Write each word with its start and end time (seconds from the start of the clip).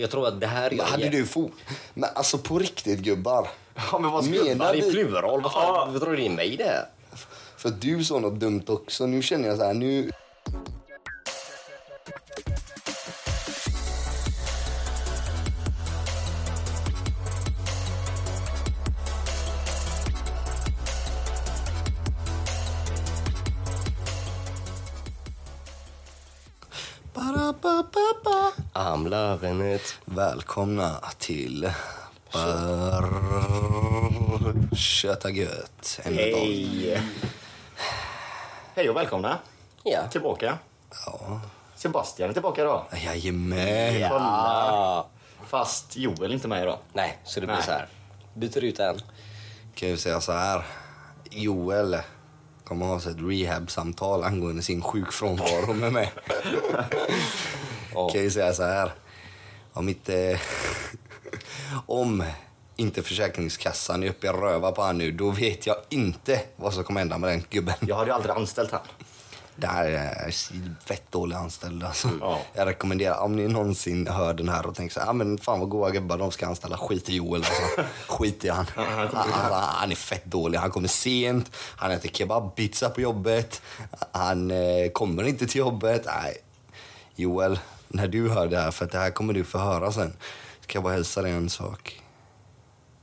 Jag 0.00 0.10
tror 0.10 0.28
att 0.28 0.40
det 0.40 0.46
här 0.46 0.70
Men 0.70 0.86
hade 0.86 1.08
du 1.08 1.26
fot... 1.26 1.52
Men 1.94 2.10
alltså 2.14 2.38
på 2.38 2.58
riktigt 2.58 2.98
gubbar. 2.98 3.48
Ja, 3.92 3.98
men 3.98 4.10
vad 4.10 4.24
Menar 4.30 4.72
Det 4.72 4.78
är 4.78 4.82
vi... 4.82 4.92
plural. 4.92 5.42
Vad 5.42 5.52
fan 5.52 5.92
vad 5.92 6.02
drar 6.02 6.12
du 6.12 6.22
in 6.22 6.34
mig 6.34 6.52
i 6.52 6.56
det? 6.56 6.86
För 7.56 7.70
du 7.70 8.04
sa 8.04 8.18
något 8.18 8.40
dumt 8.40 8.64
också. 8.66 9.06
Nu 9.06 9.22
känner 9.22 9.48
jag 9.48 9.58
så 9.58 9.64
här, 9.64 9.74
nu... 9.74 10.10
it. 29.78 29.98
Välkomna 30.04 30.96
till. 31.18 31.70
Köta 34.76 35.30
gött. 35.30 36.00
En. 36.04 36.14
Hej! 36.14 37.02
Hej 38.74 38.90
och 38.90 38.96
välkomna 38.96 39.38
Ja. 39.84 40.08
tillbaka. 40.10 40.58
Ja, 41.06 41.40
Sebastian 41.76 42.28
är 42.30 42.32
tillbaka 42.32 42.60
idag. 42.60 42.84
jajamän. 43.04 44.08
Kolla. 44.10 44.72
Ah. 44.72 45.06
Fast 45.48 45.96
Joel 45.96 46.30
är 46.30 46.34
inte 46.34 46.48
med 46.48 46.62
idag. 46.62 46.78
Nej, 46.92 47.18
så 47.24 47.40
det 47.40 47.46
blir 47.46 47.56
Nej. 47.56 47.64
så 47.64 47.70
här. 47.70 47.86
Byter 48.34 48.64
ut 48.64 48.78
en. 48.78 49.00
Kan 49.74 49.88
jag 49.90 49.98
säga 49.98 50.20
så 50.20 50.32
här. 50.32 50.62
Joel 51.30 51.98
kommer 52.64 52.86
ha 52.86 52.96
ett 52.96 53.06
rehab-samtal 53.06 54.24
angående 54.24 54.62
sin 54.62 54.82
sjukfrånvaro 54.82 55.72
med 55.72 55.92
mig. 55.92 56.12
Ja. 57.94 58.08
Kan 58.12 58.22
jag 58.22 58.32
säga 58.32 58.54
så 58.54 58.62
här. 58.62 58.92
Om 59.72 59.88
inte... 59.88 60.40
Om 61.86 62.24
inte 62.76 63.02
Försäkringskassan 63.02 64.02
är 64.02 64.08
uppe 64.08 64.26
i 64.26 64.30
röva 64.30 64.72
på 64.72 64.82
han 64.82 64.98
nu, 64.98 65.12
då 65.12 65.30
vet 65.30 65.66
jag 65.66 65.76
inte 65.88 66.40
vad 66.56 66.74
som 66.74 66.84
kommer 66.84 67.00
hända 67.00 67.18
med 67.18 67.30
den 67.30 67.44
gubben. 67.50 67.74
Jag 67.80 67.96
hade 67.96 68.10
ju 68.10 68.14
aldrig 68.14 68.34
anställt 68.34 68.72
han. 68.72 68.80
Det 69.56 69.66
här 69.66 69.84
är 69.86 70.30
fett 70.84 71.12
dålig 71.12 71.36
anställd 71.36 71.84
alltså. 71.84 72.10
Ja. 72.20 72.40
Jag 72.54 72.66
rekommenderar, 72.66 73.20
om 73.20 73.36
ni 73.36 73.48
någonsin 73.48 74.06
hör 74.06 74.34
den 74.34 74.48
här 74.48 74.66
och 74.66 74.74
tänker 74.74 74.94
så 74.94 75.00
här, 75.00 75.08
ah, 75.08 75.12
men 75.12 75.38
fan 75.38 75.60
vad 75.60 75.68
goa 75.68 75.90
gubbar 75.90 76.18
de 76.18 76.30
ska 76.30 76.46
anställa, 76.46 76.76
skit 76.76 77.08
i 77.08 77.16
Joel 77.16 77.40
alltså. 77.40 77.82
Skit 78.08 78.44
i 78.44 78.48
han. 78.48 78.66
Han, 78.74 79.08
han, 79.14 79.52
han 79.52 79.90
är 79.90 79.94
fett 79.94 80.24
dålig, 80.24 80.58
han 80.58 80.70
kommer 80.70 80.88
sent, 80.88 81.56
han 81.56 81.90
äter 81.90 82.08
kebabpizza 82.08 82.90
på 82.90 83.00
jobbet, 83.00 83.62
han 84.12 84.50
eh, 84.50 84.90
kommer 84.92 85.22
inte 85.22 85.46
till 85.46 85.58
jobbet. 85.58 86.02
Nej. 86.06 86.36
Joel, 87.16 87.58
när 87.88 88.08
du 88.08 88.28
hör 88.28 88.46
det 88.48 88.58
här, 88.58 88.70
för 88.70 88.84
att 88.84 88.92
det 88.92 88.98
här 88.98 89.10
kommer 89.10 89.32
du 89.32 89.44
få 89.44 89.58
höra 89.58 89.92
sen, 89.92 90.16
ska 90.60 90.76
jag 90.76 90.82
bara 90.82 90.92
hälsa 90.92 91.22
dig 91.22 91.32
en 91.32 91.50
sak. 91.50 92.02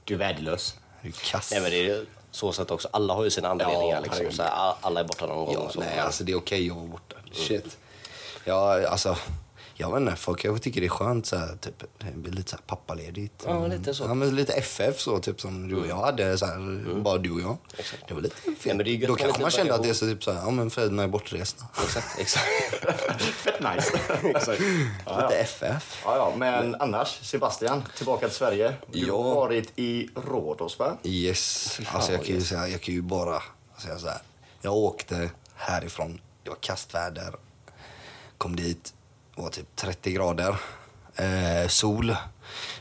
Du 0.04 0.14
är 0.14 0.18
värdelös. 0.18 0.76
Du 1.02 1.08
är 1.08 1.14
kass. 1.32 1.52
Nej, 1.52 1.62
men 1.62 1.72
det 1.72 1.90
är 1.90 2.06
så 2.32 2.52
sätt 2.52 2.72
också. 2.72 2.90
Alla 2.92 3.14
har 3.14 3.24
ju 3.24 3.30
sina 3.30 3.50
anledningar. 3.50 3.96
Ja, 3.96 4.00
liksom. 4.00 4.32
så 4.32 4.44
här, 4.44 4.74
alla 4.82 5.00
är 5.00 5.04
borta 5.04 5.26
någon 5.26 5.46
gång. 5.46 5.54
Ja, 5.54 5.72
nej, 5.76 6.00
alltså 6.00 6.24
det 6.24 6.32
är 6.32 6.36
okej 6.36 6.70
att 6.70 6.76
vara 6.76 6.88
borta. 6.88 7.16
Shit. 7.32 7.78
Ja, 8.44 8.88
alltså, 8.88 9.18
jag 9.78 9.92
vet 9.92 10.02
inte, 10.02 10.16
folk 10.16 10.40
kanske 10.42 10.64
tycker 10.64 10.82
det 10.82 10.88
är 10.88 10.90
skönt 10.90 11.26
så 11.26 11.38
här, 11.38 11.56
typ, 11.62 11.84
lite 12.26 12.50
så 12.50 12.56
här 12.56 12.64
pappaledigt. 12.68 13.44
Ja, 13.48 13.68
lite 13.68 13.94
så. 13.94 14.04
Ja, 14.04 14.14
men 14.14 14.36
lite 14.36 14.54
FF 14.54 15.00
så, 15.00 15.20
typ 15.20 15.42
som 15.42 15.68
du 15.68 15.76
och 15.76 15.88
jag 15.88 15.96
hade, 15.96 16.38
så 16.38 16.46
här, 16.46 16.94
bara 17.02 17.18
du 17.18 17.32
och 17.32 17.42
jag. 17.42 17.58
Det 18.08 18.14
var 18.14 18.22
lite 18.22 18.36
fint. 18.36 18.60
Ja, 18.88 19.08
Då 19.08 19.16
kanske 19.16 19.42
man 19.42 19.52
kände 19.52 19.76
att 19.76 19.84
det 19.84 19.90
är 19.90 19.94
så, 19.94 20.06
typ 20.06 20.24
så 20.24 20.32
här, 20.32 20.42
ja 20.42 20.52
men 20.52 20.70
föräldrarna 20.70 21.04
är 21.04 21.08
bortresta. 21.08 21.66
Exakt, 21.84 22.20
exakt. 22.20 22.46
Fett 23.22 23.60
nice. 23.60 24.00
exakt. 24.24 24.62
Ja, 25.06 25.22
Lite. 25.30 25.36
FF. 25.40 26.02
Ja, 26.06 26.16
ja, 26.18 26.34
men 26.38 26.76
annars, 26.76 27.20
Sebastian, 27.22 27.84
tillbaka 27.98 28.28
till 28.28 28.38
Sverige. 28.38 28.74
Du 28.92 29.08
Ja. 29.08 29.24
har 29.24 29.36
varit 29.36 29.72
i 29.80 30.10
Rhodos, 30.16 30.80
va? 30.80 30.98
Yes. 31.04 31.80
Alltså 31.88 32.12
jag 32.12 32.26
kan 32.26 32.36
ju 32.36 32.42
säga, 32.42 32.68
jag 32.68 32.82
kan 32.82 32.94
ju 32.94 33.02
bara 33.02 33.42
säga 33.78 33.98
så 34.00 34.08
här. 34.08 34.20
Jag 34.62 34.74
åkte 34.74 35.30
härifrån, 35.56 36.22
det 36.44 36.50
var 36.50 36.58
kastväder. 36.62 37.36
Kom 38.38 38.56
dit, 38.56 38.94
det 39.36 39.42
var 39.42 39.50
typ 39.50 39.76
30 39.76 40.12
grader. 40.12 40.56
Eh, 41.16 41.68
sol. 41.68 42.08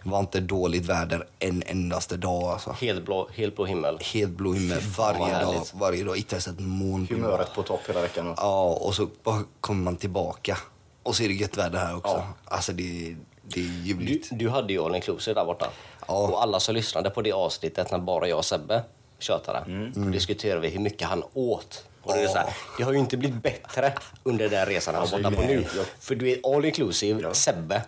Det 0.02 0.10
var 0.10 0.20
inte 0.20 0.40
dåligt 0.40 0.84
väder 0.86 1.26
en 1.38 1.62
endaste 1.66 2.16
dag 2.16 2.42
alltså. 2.42 2.70
Helt 2.72 3.04
blå, 3.04 3.28
helt 3.34 3.56
blå 3.56 3.64
himmel. 3.64 3.98
Helt 4.14 4.30
blå 4.32 4.52
himmel 4.52 4.80
varje 4.98 5.38
dag. 5.40 5.62
Varje 5.74 6.04
dag. 6.04 6.16
Inte 6.16 6.34
ens 6.34 6.46
ett 6.48 6.60
moln. 6.60 7.06
Humöret 7.10 7.54
på 7.54 7.62
topp 7.62 7.80
hela 7.88 8.00
veckan. 8.00 8.28
och- 8.28 8.38
Ja, 8.40 8.64
och 8.64 8.94
så 8.94 9.08
bara 9.22 9.42
kommer 9.60 9.82
man 9.84 9.96
tillbaka. 9.96 10.58
Och 11.02 11.16
så 11.16 11.22
är 11.22 11.28
det 11.28 11.34
gött 11.34 11.56
väder 11.56 11.78
här 11.78 11.96
också. 11.96 12.12
Ja. 12.12 12.26
Alltså 12.44 12.72
det, 12.72 13.16
det 13.42 13.60
är 13.60 13.64
Du, 13.64 13.82
ljuvligt. 13.82 14.28
du 14.32 14.48
hade 14.48 14.72
ju 14.72 14.84
all 14.84 14.94
inclusive 14.94 15.34
där 15.40 15.44
borta. 15.44 15.66
Ja. 16.08 16.14
Och 16.14 16.42
alla 16.42 16.60
som 16.60 16.74
lyssnade 16.74 17.10
på 17.10 17.22
det 17.22 17.32
avsnittet 17.32 17.90
när 17.90 17.98
bara 17.98 18.28
jag 18.28 18.38
och 18.38 18.44
Sebbe 18.44 18.82
tjötade, 19.18 19.58
Mm. 19.58 19.92
då 19.94 20.10
diskuterade 20.10 20.60
vi 20.60 20.68
hur 20.68 20.80
mycket 20.80 21.08
han 21.08 21.24
åt. 21.34 21.84
Och 22.04 22.14
det, 22.14 22.20
är 22.22 22.28
så 22.28 22.38
här, 22.38 22.48
det 22.78 22.82
har 22.84 22.92
ju 22.92 22.98
inte 22.98 23.16
blivit 23.16 23.42
bättre 23.42 23.92
under 24.22 24.48
den 24.48 24.66
resan 24.66 24.94
han 24.94 25.00
Alltså, 25.00 25.16
var 25.16 25.22
borta 25.30 25.36
på 25.42 25.48
nu. 25.48 25.66
jag- 25.76 25.86
För 26.00 26.14
du 26.14 26.30
är 26.30 26.56
all 26.56 26.64
inclusive, 26.64 27.22
Ja. 27.22 27.34
Sebbe. 27.34 27.82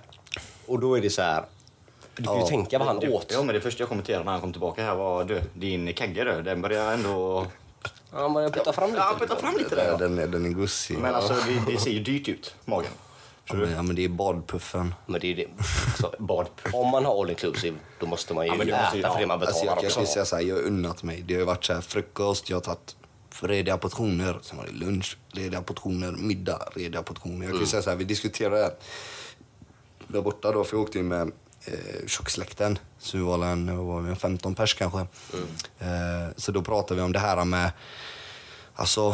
Och 0.66 0.78
då 0.80 0.96
är 0.96 1.00
det 1.00 1.10
så 1.10 1.22
här, 1.22 1.44
du 2.16 2.22
kan 2.24 2.34
ju 2.34 2.40
Ja. 2.40 2.46
tänka 2.46 2.78
vad 2.78 2.86
han 2.88 3.00
Det- 3.00 3.08
åt. 3.08 3.30
Ja, 3.32 3.42
men 3.42 3.54
det 3.54 3.60
första 3.60 3.82
jag 3.82 3.88
kommenterade 3.88 4.24
när 4.24 4.32
han 4.32 4.40
kom 4.40 4.52
tillbaka 4.52 4.84
här 4.84 4.94
var 4.94 5.24
du, 5.24 5.42
din 5.54 5.94
kagge 5.94 6.24
du, 6.24 6.42
den 6.42 6.62
börjar 6.62 6.92
ändå... 6.92 7.46
Han 8.10 8.32
började 8.32 8.54
putta 8.58 8.72
fram 8.72 8.90
lite. 8.90 9.00
Ja, 9.02 9.16
putta 9.20 9.36
fram 9.36 9.56
lite 9.56 9.74
där. 9.76 9.88
ja. 9.90 9.96
Den, 9.96 10.18
är- 10.18 10.26
den 10.26 10.44
är 10.46 10.50
gussig. 10.50 10.98
Men 10.98 11.14
alltså, 11.14 11.34
det, 11.34 11.72
det 11.72 11.78
ser 11.80 11.90
ju 11.90 12.00
dyrt 12.00 12.28
ut, 12.28 12.54
magen. 12.64 12.90
ja, 13.44 13.54
men, 13.54 13.72
ja, 13.72 13.82
men 13.82 13.96
det 13.96 14.04
är 14.04 14.08
badpuffen. 14.08 14.94
Men 15.06 15.20
det 15.20 15.32
är 15.32 15.34
det. 15.36 15.46
Så, 16.00 16.14
bad. 16.18 16.46
Om 16.72 16.88
man 16.90 17.04
har 17.04 17.20
all 17.22 17.30
inclusive, 17.30 17.76
då 18.00 18.06
måste 18.06 18.34
man 18.34 18.44
ju 18.46 18.52
Ja, 18.52 18.56
men 18.58 18.68
äta 18.68 18.82
måste 18.82 19.10
för 19.12 19.20
det 19.20 19.26
man 19.26 19.38
betalar 19.38 19.46
Alltså 19.52 19.64
jag, 19.66 19.76
jag 19.76 19.84
också. 19.84 19.94
kan 19.94 20.02
ju 20.02 20.06
säga 20.12 20.24
så 20.24 20.36
här, 20.36 20.42
jag 20.42 20.54
har 20.54 20.62
unnat 20.62 21.02
mig. 21.02 21.22
Det 21.22 21.34
har 21.34 21.38
ju 21.40 21.46
varit 21.46 21.64
så 21.64 21.72
här 21.72 21.80
frukost, 21.80 22.50
jag 22.50 22.56
har 22.56 22.60
tagit 22.62 22.96
rediga 23.42 23.78
portioner, 23.78 24.38
sen 24.42 24.56
var 24.58 24.64
det 24.64 24.72
lunch, 24.72 25.16
rediga 25.32 25.62
portioner, 25.62 26.12
middag, 26.12 26.68
rediga 26.74 27.02
portioner. 27.02 27.42
Jag 27.46 27.52
kan 27.52 27.60
ju 27.60 27.66
säga 27.66 27.82
så 27.82 27.90
här, 27.90 27.96
vi 27.96 28.04
diskuterade 28.04 28.56
det 28.56 28.62
här 28.62 28.72
där 30.08 30.22
borta 30.22 30.52
då, 30.52 30.64
för 30.64 30.76
jag 30.76 30.82
åkte 30.82 30.98
ju 30.98 31.04
med 31.04 31.32
eh, 31.64 32.06
tjocksläkten. 32.06 32.78
Så 32.98 33.16
vi 33.16 33.22
var 33.22 33.46
en, 33.46 33.86
var 33.86 33.98
en 34.00 34.16
15 34.16 34.54
pers 34.54 34.74
kanske. 34.74 34.98
Eh, 35.78 36.28
så 36.36 36.52
då 36.52 36.62
pratade 36.62 36.94
vi 37.00 37.04
om 37.04 37.12
det 37.12 37.18
här 37.18 37.44
med 37.44 37.70
Alltså 38.78 39.10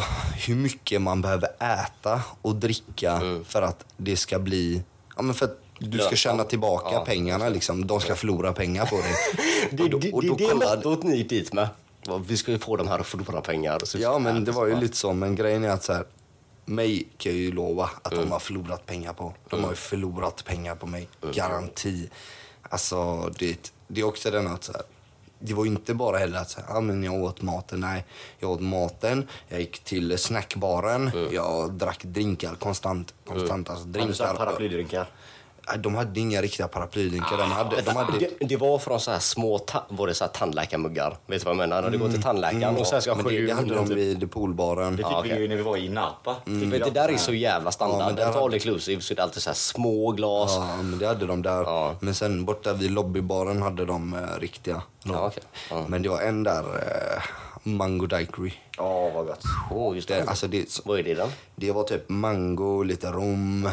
hur 0.47 0.55
mycket 0.55 1.01
man 1.01 1.21
behöver 1.21 1.49
äta 1.59 2.21
och 2.41 2.55
dricka 2.55 3.21
för 3.47 3.61
att 3.61 3.85
det 3.97 4.17
ska 4.17 4.39
bli... 4.39 4.83
Ja, 5.15 5.21
men 5.21 5.35
för 5.35 5.45
att 5.45 5.59
du 5.79 5.99
ska 5.99 6.15
tjäna 6.15 6.43
tillbaka 6.43 6.89
Ja, 6.91 7.05
pengarna. 7.05 7.49
Liksom. 7.49 7.87
De 7.87 7.99
ska 8.01 8.15
förlora 8.15 8.53
pengar 8.53 8.85
på 8.85 8.95
dig. 8.95 9.13
Det, 9.71 9.87
då- 9.87 9.97
det, 9.99 10.11
det, 10.11 10.35
det 10.37 10.43
är 10.45 10.49
kollade- 10.49 10.75
mottot 10.75 11.03
ni 11.03 11.15
gick 11.17 11.29
dit 11.29 11.53
med. 11.53 11.67
Vi 12.25 12.37
ska 12.37 12.51
ju 12.51 12.59
få 12.59 12.75
de 12.75 12.87
här 12.87 12.99
att 12.99 13.07
förlora 13.07 13.41
pengar. 13.41 13.79
Så 13.83 13.97
Ja, 13.97 14.19
men 14.19 14.43
det 14.45 14.51
var 14.51 14.67
ju 14.67 14.79
lite 14.79 14.97
så. 14.97 15.13
Men 15.13 15.35
grejen 15.35 15.63
är 15.63 15.69
att 15.69 15.83
så 15.83 15.93
här, 15.93 16.05
mig 16.65 17.07
kan 17.17 17.31
jag 17.31 17.41
ju 17.41 17.51
lova 17.51 17.89
att 18.01 18.11
de 18.11 18.31
har 18.31 18.39
förlorat 18.39 18.85
pengar 18.85 19.13
på. 19.13 19.33
De 19.49 19.63
har 19.63 19.69
ju 19.69 19.75
förlorat 19.75 20.45
pengar 20.45 20.75
på 20.75 20.87
mig. 20.87 21.07
Garanti. 21.33 22.09
Alltså, 22.61 23.29
det, 23.39 23.71
det 23.87 24.01
är 24.01 24.05
också 24.05 24.31
den 24.31 24.47
att 24.47 24.63
så 24.63 24.71
här, 24.71 24.81
det 25.39 25.53
var 25.53 25.65
inte 25.65 25.93
bara 25.93 26.17
heller 26.17 26.39
att 26.39 26.49
så 26.49 26.61
här, 26.61 26.77
ah, 26.77 26.81
men 26.81 27.03
jag 27.03 27.13
åt 27.13 27.41
maten. 27.41 27.79
Nej, 27.79 28.05
jag 28.39 28.51
åt 28.51 28.61
maten. 28.61 29.27
Jag 29.47 29.59
gick 29.59 29.79
till 29.83 30.17
snackbaren. 30.17 31.11
Jag 31.31 31.71
drack 31.73 32.03
drinkar 32.03 32.55
konstant. 32.55 33.13
konstant 33.27 33.69
alltså, 33.69 33.85
Har 33.99 34.07
du 34.07 34.13
så 34.13 34.23
här 34.23 34.29
drinkar. 34.33 34.45
paraplydrinkar? 34.45 35.07
Nej, 35.67 35.77
De 35.79 35.95
hade 35.95 36.19
inga 36.19 36.41
riktiga 36.41 36.67
paraplydrinkar. 36.67 37.37
De 37.37 37.51
hade, 37.51 37.81
de 37.81 37.95
hade, 37.95 38.19
Det, 38.19 38.45
det 38.45 38.57
var 38.57 38.79
från 38.79 38.99
så 38.99 39.11
här 39.11 39.19
små 39.19 39.59
ta- 39.59 39.83
var 39.89 40.07
det 40.07 40.13
så 40.13 40.23
här 40.23 40.31
tandläkarmuggar. 40.31 41.09
Vet 41.27 41.41
du 41.41 41.45
vad 41.45 41.51
jag 41.51 41.57
menar? 41.57 41.81
När 41.81 41.89
du 41.89 41.97
går 41.97 42.09
till 42.09 42.21
tandläkaren 42.21 42.77
och 42.77 42.87
sen 42.87 43.01
ska 43.01 43.15
men 43.15 43.25
det, 43.25 43.41
det 43.45 43.53
hade 43.53 43.75
de 43.75 43.87
typ. 43.87 43.97
vid 43.97 44.31
poolbaren. 44.31 44.91
Det 44.91 44.97
fick 44.97 45.05
Ja, 45.05 45.21
vi 45.21 45.29
okej. 45.29 45.41
ju 45.41 45.47
när 45.47 45.55
vi 45.55 45.61
var 45.61 45.77
i 45.77 45.89
Napa. 45.89 46.35
Vi 46.45 46.65
Vet, 46.65 46.83
det 46.83 46.89
där 46.91 47.09
är 47.09 47.17
så 47.17 47.33
jävla 47.33 47.71
standard. 47.71 48.01
Ja, 48.01 48.05
men 48.05 48.15
där 48.15 48.23
Ja, 48.23 48.31
har- 48.31 48.41
all 48.45 48.53
inclusive 48.53 49.01
så 49.01 49.13
är 49.13 49.15
det 49.15 49.23
alltid 49.23 49.43
så 49.43 49.49
här 49.49 49.55
små 49.55 50.11
glas. 50.11 50.51
Ja, 50.55 50.75
men 50.77 50.99
det 50.99 51.07
hade 51.07 51.25
de 51.25 51.41
där. 51.41 51.61
Ja. 51.63 51.95
Men 51.99 52.15
sen 52.15 52.45
borta 52.45 52.73
vid 52.73 52.91
lobbybaren 52.91 53.61
hade 53.61 53.85
de 53.85 54.13
eh, 54.13 54.39
riktiga. 54.39 54.81
Ja, 55.03 55.25
okej. 55.27 55.43
Ja. 55.69 55.85
Men 55.87 56.01
det 56.01 56.09
var 56.09 56.21
en 56.21 56.43
där, 56.43 56.59
eh, 56.63 57.23
Mango 57.63 58.05
Daiquiri. 58.07 58.53
Ja, 58.77 59.09
vad 59.09 59.25
gott. 59.25 59.43
Oh, 59.71 59.95
just 59.95 60.07
det. 60.07 60.15
Det, 60.15 60.29
alltså 60.29 60.47
det, 60.47 60.81
Vad 60.85 60.99
är 60.99 61.03
det 61.03 61.13
då? 61.13 61.29
det 61.55 61.71
var 61.71 61.83
typ 61.83 62.09
mango, 62.09 62.83
lite 62.83 63.07
rom, 63.11 63.65
eh, 63.65 63.71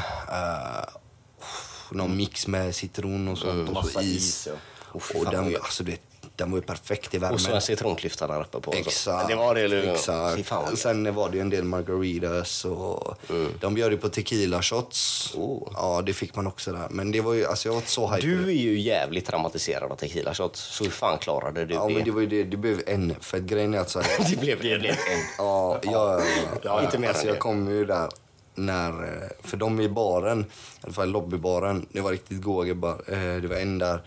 någon 1.94 2.16
mix 2.16 2.46
med 2.46 2.74
citron 2.74 3.28
och 3.28 3.38
sånt. 3.38 3.76
och 3.76 3.84
så 3.86 4.00
is. 4.00 4.06
is, 4.16 4.46
ja. 4.50 4.52
Och, 4.92 5.02
vad 5.14 5.30
den, 5.32 5.50
gött. 5.50 5.62
alltså 5.62 5.84
det, 5.84 6.00
den 6.36 6.50
var 6.50 6.58
ju 6.58 6.62
perfekt 6.62 7.14
i 7.14 7.18
värmen. 7.18 7.34
Och 7.34 7.40
så 7.40 7.52
en 7.54 7.60
citronklyfta 7.60 8.26
där 8.26 8.40
uppe 8.40 8.60
på. 8.60 8.72
Exakt. 8.72 9.28
Det 9.28 9.34
var 9.34 9.54
det. 9.54 9.68
Fy 9.68 9.76
Exakt. 9.88 10.46
fan. 10.46 10.76
Sen 10.76 11.14
var 11.14 11.28
det 11.30 11.36
ju 11.36 11.40
en 11.40 11.50
del 11.50 11.64
margaritas 11.64 12.64
och 12.64 13.14
de 13.60 13.74
bjöd 13.74 13.92
ju 13.92 13.98
på 13.98 14.08
tequila 14.08 14.62
shots. 14.62 15.32
Oh. 15.36 15.68
Ja, 15.74 16.02
det 16.06 16.12
fick 16.12 16.36
man 16.36 16.46
också 16.46 16.72
där. 16.72 16.86
Men 16.90 17.12
det 17.12 17.20
var 17.20 17.32
ju, 17.34 17.46
alltså 17.46 17.68
jag 17.68 17.74
var 17.74 17.82
så 17.86 18.08
hype. 18.08 18.26
Du 18.26 18.48
är 18.48 18.52
ju 18.54 18.80
jävligt 18.80 19.26
traumatiserad 19.26 19.92
av 19.92 19.96
tequila 19.96 20.34
shots. 20.34 20.60
Så 20.60 20.84
hur 20.84 20.90
fan 20.90 21.18
klarade 21.18 21.64
du 21.64 21.74
Ja, 21.74 21.86
det? 21.86 21.94
men 21.94 22.04
det 22.04 22.10
var 22.10 22.20
ju 22.20 22.26
det. 22.26 22.44
Det 22.44 22.56
blev 22.56 22.82
en. 22.86 23.14
För 23.20 23.38
grejen 23.38 23.74
är 23.74 23.78
att 23.78 23.90
så 23.90 24.00
här, 24.00 24.30
det 24.30 24.36
blev 24.40 24.56
det. 24.62 24.78
blev 24.78 24.90
en. 24.90 24.96
Ja, 25.38 25.78
jag, 25.82 26.22
Ja, 26.62 26.82
inte 26.84 26.98
mer 26.98 27.08
alltså 27.08 27.26
jag 27.26 27.38
kom 27.38 27.68
ju 27.70 27.84
där 27.84 28.08
när, 28.54 28.92
eh, 29.22 29.28
för 29.48 29.56
de 29.56 29.80
i 29.80 29.88
baren, 29.88 30.40
i 30.40 30.44
alla 30.84 30.92
fall 30.92 31.10
lobbybaren, 31.10 31.86
det 31.92 32.00
var 32.00 32.10
riktigt 32.10 32.42
goa 32.42 32.64
gubbar. 32.64 33.02
Eh, 33.06 33.40
Det 33.42 33.48
var 33.48 33.56
en 33.56 33.78
där, 33.78 34.02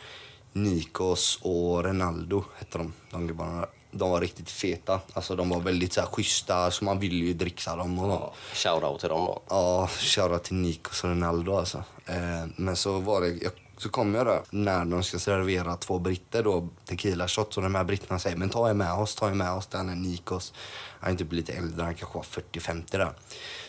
Nikos 0.53 1.39
och 1.41 1.83
Ronaldo 1.83 2.43
hette 2.57 2.77
de, 2.77 2.93
de 3.11 3.27
gubbarna 3.27 3.59
där. 3.59 3.69
De 3.91 4.09
var 4.09 4.21
riktigt 4.21 4.49
feta, 4.49 4.99
alltså 5.13 5.35
de 5.35 5.49
var 5.49 5.59
väldigt 5.59 5.93
så 5.93 6.01
här, 6.01 6.07
schyssta, 6.07 6.71
så 6.71 6.85
man 6.85 6.99
ville 6.99 7.25
ju 7.25 7.33
dricksa 7.33 7.75
dem 7.75 7.99
och 7.99 8.11
Ja, 8.11 8.33
Shoutout 8.53 8.99
till 8.99 9.09
dem 9.09 9.25
då. 9.25 9.41
Ja, 9.49 9.87
shoutout 9.99 10.43
till 10.43 10.55
Nikos 10.55 11.03
och 11.03 11.09
Ronaldo 11.09 11.57
alltså. 11.57 11.83
Eh, 12.05 12.45
men 12.55 12.75
så 12.75 12.99
var 12.99 13.21
det, 13.21 13.27
jag, 13.27 13.51
så 13.83 13.89
kom 13.89 14.15
jag 14.15 14.25
där 14.25 14.41
när 14.49 14.85
de 14.85 15.03
ska 15.03 15.19
servera 15.19 15.75
två 15.75 15.99
britter 15.99 16.43
då, 16.43 16.69
tequila 16.85 17.27
shots 17.27 17.57
och 17.57 17.63
de 17.63 17.75
här 17.75 17.83
britterna 17.83 18.19
säger 18.19 18.37
men 18.37 18.49
ta 18.49 18.69
er 18.69 18.73
med 18.73 18.93
oss, 18.93 19.15
ta 19.15 19.29
er 19.29 19.33
med 19.33 19.51
oss. 19.51 19.67
Den 19.67 19.89
är 19.89 19.95
Nikos. 19.95 20.53
Han 20.99 21.13
är 21.13 21.17
typ 21.17 21.31
lite 21.31 21.53
äldre, 21.53 21.83
han 21.83 21.95
kanske 21.95 22.17
var 22.17 22.25
40-50 22.53 22.83
där. 22.91 23.13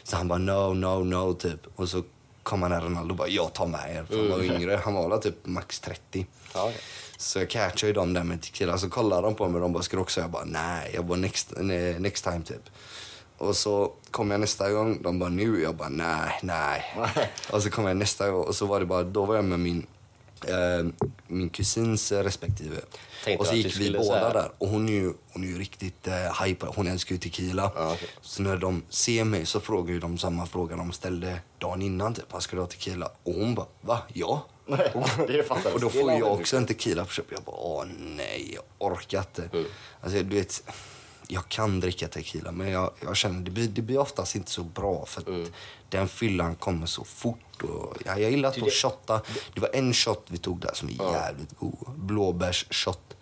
Så 0.02 0.16
han 0.16 0.28
bara 0.28 0.38
no, 0.38 0.74
no, 0.74 1.04
no 1.04 1.34
typ. 1.34 1.60
Och 1.76 1.88
så 1.88 2.02
kom 2.42 2.62
han 2.62 2.70
där 2.70 2.80
Ronaldo 2.80 3.12
och 3.12 3.16
bara 3.16 3.28
jag 3.28 3.52
tar 3.52 3.66
med 3.66 3.96
er. 3.96 4.04
För 4.04 4.18
han 4.18 4.30
var 4.30 4.42
yngre, 4.42 4.80
han 4.84 4.94
var 4.94 5.18
typ 5.18 5.46
max 5.46 5.80
30. 5.80 6.26
Ja, 6.54 6.64
okej. 6.64 6.80
Så 7.18 7.38
jag 7.38 7.50
catchade 7.50 7.86
ju 7.86 7.92
dem 7.92 8.12
där 8.12 8.24
med 8.24 8.42
tequila. 8.42 8.78
Så 8.78 8.90
kollade 8.90 9.22
de 9.22 9.34
på 9.34 9.48
mig 9.48 9.54
och 9.54 9.60
de 9.60 9.72
bara, 9.72 9.82
ska 9.82 9.96
du 9.96 10.02
också? 10.02 10.20
Jag 10.20 10.30
bara, 10.30 10.44
nej. 10.44 10.90
Jag 10.94 11.04
bara, 11.04 11.18
next, 11.18 11.52
next 11.98 12.24
time 12.24 12.42
typ. 12.42 12.70
Och 13.38 13.56
så 13.56 13.92
kom 14.10 14.30
jag 14.30 14.40
nästa 14.40 14.70
gång. 14.70 15.02
De 15.02 15.18
bara, 15.18 15.30
nu? 15.30 15.62
Jag 15.62 15.74
bara, 15.74 15.88
nej, 15.88 16.40
nej. 16.42 16.84
och 17.52 17.62
så 17.62 17.70
kom 17.70 17.84
jag 17.84 17.96
nästa 17.96 18.30
gång 18.30 18.44
och 18.44 18.54
så 18.54 18.66
var 18.66 18.80
det 18.80 18.86
bara, 18.86 19.02
då 19.02 19.24
var 19.24 19.34
jag 19.34 19.44
med 19.44 19.60
min, 19.60 19.86
min 21.26 21.48
kusins 21.48 22.12
eh, 22.12 22.22
respektive. 22.22 22.76
Tänkte 23.24 23.40
och 23.40 23.46
så 23.46 23.54
gick 23.54 23.76
vi 23.80 23.90
båda 23.90 24.04
säga- 24.04 24.32
där. 24.32 24.50
Och 24.58 24.68
hon 24.68 24.88
är 24.88 24.92
ju, 24.92 25.12
hon 25.32 25.44
är 25.44 25.48
ju 25.48 25.58
riktigt 25.58 26.06
eh, 26.08 26.42
hypad. 26.44 26.68
Hon 26.76 26.86
älskar 26.86 27.14
ju 27.14 27.18
tequila. 27.18 27.72
Ja, 27.74 27.92
okej. 27.92 28.08
Så 28.20 28.42
när 28.42 28.56
de 28.56 28.82
ser 28.88 29.24
mig 29.24 29.46
så 29.46 29.60
frågar 29.60 29.98
de 29.98 30.18
samma 30.18 30.46
fråga 30.46 30.76
de 30.76 30.92
ställde 30.92 31.38
dagen 31.58 31.82
innan. 31.82 32.14
Typ, 32.14 32.24
"Vad 32.32 32.42
ska 32.42 32.56
du 32.56 32.62
ha 32.62 32.66
tequila? 32.68 33.10
Och 33.22 33.34
hon 33.34 33.54
bara, 33.54 33.66
va? 33.80 33.98
Ja? 34.12 34.46
Nej, 34.66 34.92
Och 35.74 35.80
då 35.80 35.90
får 35.90 36.12
jag 36.12 36.32
också 36.32 36.56
en 36.56 36.66
tequila 36.66 37.04
på 37.04 37.10
köpet. 37.10 37.32
Jag 37.32 37.42
bara, 37.42 37.56
åh 37.56 37.84
nej, 38.16 38.50
jag 38.54 38.62
orkar 38.90 39.18
inte. 39.18 39.48
Alltså, 40.00 40.18
du 40.22 40.36
vet, 40.36 40.62
jag 41.28 41.48
kan 41.48 41.80
dricka 41.80 42.08
tequila, 42.08 42.52
men 42.52 42.70
jag, 42.70 42.90
jag 43.00 43.16
känner 43.16 43.40
det 43.40 43.50
blir, 43.50 43.68
det 43.68 43.82
blir 43.82 43.98
oftast 43.98 44.34
inte 44.34 44.50
så 44.50 44.62
bra 44.62 45.06
för 45.06 45.20
att 45.20 45.50
den 45.88 46.08
fyllan 46.08 46.54
kommer 46.56 46.86
så 46.86 47.04
fort. 47.04 47.62
Och, 47.62 47.96
ja, 48.04 48.18
jag 48.18 48.30
gillar 48.30 48.48
att 48.48 48.72
shotta. 48.72 49.20
Det 49.54 49.60
var 49.60 49.70
en 49.72 49.94
shot 49.94 50.24
vi 50.28 50.38
tog 50.38 50.60
där 50.60 50.70
som 50.74 50.88
är 50.88 51.12
jävligt 51.12 51.58
god. 51.58 51.88
Blåbärsshot. 51.96 53.16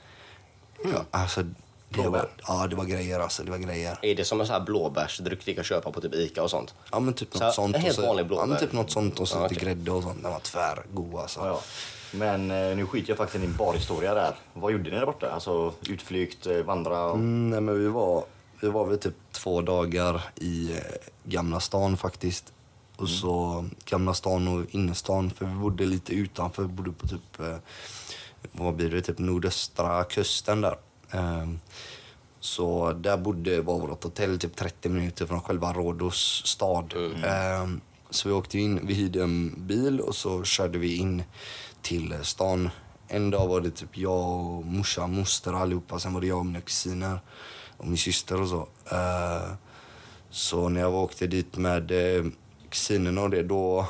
Ja, 0.84 1.04
alltså, 1.10 1.42
det 1.88 2.08
var, 2.08 2.30
ja, 2.48 2.66
det 2.66 2.76
var 2.76 2.84
grejer 2.84 3.20
alltså. 3.20 3.42
Det 3.42 3.50
var 3.50 3.58
grejer. 3.58 3.98
Är 4.02 4.14
det 4.14 4.24
som 4.24 4.40
en 4.40 4.46
sån 4.46 4.54
här 4.54 4.60
blåbärsdryck 4.60 5.44
du 5.44 5.54
kan 5.54 5.64
köpa 5.64 5.92
på 5.92 6.00
typ 6.00 6.14
Ica 6.14 6.42
och 6.42 6.50
sånt? 6.50 6.74
Ja 6.92 7.00
men 7.00 7.14
typ 7.14 7.28
Så 7.32 7.38
något 7.38 7.42
här, 7.44 7.50
sånt. 7.52 7.76
helt 7.76 7.88
och 7.88 7.94
så, 7.94 8.06
vanlig 8.06 8.22
ja, 8.24 8.26
blåbär? 8.28 8.46
men 8.46 8.58
typ 8.58 8.72
något 8.72 8.90
sånt 8.90 9.20
och 9.20 9.28
så 9.28 9.36
Ja, 9.38 9.42
lite 9.42 9.54
okej. 9.54 9.64
grädde 9.68 9.90
och 9.90 10.02
sånt. 10.02 10.22
Den 10.22 10.32
var 10.32 10.40
tvärgod 10.40 11.20
alltså. 11.20 11.40
Ja, 11.40 11.46
ja. 11.46 11.60
Men 12.14 12.50
eh, 12.50 12.76
nu 12.76 12.86
skiter 12.86 13.10
jag 13.10 13.18
faktiskt 13.18 13.44
i 13.44 13.46
din 13.46 13.56
barhistoria 13.56 14.14
där. 14.14 14.34
Vad 14.54 14.72
gjorde 14.72 14.90
ni 14.90 14.96
där 14.96 15.06
borta? 15.06 15.30
Alltså 15.30 15.74
utflykt, 15.88 16.46
eh, 16.46 16.56
vandra? 16.56 17.04
Och... 17.04 17.14
Mm, 17.14 17.50
nej, 17.50 17.60
men 17.60 17.78
vi 17.78 17.88
var, 17.88 18.24
vi 18.60 18.68
var 18.68 18.86
väl 18.86 18.98
typ 18.98 19.14
två 19.32 19.60
dagar 19.60 20.22
i 20.34 20.72
eh, 20.72 20.78
Gamla 21.24 21.60
stan 21.60 21.96
faktiskt. 21.96 22.52
Och 22.96 23.08
så 23.08 23.64
Gamla 23.84 24.14
stan 24.14 24.48
och 24.48 24.64
innerstan, 24.70 25.30
för 25.30 25.46
vi 25.46 25.54
bodde 25.54 25.84
lite 25.84 26.12
utanför. 26.12 26.62
Vi 26.62 26.68
bodde 26.68 26.92
på 26.92 27.08
typ, 27.08 27.38
vad 28.52 28.74
blir 28.74 28.90
det, 28.90 29.02
typ 29.02 29.18
nordöstra 29.18 30.04
kusten 30.04 30.60
där. 30.60 30.76
Ehm, 31.10 31.60
så 32.40 32.92
där 32.92 33.16
bodde, 33.16 33.60
var 33.60 33.78
vårt 33.78 34.04
hotell 34.04 34.38
typ 34.38 34.56
30 34.56 34.88
minuter 34.88 35.26
från 35.26 35.40
själva 35.40 35.72
Rhodos 35.72 36.42
stad. 36.46 36.94
Ehm, 37.24 37.80
så 38.10 38.28
vi 38.28 38.34
åkte 38.34 38.58
in, 38.58 38.86
vi 38.86 38.94
hyrde 38.94 39.22
en 39.22 39.54
bil 39.66 40.00
och 40.00 40.14
så 40.14 40.44
körde 40.44 40.78
vi 40.78 40.96
in 40.96 41.22
till 41.82 42.14
stan. 42.22 42.70
En 43.08 43.30
dag 43.30 43.48
var 43.48 43.60
det 43.60 43.70
typ 43.70 43.98
jag 43.98 44.20
och 44.20 44.66
morsan, 44.66 45.14
moster 45.14 45.52
allihopa. 45.52 45.98
Sen 45.98 46.14
var 46.14 46.20
det 46.20 46.26
jag 46.26 46.38
och 46.38 46.46
mina 46.46 46.60
kusiner 46.60 47.20
och 47.76 47.86
min 47.86 47.98
syster 47.98 48.40
och 48.40 48.48
så. 48.48 48.68
Ehm, 48.96 49.56
så 50.30 50.68
när 50.68 50.80
jag 50.80 50.94
åkte 50.94 51.26
dit 51.26 51.56
med 51.56 51.90
eh, 51.90 52.24
kusinerna 52.68 53.22
och 53.22 53.30
det, 53.30 53.42
då 53.42 53.86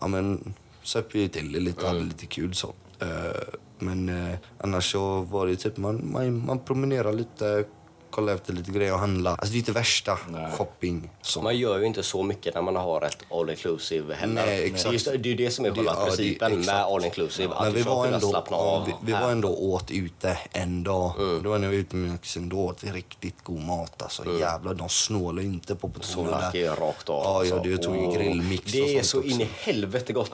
ja, 0.00 0.06
men, 0.08 0.54
söp 0.82 1.14
vi 1.14 1.28
till 1.28 1.52
det 1.52 1.60
lite 1.60 1.82
och 1.82 1.88
hade 1.88 2.00
lite 2.00 2.26
kul. 2.26 2.54
så. 2.54 2.74
Eh, 3.00 3.56
men 3.78 4.08
eh, 4.08 4.38
annars 4.58 4.92
så 4.92 5.20
var 5.20 5.46
det 5.46 5.56
typ, 5.56 5.76
man, 5.76 6.10
man, 6.12 6.46
man 6.46 6.58
promenerar 6.58 7.12
lite, 7.12 7.64
kollar 8.10 8.34
efter 8.34 8.52
lite 8.52 8.70
grejer 8.70 8.92
och 8.92 8.98
handlar. 8.98 9.30
Alltså 9.30 9.46
det 9.52 9.56
är 9.56 9.58
inte 9.58 9.72
värsta 9.72 10.18
Nej. 10.28 10.52
shopping. 10.52 11.10
Så. 11.22 11.42
Man 11.42 11.56
gör 11.58 11.78
ju 11.78 11.84
inte 11.86 12.02
så 12.02 12.22
mycket 12.22 12.54
när 12.54 12.62
man 12.62 12.76
har 12.76 13.02
ett 13.02 13.18
all 13.30 13.50
inclusive 13.50 14.14
heller. 14.14 14.34
Nej, 14.46 14.64
exakt. 14.66 14.92
Just, 14.92 15.04
det 15.06 15.12
är 15.12 15.18
ju 15.26 15.34
det 15.34 15.50
som 15.50 15.64
är 15.64 15.70
Det- 15.70 15.76
själva 15.76 15.92
ja, 15.96 16.00
det- 16.00 16.06
principen 16.16 16.50
med 16.52 16.60
exakt. 16.60 16.78
all 16.88 17.04
inclusive. 17.04 17.54
Att 17.54 17.62
Men 17.64 17.72
du 17.72 17.78
vi 17.78 17.84
var, 17.84 18.06
ändå, 18.06 18.28
slappna 18.28 18.56
ja, 18.56 18.62
av 18.62 18.86
vi, 18.86 18.92
vi 19.02 19.12
var 19.12 19.30
ändå 19.30 19.48
åt 19.48 19.90
ute 19.90 20.38
en 20.52 20.84
dag. 20.84 21.12
Då 21.42 21.50
var 21.50 21.58
jag 21.58 21.74
ute 21.74 21.96
med 21.96 22.08
min 22.08 22.18
kusin, 22.18 22.48
då 22.48 22.56
åt 22.58 22.84
vi 22.84 22.90
riktigt 22.92 23.44
god 23.44 23.60
mat. 23.62 24.02
Alltså, 24.02 24.38
Jävlar, 24.40 24.74
de 24.74 24.88
snålar 24.88 25.42
inte 25.42 25.74
på 25.74 25.88
portionerna. 25.88 26.50
Är 26.54 26.70
rakt 26.76 27.08
av. 27.08 27.22
Ja, 27.24 27.44
ja 27.44 27.54
alltså. 27.54 27.70
det 27.70 27.78
tog 27.78 27.96
ju 27.96 28.06
Och 28.06 28.14
grillmix 28.14 28.72
Det 28.72 28.96
är 28.98 29.02
så 29.02 29.18
också. 29.18 29.30
in 29.30 29.40
i 29.40 29.48
helvete 29.58 30.12
gott. 30.12 30.32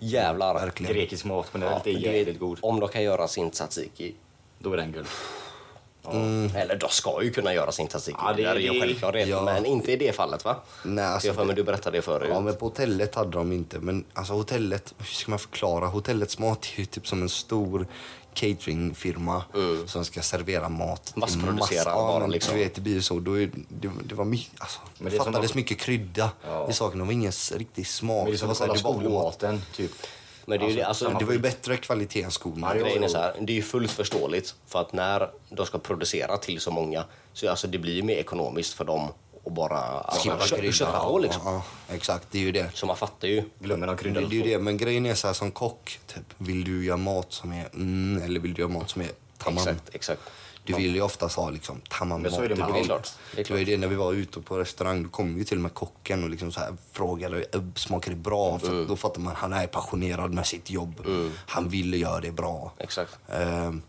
Jävlar. 0.00 0.54
Verkligen. 0.54 0.92
Grekisk 0.94 1.24
mat 1.24 1.46
generellt 1.54 1.86
Ja, 1.86 1.92
är 1.92 1.96
jävligt 1.98 2.38
god. 2.38 2.58
Om 2.62 2.80
de 2.80 2.88
kan 2.88 3.02
göra 3.02 3.28
sin 3.28 3.50
tzatziki. 3.50 4.14
Då 4.58 4.72
är 4.72 4.76
den 4.76 4.92
guld. 4.92 5.06
Eller 6.54 6.76
de 6.76 6.88
ska 6.90 7.22
ju 7.22 7.30
kunna 7.32 7.54
göra 7.54 7.72
sin 7.72 7.88
tzatziki. 7.88 8.16
Ja, 8.20 8.32
det- 8.36 8.44
är 8.44 8.56
ju 8.56 8.80
självklart. 8.80 9.14
ja. 9.26 9.42
Men 9.42 9.66
inte 9.66 9.92
i 9.92 9.96
det 9.96 10.12
fallet 10.16 10.44
va? 10.44 10.56
Nej, 10.84 11.04
alltså, 11.04 11.26
jag 11.28 11.36
för 11.36 11.44
mig 11.44 11.56
du 11.56 11.62
berättade 11.62 11.98
det 11.98 12.02
förut. 12.02 12.28
Ja, 12.32 12.40
men 12.40 12.54
på 12.56 12.66
hotellet 12.66 13.14
hade 13.14 13.30
de 13.30 13.52
inte. 13.52 13.78
Men 13.78 14.04
alltså 14.12 14.32
hotellet, 14.32 14.94
hur 14.98 15.04
ska 15.06 15.30
man 15.30 15.38
förklara? 15.38 15.86
Hotellets 15.86 16.38
mat 16.38 16.66
är 16.76 16.80
ju 16.80 16.86
typ 16.86 17.06
som 17.06 17.22
en 17.22 17.28
stor 17.28 17.86
cateringfirma 18.34 19.42
som 19.86 20.04
ska 20.04 20.22
servera 20.22 20.68
mat. 20.68 21.12
Massproducera 21.16 21.94
bara, 21.94 22.18
men 22.18 22.30
liksom. 22.30 22.54
Du 22.56 22.62
vet, 22.64 22.74
det 22.74 22.80
blir 22.80 22.92
ju 22.94 23.02
så. 23.02 23.18
Då 23.20 23.40
är, 23.40 23.50
det, 23.68 23.90
det 24.04 24.14
var 24.14 24.24
mycket, 24.24 24.60
alltså, 24.60 24.80
Men 24.98 25.12
det 25.12 25.18
fattades 25.18 25.50
att- 25.50 25.56
mycket 25.56 25.78
krydda 25.78 26.30
Ja. 26.46 26.70
i 26.70 26.72
saken. 26.72 26.98
Det 26.98 27.04
var 27.04 27.12
ingen 27.12 27.32
riktig 27.54 27.86
smak. 27.86 28.16
Men 28.24 28.26
det 28.32 28.36
är 28.36 28.38
som 28.38 28.50
att 28.50 28.58
kolla 28.58 28.74
skolmaten, 28.74 29.62
typ. 29.76 29.90
Men 30.46 30.58
det 30.58 30.64
är 30.66 30.68
ju 30.70 30.76
det, 30.76 30.82
alltså, 30.82 31.16
Det 31.18 31.24
var 31.24 31.32
ju 31.32 31.38
bättre 31.38 31.76
kvalitet 31.76 32.22
än 32.22 32.30
jo, 32.44 32.54
Grejen 32.72 33.04
är 33.04 33.08
så 33.08 33.18
här, 33.18 33.34
det 33.40 33.52
är 33.52 33.54
ju 33.54 33.62
fullt 33.62 33.90
förståeligt 33.90 34.54
för 34.66 34.80
att 34.80 34.92
när 34.92 35.30
de 35.50 35.66
ska 35.66 35.78
producera 35.78 36.36
till 36.36 36.60
så 36.60 36.70
många 36.70 37.04
så 37.32 37.50
alltså, 37.50 37.66
det 37.66 37.78
blir 37.78 37.94
ju 37.94 38.02
mer 38.02 38.14
ekonomiskt 38.16 38.74
för 38.74 38.84
dem 38.84 39.08
att 39.46 39.52
bara 39.52 39.78
alltså, 39.78 40.22
Skippa 40.30 40.44
kö- 40.44 40.56
krydda. 40.56 40.72
köpa 40.72 41.04
på 41.04 41.18
liksom. 41.18 41.42
Ja, 41.44 41.62
ja, 41.88 41.94
exakt, 41.94 42.26
det 42.30 42.38
är 42.38 42.42
ju 42.42 42.52
det. 42.52 42.70
Så 42.74 42.86
man 42.86 42.96
fattar 42.96 43.28
ju. 43.28 43.42
Glömmer 43.58 43.86
de 43.86 43.96
Det, 43.96 44.02
kryddade 44.02 44.26
det 44.26 44.34
är 44.40 44.44
ju 44.44 44.50
det. 44.50 44.58
Men 44.58 44.76
grejen 44.76 45.06
är 45.06 45.14
så 45.14 45.26
här 45.26 45.34
som 45.34 45.50
kock, 45.50 46.00
typ, 46.06 46.22
vill 46.38 46.64
du 46.64 46.84
göra 46.84 46.96
mat 46.96 47.32
som 47.32 47.52
är 47.52 47.68
mm, 47.74 48.22
eller 48.22 48.40
vill 48.40 48.54
du 48.54 48.62
göra 48.62 48.72
mat 48.72 48.90
som 48.90 49.02
är 49.02 49.08
tamam? 49.38 49.58
Exakt, 49.58 49.94
exakt. 49.94 50.22
Du 50.64 50.72
vill 50.74 50.94
ju 50.94 51.00
oftast 51.02 51.36
ha 51.36 51.50
liksom 51.50 51.80
tamam 51.88 52.22
Men 52.22 52.30
så 52.30 52.42
är 52.42 52.48
mat. 52.48 52.58
det 52.58 52.72
vill-. 52.80 52.88
Det 52.88 53.42
Det 53.42 53.50
var 53.50 53.58
ju 53.58 53.64
det 53.64 53.76
när 53.76 53.88
vi 53.88 53.94
var 53.94 54.12
ute 54.12 54.40
på 54.40 54.58
restaurang, 54.58 55.02
då 55.02 55.08
kom 55.08 55.38
ju 55.38 55.44
till 55.44 55.56
och 55.56 55.62
med 55.62 55.74
kocken 55.74 56.24
och 56.24 56.30
liksom 56.30 56.52
så 56.52 56.60
här 56.60 56.76
frågade 56.92 57.44
"Ö, 57.52 57.70
smakar 57.74 58.10
det 58.10 58.16
bra? 58.16 58.58
För 58.58 58.68
Mm. 58.68 58.86
då 58.86 58.96
fattar 58.96 59.20
man 59.20 59.34
han 59.36 59.52
är 59.52 59.66
passionerad 59.66 60.32
med 60.34 60.46
sitt 60.46 60.70
jobb. 60.70 61.06
Han 61.46 61.68
ville 61.68 61.96
göra 61.96 62.20
det 62.20 62.32
bra. 62.32 62.72
Exakt. 62.78 63.18
Ehm, 63.28 63.82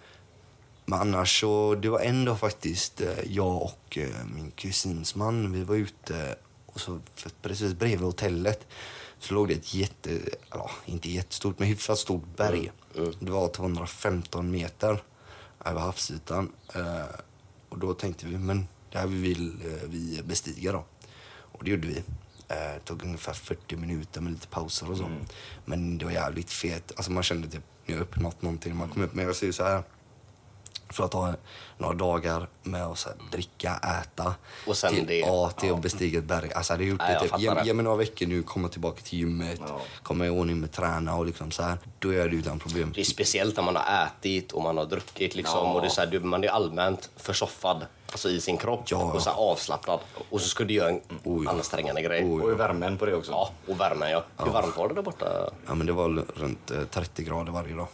men 0.86 1.00
annars 1.00 1.40
så, 1.42 1.76
det 1.76 1.90
var 1.90 2.00
ändå 2.00 2.36
faktiskt 2.36 3.02
eh, 3.02 3.08
jag 3.28 3.62
och 3.62 3.98
eh, 3.98 4.08
min 4.36 4.52
kusins 4.52 5.16
man, 5.16 5.52
vi 5.52 5.64
var 5.64 5.76
ute 5.76 6.36
och 6.66 6.80
så 6.82 7.00
precis 7.42 7.74
bredvid 7.74 8.00
hotellet 8.06 8.68
så 9.20 9.34
låg 9.34 9.48
det 9.48 9.54
ett 9.54 9.74
jätte, 9.74 10.20
ja, 10.50 10.70
inte 10.86 11.10
jättestort 11.10 11.60
men 11.60 11.68
hyfsat 11.68 11.98
stort 12.00 12.38
berg. 12.38 12.72
Det 13.20 13.32
var 13.32 13.48
215 13.48 14.52
meter 14.52 15.04
över 15.66 15.80
havsytan. 15.82 16.52
Eh, 16.76 17.06
och 17.70 17.80
då 17.80 17.94
tänkte 17.94 18.26
vi, 18.26 18.38
men 18.38 18.68
det 18.92 18.98
här 18.98 19.08
vill 19.08 19.62
eh, 19.66 19.90
vi 19.90 20.22
bestiga 20.26 20.72
då. 20.72 20.86
Och 21.36 21.64
det 21.64 21.72
gjorde 21.72 21.88
vi. 21.88 21.98
Eh, 21.98 22.04
Det 22.74 22.80
tog 22.86 23.04
ungefär 23.04 23.34
40 23.34 23.76
minuter 23.76 24.22
med 24.22 24.34
lite 24.34 24.48
pauser 24.48 24.92
och 24.92 24.98
så. 24.98 25.10
Men 25.66 25.98
det 25.98 26.06
var 26.06 26.12
jävligt 26.12 26.50
fet. 26.52 26.92
Alltså 26.96 27.12
man 27.12 27.24
kände 27.24 27.48
typ, 27.48 27.64
nu 27.86 27.94
har 27.94 28.00
jag 28.00 28.02
uppnått 28.08 28.42
någonting. 28.42 28.76
Man 28.76 28.90
kom 28.90 29.02
upp, 29.04 29.14
men 29.14 29.26
jag 29.26 29.36
säger 29.36 29.54
så 29.54 29.64
här. 29.64 29.84
För 30.94 31.04
att 31.06 31.14
ha 31.14 31.34
några 31.78 31.94
dagar 31.94 32.48
med 32.64 32.84
att 32.86 33.08
dricka, 33.32 33.80
äta. 34.02 34.36
Och 34.68 34.78
sen 34.78 34.94
till, 34.94 35.06
det. 35.08 35.20
Ja, 35.20 35.50
till 35.50 35.74
att 35.74 35.82
bestiga 35.82 36.20
ett 36.20 36.26
berg. 36.26 36.52
Alltså, 36.54 36.74
jag 36.74 36.78
hade 36.78 36.86
gjort 36.90 37.02
Ja, 37.02 37.08
det 37.08 37.14
jag 37.14 37.22
typ, 37.22 37.40
ge, 37.40 37.66
ge 37.68 37.74
mig 37.74 37.84
några 37.84 37.98
veckor 37.98 38.26
nu, 38.28 38.44
komma 38.44 38.68
tillbaka 38.68 39.02
till 39.02 39.20
gymmet, 39.20 39.62
Ja. 39.68 39.82
komma 40.04 40.26
i 40.26 40.30
ordning 40.30 40.60
med 40.60 40.72
träna 40.72 41.16
och 41.16 41.26
liksom 41.26 41.52
så 41.52 41.64
här. 41.64 41.78
Då 42.00 42.10
är 42.14 42.30
det 42.30 42.36
utan 42.36 42.60
problem. 42.60 42.92
Det 42.96 43.02
är 43.02 43.06
speciellt 43.06 43.56
när 43.58 43.64
man 43.64 43.76
har 43.76 44.06
ätit 44.06 44.52
och 44.52 44.62
man 44.64 44.78
har 44.78 44.86
druckit 44.86 45.36
liksom. 45.36 45.60
Ja. 45.68 45.74
Och 45.74 45.82
det 45.82 45.88
är 45.88 45.90
så 45.90 46.02
här, 46.02 46.08
du- 46.08 46.20
man 46.20 46.44
är 46.44 46.48
allmänt 46.48 47.10
försoffad 47.18 47.86
alltså 48.12 48.30
i 48.30 48.42
sin 48.42 48.58
kropp 48.58 48.84
Ja. 48.86 48.98
och 49.14 49.22
så 49.22 49.30
här 49.30 49.38
avslappnad. 49.38 50.00
Och 50.30 50.42
så 50.42 50.48
ska 50.48 50.64
du 50.64 50.74
göra 50.74 50.90
en 50.90 51.02
Oj. 51.24 51.48
ansträngande 51.48 52.02
grej. 52.02 52.24
Oj. 52.26 52.42
Och 52.44 52.52
i 52.52 52.54
värmen 52.56 52.98
på 52.98 53.06
det 53.06 53.16
också. 53.16 53.32
Ja, 53.32 53.52
och 53.68 53.80
värmen 53.80 54.12
ja. 54.12 54.24
Hur 54.38 54.52
varmt 54.52 54.78
var 54.78 54.88
det 54.90 54.94
där 54.96 55.02
borta? 55.02 55.50
Ja, 55.68 55.76
men 55.76 55.88
det 55.88 55.94
var 55.94 56.26
runt 56.36 56.72
eh, 56.72 56.84
30 56.92 57.24
grader 57.24 57.52
varje 57.52 57.76
dag. 57.76 57.88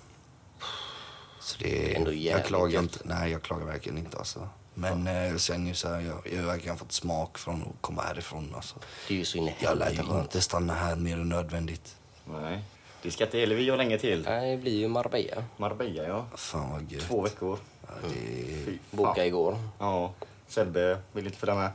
Så 1.49 1.63
det 1.63 1.95
Ändå 1.95 2.13
jag 2.13 2.45
klagar 2.45 2.73
gött. 2.73 2.83
inte. 2.83 2.99
Nej, 3.03 3.31
jag 3.31 3.41
klagar 3.41 3.65
verkligen 3.65 3.97
inte 3.97 4.17
alltså. 4.17 4.49
Men 4.73 5.07
eh, 5.07 5.35
sen 5.35 5.67
ju 5.67 5.73
så 5.73 5.87
här, 5.87 5.99
jag, 5.99 6.33
jag 6.33 6.39
har 6.41 6.47
verkligen 6.47 6.77
fått 6.77 6.91
smak 6.91 7.37
från 7.37 7.61
att 7.61 7.81
komma 7.81 8.01
härifrån. 8.01 8.53
Alltså. 8.55 8.75
Det 9.07 9.13
är 9.13 9.17
ju 9.17 9.25
så 9.25 9.37
in 9.37 9.47
i 9.47 9.55
Jag 9.59 9.77
lär 9.77 9.91
ju 9.91 10.19
inte 10.21 10.41
stanna 10.41 10.73
här 10.73 10.95
mer 10.95 11.13
än 11.13 11.29
nödvändigt. 11.29 11.95
Nej. 12.25 12.59
Det 13.01 13.11
ska 13.11 13.23
inte 13.23 13.41
Elvi 13.41 13.71
och 13.71 13.77
länge 13.77 13.97
till. 13.97 14.23
Nej, 14.25 14.51
det 14.51 14.57
blir 14.61 14.77
ju 14.77 14.87
Marbella. 14.87 15.43
Marbella, 15.57 16.03
ja. 16.03 16.25
Fan 16.35 16.71
vad 16.71 16.91
gött. 16.91 17.01
Två 17.01 17.21
veckor. 17.21 17.59
Ja, 17.81 17.93
det... 18.09 18.77
Boka 18.91 19.25
igår. 19.25 19.57
Ja. 19.79 20.13
Sebbe 20.47 20.97
vill 21.11 21.25
inte 21.25 21.37
följa 21.37 21.55
med. 21.55 21.71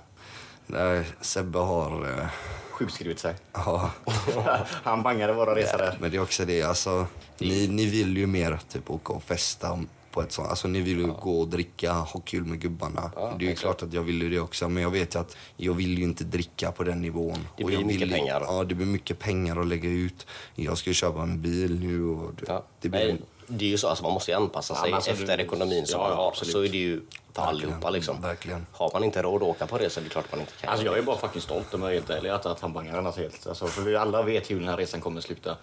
Nej, 0.66 1.04
Sebbe 1.20 1.58
har... 1.58 2.18
Eh, 2.18 2.26
Sjukskrivit 2.74 3.18
sig. 3.18 3.34
ja, 3.52 3.90
Han 4.82 5.02
bangade 5.02 5.32
våra 5.32 5.54
resa 5.54 5.76
där. 5.76 5.96
men 6.00 6.10
det 6.10 6.16
är 6.16 6.22
också 6.22 6.44
det. 6.44 6.62
Alltså, 6.62 7.06
ni, 7.38 7.68
ni 7.68 7.86
vill 7.86 8.16
ju 8.16 8.26
mer 8.26 8.58
typ 8.68 8.90
åka 8.90 9.12
och 9.12 9.22
festa 9.22 9.78
på 10.10 10.22
ett 10.22 10.32
sånt. 10.32 10.48
Alltså 10.48 10.68
ni 10.68 10.80
vill 10.80 10.98
ju 10.98 11.06
gå 11.06 11.40
och 11.40 11.48
dricka, 11.48 11.92
ha 11.92 12.20
kul 12.20 12.44
med 12.44 12.60
gubbarna. 12.60 13.10
Ja, 13.16 13.36
det 13.38 13.50
är 13.50 13.54
klart 13.54 13.82
att 13.82 13.92
jag 13.92 14.02
vill 14.02 14.22
ju 14.22 14.30
det 14.30 14.40
också. 14.40 14.68
Men 14.68 14.82
jag 14.82 14.90
vet 14.90 15.14
ju 15.14 15.18
att 15.18 15.36
jag 15.56 15.74
vill 15.74 15.98
ju 15.98 16.04
inte 16.04 16.24
dricka 16.24 16.72
på 16.72 16.84
den 16.84 17.02
nivån. 17.02 17.38
Det 17.56 17.64
blir 17.64 17.84
mycket 17.84 18.02
vill, 18.02 18.12
pengar. 18.12 18.40
Ja, 18.46 18.64
det 18.64 18.74
blir 18.74 18.86
mycket 18.86 19.18
pengar 19.18 19.60
att 19.60 19.66
lägga 19.66 19.88
ut. 19.88 20.26
Jag 20.54 20.78
ska 20.78 20.90
ju 20.90 20.94
köpa 20.94 21.22
en 21.22 21.42
bil 21.42 21.80
nu 21.80 22.04
och 22.04 22.34
det, 22.34 22.44
Ja. 22.48 22.64
det 22.80 22.88
blir... 22.88 23.00
Nej, 23.12 23.22
det 23.46 23.64
är 23.64 23.68
ju 23.68 23.78
så, 23.78 23.88
alltså 23.88 24.04
man 24.04 24.12
måste 24.12 24.36
anpassa 24.36 24.74
Ja, 24.74 24.80
sig 24.80 24.90
men 24.90 24.94
alltså, 24.94 25.10
efter 25.10 25.36
du- 25.36 25.42
ekonomin 25.42 25.86
som 25.86 26.00
ja, 26.00 26.08
man 26.08 26.16
har. 26.16 26.28
absolut. 26.28 26.52
Så 26.52 26.64
är 26.64 26.68
det 26.68 26.76
ju 26.76 27.00
för 27.32 27.42
Verkligen, 27.42 27.48
allihopa 27.68 27.90
liksom. 27.90 28.20
verkligen. 28.20 28.66
Har 28.72 28.90
man 28.92 29.04
inte 29.04 29.22
råd 29.22 29.42
att 29.42 29.48
åka 29.48 29.66
på 29.66 29.78
det 29.78 29.90
så 29.90 30.00
är 30.00 30.04
det 30.04 30.10
klart 30.10 30.24
man 30.30 30.40
inte 30.40 30.52
kan. 30.60 30.70
Alltså 30.70 30.86
jag 30.86 30.98
är 30.98 31.02
bara 31.02 31.16
fucking 31.16 31.40
stolt 31.42 31.74
om 31.74 31.82
jag 31.82 31.90
är 31.90 31.94
helt 31.94 32.10
ärlig 32.10 32.30
att, 32.30 32.46
att 32.46 32.60
han 32.60 32.72
bangar 32.72 33.02
alltså 33.02 33.20
helt. 33.20 33.46
Alltså, 33.46 33.66
för 33.66 33.82
vi 33.82 33.96
alla 33.96 34.22
vet 34.22 34.50
hur 34.50 34.60
den 34.60 34.68
här 34.68 34.76
resan 34.76 35.00
kommer 35.00 35.20
sluta. 35.20 35.56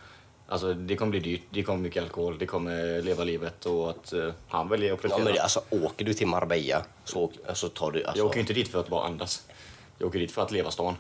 Alltså 0.48 0.74
det 0.74 0.96
kommer 0.96 1.10
bli 1.12 1.20
dyrt, 1.20 1.42
det 1.50 1.64
kommer 1.64 1.80
mycket 1.80 2.04
alkohol, 2.04 2.38
det 2.38 2.46
kommer 2.46 3.02
leva 3.02 3.24
livet 3.24 3.66
och 3.66 3.90
att 3.90 4.14
eh, 4.14 4.30
han 4.48 4.70
väljer 4.70 4.94
att 4.94 4.98
Ja, 4.98 5.02
prestera. 5.02 5.24
men 5.24 5.34
det, 5.34 5.40
alltså, 5.40 5.62
åker 5.70 6.06
du 6.06 6.14
till 6.14 6.28
Marbella 6.28 6.84
så, 7.06 7.20
åk- 7.24 7.38
så 7.54 7.70
tar 7.70 7.92
du... 7.92 8.04
Alltså, 8.06 8.18
Jag 8.18 8.26
åker 8.28 8.36
ju 8.36 8.42
inte 8.42 8.54
dit 8.54 8.68
för 8.68 8.80
att 8.80 8.88
bara 8.90 9.06
andas. 9.06 9.44
Jag 9.98 10.08
åker 10.08 10.20
dit 10.20 10.32
för 10.32 10.42
att 10.42 10.52
leva 10.52 10.72
stan. 10.72 10.96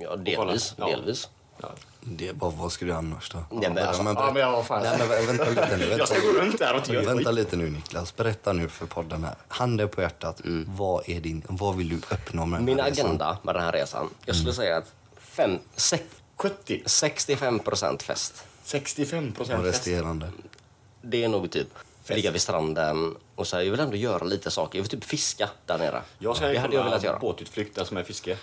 ja, 0.00 0.16
delvis. 0.16 0.74
Ja. 0.78 0.86
delvis. 0.86 1.28
Ja. 1.62 1.68
Det 2.00 2.28
är 2.28 2.32
bara, 2.32 2.50
vad 2.50 2.72
ska 2.72 2.84
du 2.86 2.92
annars 2.92 3.30
då? 3.30 3.38
Nej, 3.50 3.70
men 3.70 3.86
alltså- 3.86 4.02
Ja, 4.02 4.30
men 4.32 4.42
jag, 4.42 4.52
vad 4.52 4.66
fan. 4.66 4.82
Nej, 4.82 4.98
men 4.98 5.08
vä- 5.08 5.26
vänta 5.26 5.44
lite 5.50 5.76
nu. 5.76 5.84
jag 5.98 6.08
ska 6.08 6.14
Vänta, 6.18 6.32
gå 6.32 6.38
runt 6.40 6.58
där 6.58 6.72
och 6.74 6.88
inte 6.88 7.00
vänta 7.14 7.30
lite 7.30 7.56
nu 7.56 7.70
Niklas. 7.70 8.16
Berätta 8.16 8.52
nu 8.52 8.68
för 8.68 8.86
podden 8.86 9.24
här. 9.24 9.34
Handen 9.48 9.88
på 9.88 10.00
hjärtat. 10.00 10.40
Vad, 10.66 11.08
är 11.08 11.20
din, 11.20 11.42
vad 11.48 11.76
vill 11.76 11.88
du 11.88 11.96
uppnå 11.96 12.46
med 12.46 12.58
den 12.58 12.64
Min 12.64 12.78
här 12.80 12.90
resan? 12.90 13.06
agenda 13.06 13.38
med 13.42 13.54
den 13.54 13.62
här 13.64 13.72
resan. 13.72 14.08
Jag 14.24 14.36
skulle 14.36 14.52
säga 14.52 14.76
att 14.76 14.92
fem, 15.18 15.58
sex, 15.76 16.04
70, 16.36 16.82
65 16.86 17.58
procent 17.58 18.02
fest. 18.02 18.44
65 18.64 19.28
Och 19.28 19.34
procent 19.36 19.64
resterande. 19.64 20.30
Det 21.02 21.24
är 21.24 21.28
nog 21.28 21.50
typ 21.50 21.68
ligga 22.08 22.30
vid 22.30 22.40
stranden 22.40 23.16
och 23.34 23.46
så 23.46 23.56
här, 23.56 23.62
jag 23.62 23.70
vill 23.70 23.80
ändå 23.80 23.96
göra 23.96 24.24
lite 24.24 24.50
saker. 24.50 24.78
Jag 24.78 24.82
vill 24.82 24.90
typ 24.90 25.04
fiska 25.04 25.48
där 25.66 25.78
nere. 25.78 26.02
Jag 26.18 26.36
ska 26.36 26.46
det 26.48 26.58
hade 26.58 26.76
jag 26.76 26.84
velat 26.84 27.02
göra. 27.02 27.18
båtutflykt 27.18 27.74
där 27.76 27.84
som 27.84 27.96
är 27.96 28.02
fiske. 28.04 28.36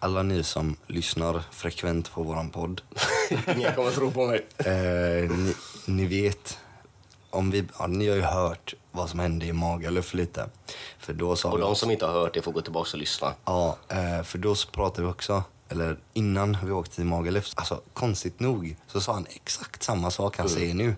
Alla 0.00 0.22
ni 0.22 0.42
som 0.42 0.76
lyssnar 0.86 1.42
frekvent 1.50 2.12
på 2.12 2.22
våran 2.22 2.50
podd. 2.50 2.82
Ingen 3.56 3.74
kommer 3.74 3.90
tro 3.90 4.10
på 4.10 4.26
mig. 4.26 4.46
Eh, 4.58 5.30
ni, 5.30 5.54
ni 5.86 6.06
vet, 6.06 6.58
om 7.30 7.50
vi, 7.50 7.64
ja, 7.78 7.86
ni 7.86 8.08
har 8.08 8.16
ju 8.16 8.22
hört 8.22 8.74
vad 8.90 9.10
som 9.10 9.18
hände 9.18 9.46
i 9.46 9.52
Magaluf 9.52 10.14
lite. 10.14 10.48
För 10.98 11.12
då 11.12 11.36
sa 11.36 11.50
Och 11.50 11.58
de 11.58 11.64
också- 11.64 11.74
som 11.80 11.90
inte 11.90 12.06
har 12.06 12.12
hört 12.12 12.34
det 12.34 12.42
får 12.42 12.52
gå 12.52 12.60
tillbaka 12.60 12.90
och 12.92 12.98
lyssna. 12.98 13.34
Ja, 13.44 13.76
eh, 13.88 14.22
för 14.22 14.38
då 14.38 14.54
pratade 14.72 15.02
vi 15.02 15.08
också, 15.12 15.42
eller 15.68 15.98
innan 16.12 16.56
vi 16.64 16.72
åkte 16.72 16.94
till 16.94 17.04
Magaluf, 17.04 17.52
alltså 17.54 17.80
konstigt 17.92 18.40
nog 18.40 18.76
så 18.86 19.00
sa 19.00 19.12
han 19.12 19.26
exakt 19.30 19.82
samma 19.82 20.10
sak 20.10 20.38
han 20.38 20.48
säger 20.48 20.74
nu. 20.74 20.94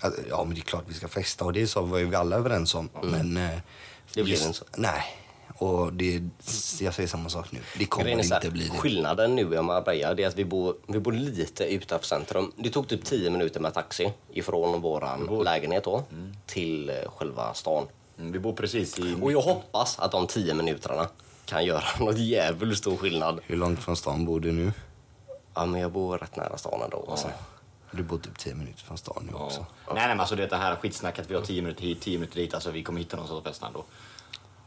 Att, 0.00 0.14
ja, 0.28 0.44
men 0.44 0.54
det 0.54 0.60
är 0.60 0.62
klart 0.62 0.84
vi 0.86 0.94
ska 0.94 1.08
festa 1.08 1.44
och 1.44 1.52
det 1.52 1.66
så 1.66 1.82
var 1.82 1.98
ju 1.98 2.06
vi 2.06 2.16
alla 2.16 2.36
överens 2.36 2.74
om. 2.74 2.88
Men... 3.02 3.36
eh, 3.36 3.58
Det 4.14 4.22
blev 4.22 4.38
inte 4.42 4.52
så. 4.58 4.64
Nej. 4.76 5.04
Och 5.60 5.92
det, 5.92 6.22
jag 6.80 6.94
säger 6.94 7.06
samma 7.06 7.28
sak 7.28 7.52
nu. 7.52 7.60
Det 7.78 7.84
kommer 7.84 8.22
så 8.22 8.34
inte 8.34 8.50
bli 8.50 8.68
det. 8.68 8.78
Skillnaden 8.78 9.36
nu 9.36 9.54
i 9.54 9.62
Marbella 9.62 10.14
det 10.14 10.22
är 10.22 10.28
att 10.28 10.36
vi 10.36 10.44
bor, 10.44 10.76
vi 10.86 10.98
bor 10.98 11.12
lite 11.12 11.64
utanför 11.64 12.06
centrum. 12.06 12.52
Det 12.56 12.70
tog 12.70 12.88
typ 12.88 13.04
10 13.04 13.30
minuter 13.30 13.60
med 13.60 13.74
taxi 13.74 14.12
ifrån 14.32 14.80
vår 14.80 15.44
lägenhet 15.44 15.84
då, 15.84 16.02
till 16.46 16.90
eh, 16.90 16.96
själva 17.16 17.54
stan. 17.54 17.86
Mm, 18.18 18.32
vi 18.32 18.38
bor 18.38 18.52
precis 18.52 18.98
i... 18.98 19.16
Och 19.22 19.32
jag 19.32 19.40
hoppas 19.40 19.98
att 19.98 20.12
de 20.12 20.26
10 20.26 20.54
minuterna 20.54 21.08
kan 21.44 21.64
göra 21.64 21.84
något 22.04 22.18
jävligt 22.18 22.78
stor 22.78 22.96
skillnad. 22.96 23.40
Hur 23.46 23.56
långt 23.56 23.82
från 23.82 23.96
stan 23.96 24.24
bor 24.24 24.40
du 24.40 24.52
nu? 24.52 24.72
Ja, 25.54 25.66
men 25.66 25.80
jag 25.80 25.92
bor 25.92 26.18
rätt 26.18 26.36
nära 26.36 26.58
stan 26.58 26.82
ändå. 26.84 27.06
Alltså. 27.10 27.30
Du 27.90 28.02
bor 28.02 28.18
typ 28.18 28.38
10 28.38 28.54
minuter 28.54 28.84
från 28.84 28.98
stan 28.98 29.28
nu 29.30 29.38
också. 29.38 29.60
Nej, 29.60 29.94
nej, 29.94 30.08
men 30.08 30.20
alltså 30.20 30.36
det 30.36 30.56
här 30.56 30.76
skitsnacket, 30.76 31.30
vi 31.30 31.34
har 31.34 31.42
10 31.42 31.62
minuter 31.62 31.82
hit, 31.82 32.00
10 32.00 32.18
minuter 32.18 32.40
dit, 32.40 32.54
alltså 32.54 32.70
vi 32.70 32.82
kommer 32.82 33.00
hitta 33.00 33.16
någonstans 33.16 33.38
att 33.38 33.44
festa 33.52 33.66
ändå. 33.66 33.84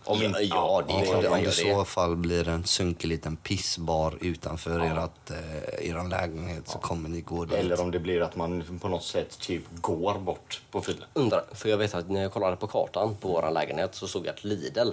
Om 0.05 0.19
Ja, 0.21 0.25
inte- 0.27 0.41
ja, 0.41 0.83
det 0.87 0.93
är 0.93 0.97
Om, 0.97 1.05
klart 1.05 1.21
det, 1.23 1.29
man 1.29 1.39
om 1.39 1.45
gör 1.45 1.51
det 1.51 1.61
i 1.69 1.73
så 1.73 1.85
fall 1.85 2.15
blir 2.15 2.47
en 2.47 2.63
sunkig 2.65 3.07
liten 3.07 3.35
pissbar 3.35 4.17
utanför 4.21 4.79
ert, 4.79 5.29
eh, 5.31 5.89
er 5.89 6.09
lägenhet 6.09 6.67
så 6.69 6.77
kommer 6.77 7.09
ni 7.09 7.21
gå 7.21 7.45
dit. 7.45 7.53
Eller 7.57 7.81
om 7.81 7.91
det 7.91 7.99
blir 7.99 8.21
att 8.21 8.35
man 8.35 8.79
på 8.81 8.87
något 8.87 9.03
sätt 9.03 9.39
typ 9.39 9.63
går 9.81 10.13
bort 10.19 10.61
på 10.71 10.81
fyllan. 10.81 11.07
Undrar, 11.13 11.43
för 11.53 11.69
jag 11.69 11.77
vet 11.77 11.93
att 11.93 12.09
när 12.09 12.21
jag 12.21 12.31
kollade 12.33 12.55
på 12.55 12.67
kartan 12.67 13.15
på 13.15 13.27
vår 13.27 13.51
lägenhet 13.51 13.95
så 13.95 14.07
såg 14.07 14.25
jag 14.25 14.33
att 14.33 14.43
Lidl 14.43 14.91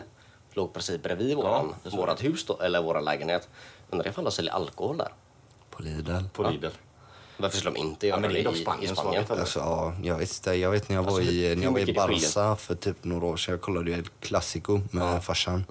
låg 0.52 0.72
precis 0.72 1.02
bredvid 1.02 1.36
våran, 1.36 1.74
såg 1.84 1.92
vårat 1.98 2.24
hus 2.24 2.44
då, 2.44 2.58
eller 2.60 2.82
vår 2.82 3.00
lägenhet. 3.00 3.48
Undrar 3.90 4.08
ifall 4.08 4.24
de 4.24 4.30
säljer 4.30 4.52
alkohol 4.52 4.96
där? 4.96 5.08
På 5.70 5.82
Lidl. 5.82 6.12
På 6.32 6.42
Lidl. 6.42 6.66
Varför 7.38 7.58
skulle 7.58 7.74
de 7.74 7.80
inte 7.80 8.06
göra 8.06 8.20
men 8.20 8.32
det 8.32 8.40
är 8.40 8.44
det, 8.44 8.58
i, 8.58 8.62
Spanien, 8.62 8.92
i 8.92 8.96
Spanien? 8.96 9.24
Alltså, 9.28 9.58
ja, 9.58 9.94
jag 10.02 10.18
vet 10.18 10.30
inte. 10.30 10.54
Jag 10.54 10.70
vet 10.70 10.88
när 10.88 10.96
jag 10.96 11.02
var 11.02 11.18
Alltså, 11.18 11.32
i, 11.32 11.54
när 11.56 11.64
jag 11.64 11.70
var 11.72 11.80
i? 11.80 11.92
Barca 11.92 12.56
för 12.56 12.74
typ 12.74 13.04
några 13.04 13.26
år 13.26 13.36
sedan. 13.36 13.52
Jag 13.52 13.60
kollade 13.60 13.90
ju 13.90 13.98
ett 14.00 14.10
Classico 14.20 14.80
med 14.90 15.24
farsan. 15.24 15.64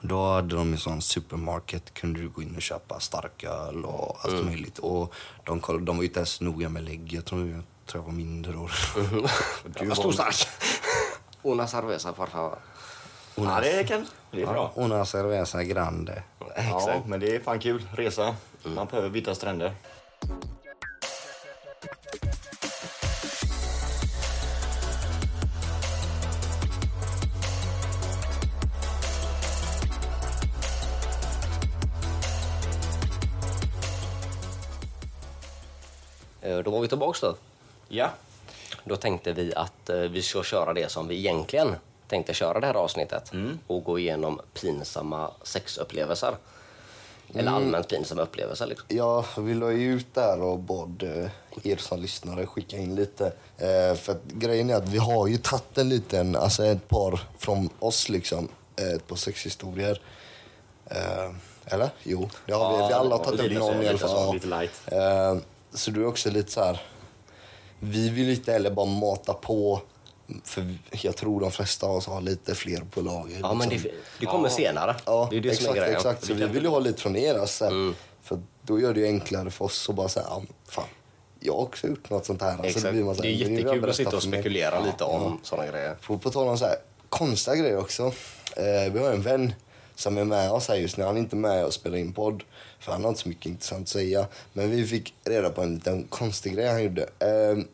Då 0.00 0.28
hade 0.28 0.56
de 0.56 0.72
en 0.72 0.78
sån 0.78 1.02
supermarket. 1.02 1.94
kunde 1.94 2.20
du 2.20 2.28
gå 2.28 2.42
in 2.42 2.56
och 2.56 2.62
köpa 2.62 3.00
starköl 3.00 3.84
och 3.84 4.18
allt 4.24 4.44
möjligt. 4.44 4.78
Och 4.78 5.14
de, 5.44 5.60
kollade, 5.60 5.84
de 5.84 5.96
var 5.96 6.02
ju 6.02 6.08
inte 6.08 6.18
ens 6.18 6.40
noga 6.40 6.68
med 6.68 6.82
lägg. 6.84 7.12
Jag 7.12 7.24
tror 7.24 7.48
jag, 7.48 7.62
tror 7.86 8.02
jag 8.02 8.06
var 8.06 8.12
mindre 8.12 8.56
år. 8.56 8.72
Du 9.80 9.86
var 9.86 9.94
stor 9.94 10.12
stark. 10.12 10.48
Una 11.42 11.66
cerveza, 11.66 12.12
por 12.12 12.26
favor. 12.26 12.58
Ja, 13.34 13.60
det 13.60 13.84
kan. 13.88 14.06
Det 14.30 14.42
är 14.42 14.46
bra. 14.46 14.72
Una 14.76 15.04
cerveza 15.06 15.64
grande. 15.64 16.22
Ja, 16.38 16.46
Exakt. 16.54 17.06
men 17.06 17.20
det 17.20 17.34
är 17.36 17.40
fan 17.40 17.58
kul. 17.60 17.82
Resa. 17.94 18.36
Man 18.62 18.86
behöver 18.86 19.10
byta 19.10 19.34
stränder. 19.34 19.72
Eh, 36.92 36.98
Då 36.98 37.14
vi. 37.14 37.34
Ja. 37.88 38.10
Då 38.84 38.96
tänkte 38.96 39.32
vi 39.32 39.54
att 39.54 39.88
eh, 39.90 39.96
vi 39.96 40.22
ska 40.22 40.42
köra 40.42 40.72
det 40.72 40.90
som 40.90 41.08
vi 41.08 41.16
egentligen 41.18 41.74
tänkte 42.08 42.34
köra 42.34 42.60
det 42.60 42.66
här 42.66 42.74
avsnittet. 42.74 43.32
Och 43.66 43.84
gå 43.84 43.98
igenom 43.98 44.40
pinsamma 44.54 45.30
sexupplevelser. 45.42 46.34
Eller 47.34 47.50
allmänt 47.52 47.88
pinsamma 47.88 48.22
upplevelser. 48.22 48.66
Liksom. 48.66 48.86
Ja, 48.88 49.24
vi 49.38 49.54
la 49.54 49.72
ju 49.72 49.92
ut 49.94 50.14
där 50.14 50.40
och 50.42 50.58
bad 50.58 51.02
eh, 51.02 51.30
er 51.72 51.76
som 51.76 52.00
lyssnare 52.00 52.46
skicka 52.46 52.76
in 52.76 52.94
lite. 52.94 53.26
Eh, 53.58 53.94
för 53.94 54.12
att 54.12 54.22
grejen 54.24 54.70
är 54.70 54.74
att 54.74 54.88
vi 54.88 54.98
har 54.98 55.26
ju 55.26 55.36
tagit 55.36 55.78
en 55.78 55.88
liten, 55.88 56.36
alltså 56.36 56.64
ett 56.64 56.88
par 56.88 57.20
från 57.38 57.70
oss 57.78 58.08
liksom. 58.08 58.48
eh, 58.76 58.86
Ett 58.88 59.06
par 59.06 59.16
sexhistorier. 59.16 60.00
Eh, 60.86 61.30
eller? 61.66 61.90
Jo, 62.02 62.28
det 62.46 62.52
har 62.52 62.72
vi. 62.76 62.78
Ja, 62.82 62.88
Vi 62.88 62.94
alla 62.94 63.16
har 63.16 63.24
tagit 63.24 63.40
upp 63.40 63.52
någon 63.52 63.82
i 63.82 63.88
alla 63.88 63.98
fall. 63.98 64.34
lite 64.34 64.46
light. 64.46 64.70
Eh, 64.86 65.36
så 65.74 65.90
du 65.90 66.02
är 66.02 66.06
också 66.06 66.30
lite 66.30 66.52
så 66.52 66.64
här. 66.64 66.80
Vi 67.80 68.10
vill 68.10 68.30
inte 68.30 68.52
heller 68.52 68.70
bara 68.70 68.86
mata 68.86 69.34
på. 69.34 69.80
För 70.44 70.74
jag 70.90 71.16
tror 71.16 71.40
de 71.40 71.50
flesta 71.50 71.86
av 71.86 71.96
oss 71.96 72.06
har 72.06 72.20
lite 72.20 72.54
fler 72.54 72.80
på 72.90 73.00
lager. 73.00 73.38
Ja, 73.42 73.54
men 73.54 73.68
liksom. 73.68 73.90
det, 73.90 73.96
det 74.20 74.26
kommer 74.26 74.48
senare. 74.48 74.96
Ja, 75.06 75.28
det 75.30 75.36
är 75.36 75.40
det 75.40 75.48
exakt, 75.48 75.64
som 75.66 75.74
är 75.74 75.80
grejen. 75.80 75.96
exakt. 75.96 76.24
Så 76.24 76.34
vi 76.34 76.44
vill 76.46 76.62
ju 76.62 76.68
ha 76.68 76.78
lite 76.78 77.00
från 77.02 77.16
er. 77.16 77.34
Alltså. 77.34 77.94
För 78.22 78.40
då 78.62 78.80
gör 78.80 78.94
det 78.94 79.00
ju 79.00 79.06
enklare 79.06 79.50
för 79.50 79.64
oss 79.64 79.88
att 79.88 79.94
bara 79.94 80.08
säga, 80.08 80.26
ja, 80.28 80.42
fan, 80.68 80.84
jag 81.40 81.52
har 81.52 81.60
också 81.60 81.86
gjort 81.86 82.10
något 82.10 82.26
sånt 82.26 82.42
här. 82.42 82.50
Alltså, 82.50 82.66
Exakt. 82.66 82.92
blir 82.92 83.04
man 83.04 83.14
så 83.14 83.22
det 83.22 83.28
här, 83.28 83.34
är 83.34 83.38
"Men 83.38 83.48
vill 83.48 83.58
jag 83.64 83.66
jättekul 83.66 83.90
att 83.90 83.96
sitta 83.96 84.16
och 84.16 84.22
för 84.22 84.28
mig?" 84.28 84.40
spekulera 84.42 84.80
lite 84.80 85.04
om 85.04 85.22
Ja. 85.22 85.38
såna 85.42 85.66
grejer. 85.66 85.94
På, 86.06 86.18
på 86.18 86.30
tal 86.30 86.48
om 86.48 86.58
så 86.58 86.64
här, 86.64 86.76
konstiga 87.08 87.56
grejer 87.56 87.78
också. 87.78 88.02
Eh, 88.56 88.92
vi 88.92 88.98
har 88.98 89.12
en 89.12 89.22
vän 89.22 89.52
som 90.00 90.18
är 90.18 90.24
med 90.24 90.50
oss 90.50 90.68
här 90.68 90.76
just 90.76 90.96
nu. 90.96 91.04
Han 91.04 91.16
är 91.16 91.20
inte 91.20 91.36
med 91.36 91.64
och 91.64 91.74
spelar 91.74 91.98
in 91.98 92.12
podd. 92.12 92.42
För 92.78 92.92
han 92.92 93.02
har 93.02 93.08
inte 93.08 93.20
så 93.20 93.28
mycket 93.28 93.46
intressant 93.46 93.82
att 93.82 93.88
säga. 93.88 94.26
Men 94.52 94.70
vi 94.70 94.86
fick 94.86 95.14
reda 95.24 95.50
på 95.50 95.62
en 95.62 95.74
liten 95.74 96.04
konstig 96.04 96.54
grej 96.54 96.68
han 96.68 96.82
gjorde. 96.82 97.02
Eh, 97.02 97.64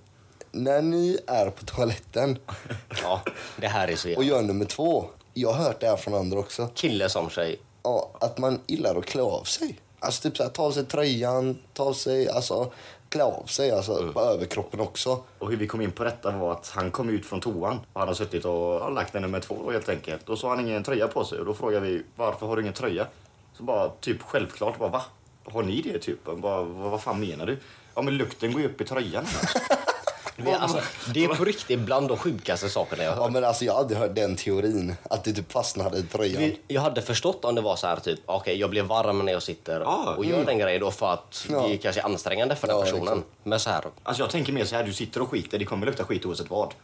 när 0.53 0.83
ni 0.83 1.19
är 1.27 1.51
på 1.51 1.65
toaletten 1.65 2.39
Ja, 3.03 3.23
det 3.57 3.67
här 3.67 3.89
är 3.89 3.97
så 3.97 4.17
och 4.17 4.25
gör 4.25 4.43
nummer 4.43 4.65
två. 4.65 5.07
Jag 5.35 5.53
har 5.53 5.65
hört 5.65 5.81
det 5.81 5.87
här 5.87 5.97
från 5.97 6.15
andra 6.15 6.39
också. 6.39 6.71
Kille 6.75 7.09
som 7.09 7.31
tjej. 7.31 7.61
Ja, 7.83 8.11
att 8.21 8.39
man 8.39 8.61
gillar 8.67 8.97
att 8.97 9.07
klä 9.07 9.23
av 9.23 9.45
sig. 9.45 9.81
Alltså 9.99 10.23
typ 10.23 10.37
så 10.37 10.43
här, 10.43 10.51
ta 10.51 10.63
av 10.63 10.73
sig 10.73 10.85
tröjan, 10.85 11.59
ta 11.73 11.85
av 11.85 11.93
sig, 11.93 12.29
alltså 12.29 12.73
klä 13.09 13.25
av 13.25 13.47
sig 13.47 13.71
alltså 13.71 14.13
på 14.13 14.21
överkroppen 14.21 14.81
också. 14.81 15.23
Och 15.39 15.51
hur 15.51 15.57
vi 15.57 15.67
kom 15.67 15.81
in 15.81 15.93
på 15.93 16.05
detta 16.05 16.31
var 16.31 16.53
att 16.53 16.73
han 16.75 16.91
kom 16.91 17.09
ut 17.09 17.27
från 17.27 17.41
toan 17.41 17.81
och 17.93 18.01
han 18.01 18.09
har 18.09 18.15
suttit 18.15 18.45
och 18.45 18.53
har 18.53 18.91
lagt 18.91 19.15
en 19.15 19.23
nummer 19.23 19.41
två 19.41 19.59
då, 19.65 19.71
helt 19.71 19.89
enkelt. 19.89 20.29
Och 20.29 20.39
så 20.39 20.49
har 20.49 20.57
han 20.57 20.67
ingen 20.67 20.83
tröja 20.83 21.09
på 21.09 21.25
sig 21.25 21.39
och 21.39 21.47
då 21.47 21.55
frågar 21.55 21.81
vi 21.81 22.03
varför 22.17 22.47
har 22.47 22.57
du 22.57 22.63
ingen 22.63 22.75
tröja? 22.75 23.07
Så 23.53 23.63
bara 23.63 23.89
typ 23.89 24.23
självklart 24.23 24.79
bara 24.79 24.89
va? 24.89 25.03
Har 25.45 25.63
ni 25.63 25.83
det 25.83 25.99
typ? 25.99 26.25
Bara, 26.25 26.63
vad, 26.63 26.91
vad 26.91 27.03
fan 27.03 27.21
menar 27.21 27.47
du? 27.47 27.59
Ja 27.95 28.03
men 28.03 28.17
lukten 28.17 28.53
går 28.53 28.61
ju 28.61 28.67
upp 28.67 28.81
i 28.81 28.85
tröjan. 28.85 29.27
Det 30.37 30.51
är, 30.51 30.59
alltså, 30.59 30.81
det 31.15 31.25
är 31.25 31.29
på 31.29 31.45
riktigt 31.45 31.79
bland 31.81 32.09
de 32.09 32.17
sjukaste 32.19 32.69
sakerna 32.69 33.03
jag 33.03 33.11
har 33.11 33.17
Ja 33.17 33.23
hört. 33.23 33.33
men 33.33 33.45
alltså 33.45 33.65
jag 33.65 33.73
har 33.73 33.81
aldrig 33.81 33.99
hört 33.99 34.15
den 34.15 34.37
teorin, 34.37 34.95
att 35.11 35.25
det 35.25 35.33
typ 35.33 35.53
fastnade 35.53 35.99
i 35.99 36.03
tröjan. 36.03 36.53
Jag 36.69 36.81
hade 36.81 37.03
förstått 37.03 37.45
om 37.45 37.55
det 37.55 37.61
var 37.61 37.77
så 37.77 37.87
här 37.87 37.97
typ, 37.97 38.21
okej 38.27 38.57
jag 38.61 38.71
blir 38.71 38.83
varm 38.83 39.25
när 39.25 39.33
jag 39.33 39.43
sitter 39.43 39.81
Ah, 39.81 40.15
och 40.19 40.25
gör 40.25 40.45
den 40.45 40.59
grejen 40.59 40.81
då 40.81 40.91
för 40.91 41.13
att 41.13 41.47
Ja. 41.51 41.67
det 41.69 41.77
kanske 41.77 42.01
är 42.01 42.05
ansträngande 42.05 42.57
för 42.57 42.67
den 42.67 42.77
Ja, 42.77 42.83
personen. 42.83 43.03
exakt. 43.03 43.27
Men 43.43 43.61
så 43.61 43.71
här, 43.71 43.85
Alltså 44.03 44.23
jag 44.23 44.31
tänker 44.31 44.53
mer 44.53 44.65
så 44.65 44.77
här, 44.77 44.85
du 44.85 44.93
sitter 44.93 45.23
och 45.23 45.31
skiter, 45.31 45.59
det 45.59 45.65
kommer 45.65 45.87
lukta 45.87 46.05
skit 46.05 46.27
oavsett 46.27 46.51
vad. 46.51 46.75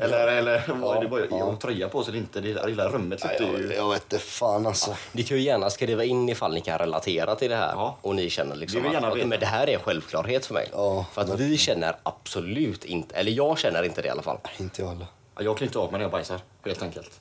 Eller, 0.00 0.26
eller 0.28 0.62
vad 0.80 0.96
är 0.96 1.00
det 1.00 1.08
bara, 1.08 1.20
Mhm. 1.20 1.28
ja. 1.30 1.38
ja. 1.38 1.56
tröja 1.62 1.88
på 1.88 2.02
sig 2.04 2.10
eller 2.10 2.18
inte, 2.20 2.40
det 2.40 2.66
lilla 2.66 2.88
rummet 2.88 3.24
luktar 3.24 3.44
jag, 3.52 3.60
ju... 3.60 3.74
jag 3.74 3.90
vet 3.90 4.02
inte 4.12 4.18
fan 4.24 4.66
alltså. 4.66 4.96
ni 5.12 5.22
kan 5.22 5.36
ju 5.36 5.42
gärna 5.42 5.70
skriva 5.70 6.04
in 6.04 6.28
ifall 6.28 6.54
ni 6.54 6.60
kan 6.60 6.78
relatera 6.78 7.34
till 7.34 7.50
det 7.50 7.56
här 7.56 7.72
Ja. 7.72 7.96
och 8.02 8.14
ni 8.14 8.30
känner 8.30 8.56
liksom 8.56 8.76
Vi 8.80 8.82
vill 8.88 8.92
gärna 8.92 9.08
att 9.08 9.16
veta. 9.16 9.26
men 9.26 9.40
det 9.40 9.46
här 9.46 9.68
är 9.68 9.78
självklarhet 9.78 10.46
för 10.46 10.54
mig. 10.54 10.68
Ja, 10.72 11.06
för 11.12 11.20
att 11.22 11.40
vi 11.40 11.58
känner 11.58 11.96
absolut 12.02 12.84
inte, 12.92 13.14
eller 13.14 13.32
jag 13.32 13.58
känner 13.58 13.82
inte 13.82 14.02
det 14.02 14.08
i 14.08 14.10
alla 14.10 14.22
fall. 14.22 14.38
Inte 14.60 14.82
jag 14.82 14.88
heller. 14.88 15.06
Ja, 15.34 15.42
Jag 15.42 15.56
klär 15.56 15.66
inte 15.66 15.78
av 15.78 15.92
mig 15.92 15.98
när 15.98 16.04
jag 16.04 16.10
bajsar, 16.12 16.40
helt 16.64 16.82
enkelt. 16.82 17.20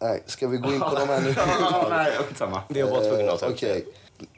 Nej, 0.00 0.22
ska 0.26 0.48
vi 0.48 0.56
gå 0.56 0.72
in 0.72 0.80
på 0.80 0.94
de 0.94 1.08
här 1.08 1.20
nu? 1.20 1.34
Nej, 1.90 2.12
skitsamma. 2.16 2.62
Det 2.68 2.80
är 2.80 2.90
bara 2.90 3.00
tvungen 3.00 3.28
att. 3.28 3.42
Okej. 3.42 3.86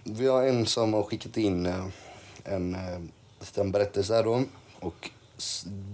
Vi 0.05 0.27
har 0.27 0.43
en 0.43 0.67
som 0.67 0.95
har 0.95 1.03
skickat 1.03 1.37
in 1.37 1.67
eh, 1.67 1.85
en 2.45 2.75
eh, 2.75 2.99
liten 3.41 3.73
berättelse 3.73 4.15
här 4.15 4.25
då. 4.25 4.43
Och 4.81 5.11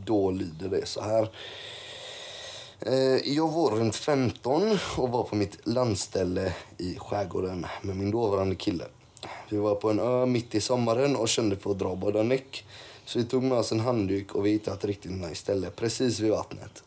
då 0.05 0.31
lyder 0.31 0.69
det 0.69 0.87
så 0.87 1.01
här. 1.03 1.29
Eh, 2.81 2.95
Jag 3.35 3.49
var 3.53 3.71
runt 3.71 3.97
15 3.97 4.79
och 4.97 5.09
var 5.09 5.23
på 5.23 5.37
mitt 5.37 5.67
landställe 5.67 6.53
i 6.79 6.97
skärgården 6.99 7.67
med 7.83 7.97
min 7.97 8.11
dåvarande 8.11 8.55
kille. 8.57 8.85
Vi 9.49 9.57
var 9.57 9.75
på 9.75 9.91
en 9.91 10.01
ö 10.01 10.27
mitt 10.27 10.55
i 10.55 10.61
sommaren 10.61 11.17
och 11.17 11.29
kände 11.29 11.57
för 11.57 11.71
att 11.71 11.79
dra 11.79 11.95
båda 11.95 12.23
näck. 12.23 12.65
Så 13.07 13.19
vi 13.19 13.25
tog 13.25 13.43
med 13.43 13.59
oss 13.59 13.73
en 13.73 13.81
handduk 13.81 14.35
och 14.35 14.47
vi 14.47 14.51
hittade 14.51 14.77
ett 14.77 14.85
riktigt 14.85 15.13
nice 15.13 15.35
ställe 15.35 15.71
precis 15.71 16.21
vid 16.21 16.31
vattnet. 16.31 16.83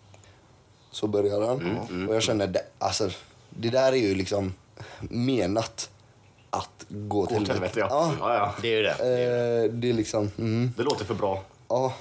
Så 0.92 1.08
börjar 1.08 1.48
han. 1.48 1.78
Och 2.08 2.16
jag 2.16 2.24
känner, 2.24 2.48
det, 2.48 2.62
alltså, 2.78 3.10
det 3.50 3.70
där 3.70 3.92
är 3.92 3.98
ju 3.98 4.16
liksom 4.16 4.54
menat 5.00 5.90
att 6.50 6.86
gå 6.90 7.26
till 7.26 7.48
helvete, 7.48 7.80
ja. 7.80 7.88
Ja. 7.90 8.16
ja. 8.20 8.36
ja. 8.36 8.56
Det 8.62 8.68
är 8.68 8.78
ju 8.78 8.84
det. 8.84 8.96
det, 9.00 9.06
är. 9.06 9.64
Eh, 9.64 9.72
det 9.72 9.90
är 9.90 9.94
liksom, 9.94 10.32
mm, 10.38 10.72
Det 10.78 10.84
låter 10.84 11.06
för 11.06 11.14
bra. 11.14 11.44
ja. 11.68 11.94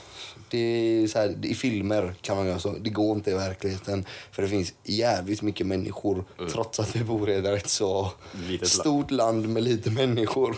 Det 0.51 0.59
är 0.59 1.07
så 1.07 1.19
här, 1.19 1.47
I 1.47 1.55
filmer 1.55 2.15
kan 2.21 2.37
man 2.37 2.47
göra 2.47 2.59
så. 2.59 2.73
Det 2.73 2.91
går 2.91 3.17
inte 3.17 3.31
i 3.31 3.35
verkligheten. 3.35 4.05
För 4.31 4.43
det 4.43 4.49
finns 4.49 4.75
jävligt 4.85 5.43
mycket 5.43 5.67
människor 5.67 6.25
trots 6.53 6.81
att 6.81 6.97
vi 6.97 7.05
bor 7.05 7.31
i 7.31 7.35
ett 7.35 7.45
rätt 7.45 7.69
så 7.69 8.13
Litet 8.33 8.69
stort 8.69 9.11
land 9.11 9.49
med 9.49 9.63
lite 9.63 9.91
människor. 9.91 10.57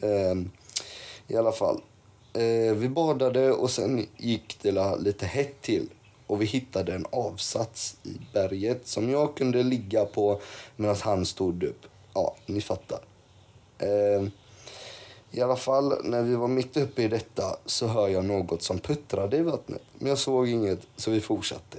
Ehm, 0.00 0.50
I 1.28 1.36
alla 1.36 1.52
fall. 1.52 1.80
Eh, 2.34 2.74
vi 2.74 2.88
badade 2.88 3.52
och 3.52 3.70
sen 3.70 4.06
gick 4.16 4.58
det 4.62 4.96
lite 4.98 5.26
hett 5.26 5.62
till. 5.62 5.88
Och 6.26 6.42
vi 6.42 6.46
hittade 6.46 6.94
en 6.94 7.06
avsats 7.10 7.96
i 8.02 8.16
berget 8.32 8.86
som 8.86 9.10
jag 9.10 9.36
kunde 9.36 9.62
ligga 9.62 10.04
på 10.04 10.40
medan 10.76 10.96
han 11.00 11.26
stod 11.26 11.62
upp. 11.62 11.86
Ja, 12.14 12.36
ni 12.46 12.60
fattar. 12.60 12.98
Ehm, 13.78 14.30
I 15.30 15.40
alla 15.40 15.56
fall, 15.56 16.04
när 16.04 16.22
vi 16.22 16.34
var 16.34 16.48
mitt 16.48 16.76
uppe 16.76 17.02
i 17.02 17.08
detta 17.08 17.56
så 17.66 17.86
hör 17.86 18.08
jag 18.08 18.24
något 18.24 18.62
som 18.62 18.78
puttrade 18.78 19.36
i 19.36 19.42
vattnet. 19.42 19.82
Men 19.98 20.08
jag 20.08 20.18
såg 20.18 20.48
inget, 20.48 20.80
så 20.96 21.10
vi 21.10 21.20
fortsatte. 21.20 21.78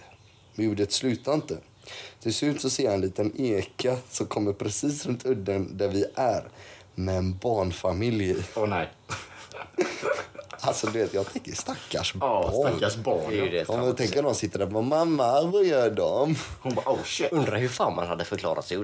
Ljudet 0.56 0.92
slutade 0.92 1.36
inte. 1.36 1.58
Till 2.20 2.34
slut 2.34 2.62
så 2.62 2.70
ser 2.70 2.84
jag 2.84 2.94
en 2.94 3.02
liten 3.02 3.32
eka 3.38 3.98
som 4.10 4.26
kommer 4.28 4.54
precis 4.54 5.06
runt 5.06 5.26
udden 5.26 5.78
där 5.78 5.88
vi 5.88 6.06
är. 6.16 6.48
Med 6.96 7.18
en 7.18 7.38
barnfamilj. 7.38 8.36
Åh 8.56 8.68
nej. 8.68 8.90
Alltså 10.66 10.88
du 10.88 11.00
vet, 11.00 11.14
jag 11.14 11.34
tänker 11.34 11.52
stackars 11.56 12.14
Ja, 12.20 12.52
barn. 12.54 12.72
stackars 12.72 12.96
barn. 12.96 13.22
Det 13.30 13.40
är 13.40 13.44
ju 13.44 13.50
det. 13.50 13.70
Om 13.70 13.84
jag 13.84 13.98
tänker 13.98 14.24
de 14.24 14.36
sitter 14.36 14.60
där 14.60 14.66
på 14.68 14.82
mamma, 14.82 15.42
vad 15.42 15.66
gör 15.66 15.90
de? 15.90 16.36
Hon 16.62 16.74
bara 16.76 16.90
oh 16.92 17.04
shit. 17.04 17.32
Undrar 17.32 17.58
hur 17.58 17.68
fan 17.68 17.96
man 17.96 18.08
hade 18.08 18.26
förklarat 18.26 18.68
sig. 18.68 18.78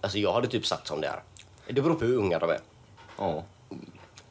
Alltså 0.00 0.18
jag 0.18 0.32
hade 0.32 0.48
typ 0.48 0.66
sagt 0.66 0.86
som 0.86 1.00
det 1.00 1.06
är. 1.06 1.22
Det 1.66 1.82
beror 1.82 1.94
på 1.94 2.04
hur 2.04 2.16
unga 2.16 2.38
de 2.38 2.50
är. 2.50 2.60
Ja. 3.18 3.44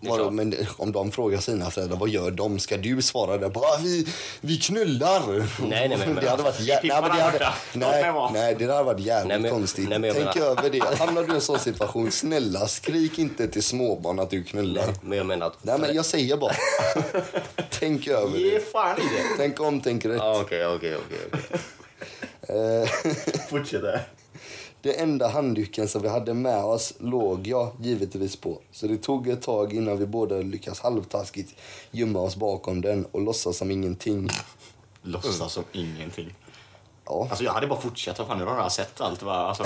Vadå, 0.09 0.23
klart. 0.23 0.33
men 0.33 0.55
om 0.77 0.91
de 0.91 1.11
frågar 1.11 1.39
sina 1.39 1.71
föräldrar, 1.71 1.97
vad 1.97 2.09
gör 2.09 2.31
de? 2.31 2.59
Ska 2.59 2.77
du 2.77 3.01
svara 3.01 3.37
där? 3.37 3.49
Bara, 3.49 3.77
vi, 3.83 4.07
vi 4.41 4.57
knullar! 4.57 5.21
Nej, 5.69 5.89
nej, 5.89 5.97
men- 5.97 6.15
det 6.21 6.29
hade 6.29 6.43
varit 6.43 6.59
jä- 6.59 6.79
nej, 6.83 7.01
men 7.01 7.03
det 7.17 7.23
hade, 7.23 7.39
nej, 7.73 8.13
nej, 8.33 8.55
det 8.59 8.65
hade 8.73 8.83
varit 8.83 8.99
jävligt 8.99 9.27
Nej, 9.29 9.39
men- 9.39 9.51
konstigt. 9.51 9.89
nej, 9.89 9.99
men 9.99 10.13
Tänk 10.13 10.35
menar- 10.35 10.47
över 10.51 10.69
det. 10.69 10.97
Hamnar 10.99 11.23
du 11.23 11.31
i 11.31 11.35
en 11.35 11.41
sån 11.41 11.59
situation, 11.59 12.11
snälla 12.11 12.67
skrik 12.67 13.19
inte 13.19 13.47
till 13.47 13.63
småbarn 13.63 14.19
att 14.19 14.29
du 14.29 14.43
knullar. 14.43 14.85
Nej, 14.85 14.95
Men 15.01 15.17
jag 15.17 15.27
menar 15.27 15.47
att... 15.47 15.63
men 15.79 15.95
jag 15.95 16.05
säger 16.05 16.37
bara. 16.37 16.53
Tänk 17.79 18.07
över 18.07 18.37
Ge 18.37 18.51
det. 18.53 18.71
fan 18.71 18.97
i 18.97 19.01
det. 19.01 19.23
Tänk 19.37 19.59
om, 19.61 19.81
tänk 19.81 20.05
rätt. 20.05 20.21
Okej, 20.21 20.65
okej, 20.65 20.95
okej. 20.95 21.27
okej. 21.33 21.59
Eh, 22.47 22.89
Fortsätt 23.49 23.81
där. 23.81 24.01
Det 24.85 24.93
enda 24.93 25.27
handduken 25.27 25.87
som 25.87 26.01
vi 26.01 26.09
hade 26.09 26.33
med 26.33 26.63
oss 26.63 26.93
låg 26.99 27.47
jag 27.47 27.71
givetvis 27.81 28.35
på. 28.35 28.61
Så 28.71 28.87
det 28.87 28.97
tog 28.97 29.27
ett 29.27 29.41
tag 29.41 29.73
innan 29.73 29.97
vi 29.97 30.05
båda 30.05 30.35
lyckades 30.35 30.79
halvtaskigt 30.79 31.55
gömma 31.91 32.19
oss 32.19 32.35
bakom 32.35 32.81
den 32.81 33.05
och 33.05 33.21
låtsas 33.21 33.57
som 33.57 33.71
ingenting. 33.71 34.29
Låtsas 35.01 35.53
som 35.53 35.63
ingenting. 35.71 36.33
Ja. 37.05 37.27
Alltså 37.29 37.43
jag 37.43 37.51
hade 37.53 37.67
bara 37.67 37.81
fortsatt. 37.81 38.19
Vad 38.19 38.27
fan, 38.27 38.37
nu 38.37 38.45
har 38.45 38.57
jag 38.57 38.71
sett 38.71 39.01
allt. 39.01 39.23
Va? 39.23 39.33
Alltså, 39.33 39.63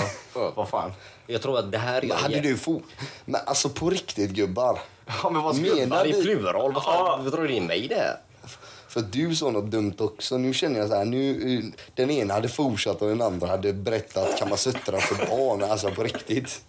vad 0.54 0.68
fan. 0.68 0.92
Jag 1.26 1.42
tror 1.42 1.58
att 1.58 1.72
det 1.72 1.78
här... 1.78 2.02
Men 2.02 2.16
hade 2.16 2.40
du 2.40 2.56
fo- 2.56 2.82
Men 3.24 3.40
alltså 3.46 3.68
på 3.68 3.90
riktigt 3.90 4.30
gubbar. 4.30 4.78
Ja, 5.22 5.30
men 5.30 5.42
vad 5.42 5.56
ska 5.56 5.64
Menar 5.64 5.96
Ja, 5.96 6.04
det 6.04 6.10
är 6.10 6.14
du? 6.16 6.22
plural. 6.22 6.72
Vad 6.72 6.84
fan? 6.84 7.24
Du 7.24 7.30
det 7.30 7.56
är 7.56 7.60
mig 7.60 7.88
det 7.88 7.94
här? 7.94 8.16
För 8.90 9.00
att 9.00 9.12
du 9.12 9.34
sa 9.34 9.50
något 9.50 9.70
dumt 9.70 9.94
också. 9.98 10.38
Nu 10.38 10.54
känner 10.54 10.80
jag 10.80 10.88
så 10.88 10.94
här, 10.94 11.04
nu, 11.04 11.72
den 11.94 12.10
ena 12.10 12.34
hade 12.34 12.48
fortsatt 12.48 13.02
och 13.02 13.08
den 13.08 13.22
andra 13.22 13.46
hade 13.46 13.72
berättat 13.72 14.38
kamasutra 14.38 15.00
för 15.00 15.26
barn. 15.26 15.62
Alltså 15.62 15.90
på 15.90 16.02
riktigt. 16.02 16.64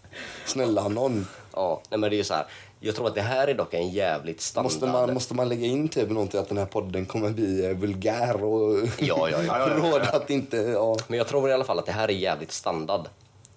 Snälla 0.45 0.87
någon. 0.87 1.27
Ja, 1.53 1.81
nej 1.89 1.99
men 1.99 2.09
det 2.09 2.19
är 2.19 2.23
så 2.23 2.33
här. 2.33 2.45
Jag 2.79 2.95
tror 2.95 3.07
att 3.07 3.15
det 3.15 3.21
här 3.21 3.47
är 3.47 3.53
dock 3.53 3.73
en 3.73 3.89
jävligt 3.89 4.41
standard... 4.41 4.71
Måste 4.71 4.87
man, 4.87 5.13
måste 5.13 5.33
man 5.33 5.49
lägga 5.49 5.65
in 5.65 5.89
typ 5.89 6.09
någonting 6.09 6.39
att 6.39 6.49
den 6.49 6.57
här 6.57 6.65
podden 6.65 7.05
kommer 7.05 7.29
bli 7.29 7.65
eh, 7.65 7.71
vulgär 7.71 8.43
och 8.43 8.87
Ja, 8.99 9.29
ja, 9.29 9.43
ja. 9.43 9.67
råd 9.75 10.01
att 10.01 10.29
inte... 10.29 10.57
Ja. 10.57 10.97
Men 11.07 11.17
jag 11.17 11.27
tror 11.27 11.49
i 11.49 11.53
alla 11.53 11.63
fall 11.63 11.79
att 11.79 11.85
det 11.85 11.91
här 11.91 12.07
är 12.07 12.13
jävligt 12.13 12.51
standard. 12.51 13.07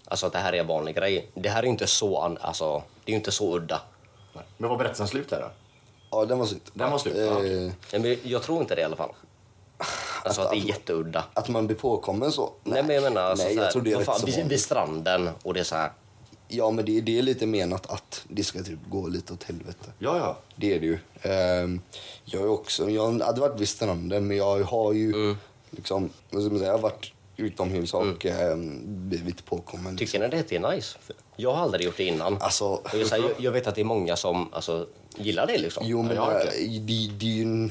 Alltså 0.05 0.27
att 0.27 0.33
det 0.33 0.38
här 0.38 0.53
är 0.53 0.61
en 0.61 0.66
vanlig 0.66 0.96
grej. 0.96 1.31
Det 1.35 1.48
här 1.48 1.62
är 1.62 1.66
inte 1.66 1.87
så, 1.87 2.37
alltså, 2.40 2.83
det 3.05 3.11
är 3.11 3.12
ju 3.12 3.16
inte 3.16 3.33
så 3.33 3.57
udda. 3.57 3.81
Men 4.57 4.70
var 4.70 4.77
berättelsen 4.77 5.09
slut 5.09 5.31
där 5.31 5.40
då? 5.40 5.50
Ja, 6.20 6.24
den 6.24 6.38
var 6.38 6.46
slut. 6.46 6.70
Den 6.74 6.90
var 6.90 6.98
slut, 6.98 7.16
ja, 7.16 7.35
okej. 7.37 7.66
Eh, 7.66 7.72
Nej, 7.92 8.00
men 8.03 8.31
jag 8.33 8.42
tror 8.42 8.61
inte 8.61 8.74
det 8.74 8.81
i 8.81 8.85
alla 8.85 8.96
fall. 8.96 9.12
Alltså 10.24 10.40
att 10.42 10.50
det 10.50 10.57
är 10.57 10.68
jätteudda. 10.68 11.24
Att 11.35 11.48
man 11.48 11.66
blir 11.66 11.77
påkommen 11.77 12.33
så? 12.33 12.53
Nej, 12.64 12.83
men 12.83 12.94
jag 12.94 13.03
menar 13.05 13.22
alltså, 13.22 13.44
Nej, 13.46 13.55
så 13.57 13.62
jag 13.62 13.72
tror 13.72 13.83
det 13.83 13.92
är 13.92 13.96
rätt 13.96 14.07
fan, 14.07 14.20
så 14.20 14.27
vid, 14.27 14.48
vid 14.48 14.61
stranden 14.61 15.31
och 15.42 15.55
det 15.55 15.61
är 15.61 15.64
så 15.64 15.74
här. 15.74 15.92
Ja, 16.48 16.70
men 16.70 16.85
det, 16.85 17.00
det 17.00 17.18
är 17.18 17.22
lite 17.22 17.46
menat 17.46 17.87
att 17.90 18.24
det 18.29 18.44
ska 18.44 18.62
typ 18.62 18.79
gå 18.88 19.09
lite 19.09 19.33
åt 19.33 19.42
helvete. 19.42 19.87
Ja, 19.98 20.18
ja. 20.18 20.37
Det 20.57 20.74
är 20.74 20.81
det 20.81 20.87
ju. 20.87 20.98
Ehm, 21.22 21.81
jag 22.24 22.42
är 22.42 22.48
också, 22.48 22.90
jag 22.90 23.22
hade 23.22 23.40
varit 23.40 23.61
vid 23.61 23.68
stranden 23.68 24.27
men 24.27 24.37
jag 24.37 24.61
har 24.62 24.92
ju 24.92 25.12
Mm. 25.14 25.37
liksom, 25.70 26.11
vad 26.31 26.42
ska 26.42 26.50
man 26.50 26.59
säga, 26.59 26.70
jag 26.70 26.79
har 26.79 26.83
varit 26.83 27.12
utomhus 27.37 27.94
och 27.94 28.27
ehm, 28.27 28.81
blivit 29.09 29.44
påkommen. 29.44 29.96
Tycker 29.98 30.20
ni 30.20 30.29
det 30.29 30.53
är 30.53 30.70
nice? 30.77 30.98
Jag 31.37 31.53
har 31.55 31.62
aldrig 31.62 31.87
gjort 31.87 31.96
det 31.96 32.05
innan. 32.05 32.37
Alltså, 32.40 32.64
Och 32.66 32.94
jag, 32.94 33.07
så 33.07 33.14
här, 33.14 33.22
jag, 33.22 33.33
jag 33.38 33.53
vet 33.53 33.66
att 33.66 33.74
det 33.74 33.81
är 33.81 33.85
många 33.85 34.16
som 34.16 34.48
alltså, 34.55 34.87
gillar 35.16 35.46
det 35.46 35.59
liksom. 35.59 35.83
jo 35.87 36.03
men 36.03 36.16
Ja, 36.16 36.31
det, 36.31 37.09
det 37.18 37.27
är 37.27 37.31
ju 37.31 37.42
en, 37.42 37.62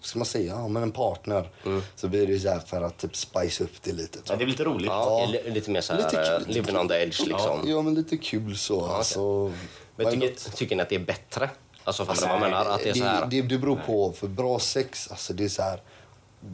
vad 0.00 0.06
ska 0.08 0.18
man 0.18 0.26
säga, 0.26 0.52
ja, 0.54 0.68
men 0.68 0.82
en 0.82 0.92
partner. 0.92 1.50
Mm. 1.66 1.82
Så 1.96 2.08
blir 2.08 2.26
det 2.26 2.32
ju 2.32 2.40
så 2.40 2.48
här 2.48 2.60
för 2.60 2.82
att 2.82 2.98
typ 2.98 3.16
spice 3.16 3.64
upp 3.64 3.82
det 3.82 3.92
lite. 3.92 4.18
ja. 4.28 4.36
Det 4.36 4.44
är 4.44 4.46
lite 4.48 4.64
roligt. 4.64 4.86
Ja, 4.86 5.20
Ja. 5.20 5.26
li- 5.26 5.50
Lite 5.50 5.70
mer 5.70 5.80
så 5.80 5.92
här, 5.92 6.00
Lite 6.00 6.10
kul, 6.16 6.18
eh, 6.32 6.38
lite 6.38 6.50
living 6.52 6.64
kul. 6.64 6.76
on 6.76 6.88
the 6.88 6.94
edge 6.94 7.20
liksom. 7.26 7.60
Ja, 7.66 7.82
men 7.82 7.94
lite 7.94 8.16
kul 8.16 8.56
så. 8.58 8.86
Alltså, 8.86 9.52
Men 9.96 10.10
tycker, 10.12 10.26
not? 10.28 10.56
tycker 10.56 10.76
ni 10.76 10.82
att 10.82 10.88
det 10.88 10.94
är 10.94 10.98
bättre? 10.98 11.50
Alltså 11.84 12.02
fattar 12.04 12.10
Alltså, 12.12 12.26
du 12.26 12.32
vad 12.32 12.42
jag 12.42 12.50
menar? 12.64 12.66
Att 12.74 12.82
det 12.82 12.90
är 12.90 12.94
så 12.94 13.04
här... 13.04 13.26
det, 13.26 13.42
det 13.42 13.58
beror 13.58 13.76
på. 13.86 14.12
För 14.12 14.26
bra 14.28 14.58
sex, 14.58 15.08
alltså 15.10 15.32
det 15.32 15.44
är 15.44 15.48
så 15.48 15.62
här. 15.62 15.82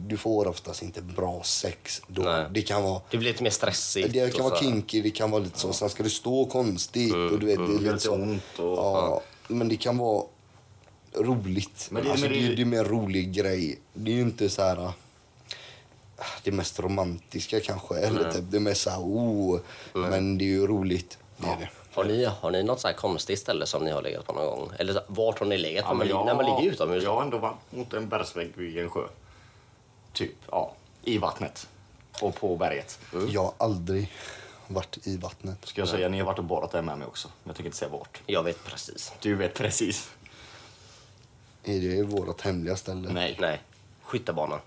Du 0.07 0.17
får 0.17 0.47
oftast 0.47 0.81
inte 0.81 1.01
bra 1.01 1.41
sex 1.43 2.01
då. 2.07 2.21
Nej. 2.21 2.45
Det 2.51 2.61
kan 2.61 2.83
vara 2.83 3.01
Det 3.09 3.17
blir 3.17 3.31
lite 3.31 3.43
mer 3.43 3.49
stressigt. 3.49 4.13
det 4.13 4.35
kan 4.35 4.45
vara 4.49 4.59
kinky, 4.59 5.01
det 5.01 5.09
kan 5.09 5.31
vara 5.31 5.43
lite 5.43 5.59
så. 5.59 5.73
Sen 5.73 5.89
ska 5.89 6.03
det 6.03 6.09
stå 6.09 6.45
konstigt 6.45 7.13
och 7.13 7.39
du 7.39 7.45
vet, 7.45 7.57
det 7.57 7.63
är 7.63 7.67
lite 7.67 7.83
lite 7.83 7.99
så. 7.99 8.11
ont 8.13 8.43
och... 8.59 8.65
Ja, 8.77 9.21
men 9.51 9.69
det 9.69 9.77
kan 9.77 9.97
vara 9.97 10.23
roligt. 11.15 11.87
Men 11.91 12.03
det- 12.03 12.11
alltså, 12.11 12.25
men 12.25 12.33
det, 12.33 12.39
det- 12.39 12.51
är- 12.53 12.55
det 12.55 12.61
är 12.61 12.65
mer 12.65 12.83
rolig 12.83 13.33
grej. 13.33 13.79
Det 13.93 14.11
är 14.11 14.15
ju 14.15 14.21
inte 14.21 14.49
så 14.49 14.61
här 14.61 14.79
ah, 14.79 14.93
det 16.43 16.51
mest 16.51 16.79
romantiska 16.79 17.59
kanske. 17.59 17.95
Eller 17.97 18.31
typ 18.31 18.43
det 18.49 18.59
mest 18.59 18.81
så 18.81 18.89
här, 18.89 18.99
oh. 18.99 19.59
Men 19.93 20.37
det 20.37 20.43
är 20.43 20.47
ju 20.49 20.67
roligt. 20.67 21.17
Det 21.37 21.47
är 21.47 21.57
det. 21.57 21.69
Har 21.93 22.03
ni, 22.03 22.25
har 22.25 22.51
ni 22.51 22.63
något 22.63 22.79
så 22.79 22.87
här 22.87 22.95
konstigt 22.95 23.39
ställe 23.39 23.65
som 23.65 23.83
ni 23.85 23.91
har 23.91 24.01
legat 24.01 24.25
på 24.27 24.33
någon 24.33 24.45
gång? 24.59 24.69
Eller 24.79 24.93
så- 24.93 25.01
vart 25.07 25.39
har 25.39 25.45
ni 25.45 25.57
legat 25.57 25.85
Ja, 25.87 25.93
man, 25.93 26.07
jag- 26.07 26.25
när 26.25 26.35
man 26.35 26.45
ligger 26.45 26.71
utomhus? 26.73 27.03
Jag 27.03 27.13
har 27.15 27.21
ändå 27.21 27.37
varit 27.37 27.57
mot 27.69 27.93
en 27.93 28.09
bergsvägg 28.09 28.51
vid 28.55 28.77
en 28.77 28.89
sjö. 28.89 29.01
Typ, 30.13 30.35
ja. 30.51 30.73
I 31.03 31.17
vattnet. 31.17 31.67
Och 32.21 32.35
på 32.35 32.55
berget. 32.55 32.99
Jag 33.29 33.43
har 33.43 33.53
aldrig 33.57 34.11
varit 34.73 35.07
i 35.07 35.17
vattnet. 35.17 35.65
Ska 35.65 35.81
jag 35.81 35.87
säga, 35.87 36.09
ni 36.09 36.19
har 36.19 36.25
varit 36.25 36.39
och 36.39 36.45
badat 36.45 36.71
där 36.71 36.81
med 36.81 36.97
mig 36.97 37.07
också. 37.07 37.27
Men 37.27 37.49
jag 37.49 37.55
tänker 37.55 37.67
inte 37.67 37.77
säga 37.77 37.91
vart. 37.91 38.21
Jag 38.25 38.43
vet 38.43 38.63
precis. 38.63 39.13
Du 39.19 39.35
vet 39.35 39.53
precis. 39.53 40.11
Är 41.63 41.79
det 41.79 42.03
vårt 42.03 42.41
hemliga 42.41 42.75
ställe? 42.75 43.09
Nej. 43.13 43.37
Nej. 43.39 43.61
Skyttebanan. 44.01 44.59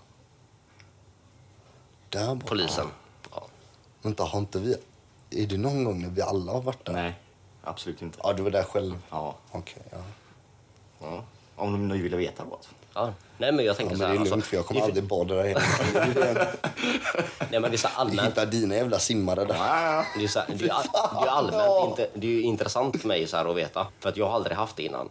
Där 2.09 2.35
borta. 2.35 2.47
Polisen. 2.47 2.87
Ja. 3.31 3.47
Vänta, 4.01 4.23
har 4.23 4.39
inte 4.39 4.59
vi... 4.59 4.77
Är 5.29 5.47
det 5.47 5.57
någon 5.57 5.83
gång 5.83 6.01
när 6.01 6.09
vi 6.09 6.21
alla 6.21 6.51
har 6.51 6.61
varit 6.61 6.85
där? 6.85 6.93
Nej, 6.93 7.13
absolut 7.63 8.01
inte. 8.01 8.19
Ja, 8.23 8.33
du 8.33 8.43
var 8.43 8.51
där 8.51 8.63
själv? 8.63 8.99
Ja. 9.09 9.35
Okej, 9.51 9.83
ja. 9.91 10.03
ja. 10.99 11.23
Om 11.55 11.87
ni 11.87 11.97
vill 11.97 12.15
veta 12.15 12.43
vad. 12.43 12.59
Ja. 12.95 13.13
Nej 13.37 13.51
men 13.51 13.65
jag 13.65 13.73
ja 13.73 13.77
tänker 13.77 13.95
men 13.95 13.97
så 13.97 14.03
det 14.03 14.07
här. 14.07 14.15
är 14.15 14.19
lugnt 14.19 14.33
alltså, 14.33 14.49
för 14.49 14.57
jag 14.57 14.65
kommer 14.65 14.81
det 14.81 14.85
aldrig 14.85 15.03
bada 15.03 15.35
där 15.35 15.43
hela 15.43 15.59
tiden. 16.05 16.37
Nej 17.51 17.59
men 17.59 17.61
det 17.71 17.75
är 17.75 17.77
så 17.77 17.87
allmänt. 17.95 18.27
hittar 18.29 18.45
dina 18.45 18.75
jävla 18.75 18.99
simmare 18.99 19.45
där. 19.45 19.55
Det 20.17 20.23
är, 20.23 20.27
så 20.27 20.39
här, 20.39 20.47
det 20.47 20.53
är, 20.53 20.67
det 21.21 21.27
är 21.27 21.31
allmänt 21.31 21.89
inte, 21.89 22.09
det 22.13 22.27
är 22.27 22.31
ju 22.31 22.41
intressant 22.41 23.01
för 23.01 23.07
mig 23.07 23.27
så 23.27 23.37
här 23.37 23.45
att 23.51 23.55
veta. 23.57 23.87
För 23.99 24.09
att 24.09 24.17
jag 24.17 24.25
har 24.27 24.35
aldrig 24.35 24.57
haft 24.57 24.75
det 24.75 24.83
innan. 24.83 25.09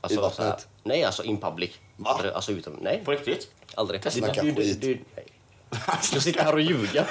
Alltså, 0.00 0.18
I 0.18 0.22
vattnet? 0.22 0.36
så 0.36 0.42
här, 0.42 0.56
nej, 0.82 1.04
alltså 1.04 1.22
in 1.24 1.40
public. 1.40 1.70
Va? 1.96 2.10
Aldrig, 2.10 2.32
alltså 2.32 2.52
utom, 2.52 2.72
nej, 2.82 3.02
På 3.04 3.10
riktigt? 3.10 3.48
aldrig. 3.74 4.12
Snacka 4.12 4.42
Du- 4.42 4.50
du- 4.50 4.62
skit. 4.62 4.80
du- 4.80 4.98
nej. 5.16 5.26
Ska 6.02 6.16
jag 6.16 6.22
sitta 6.22 6.42
här 6.42 6.54
och 6.54 6.60
ljuga? 6.60 7.06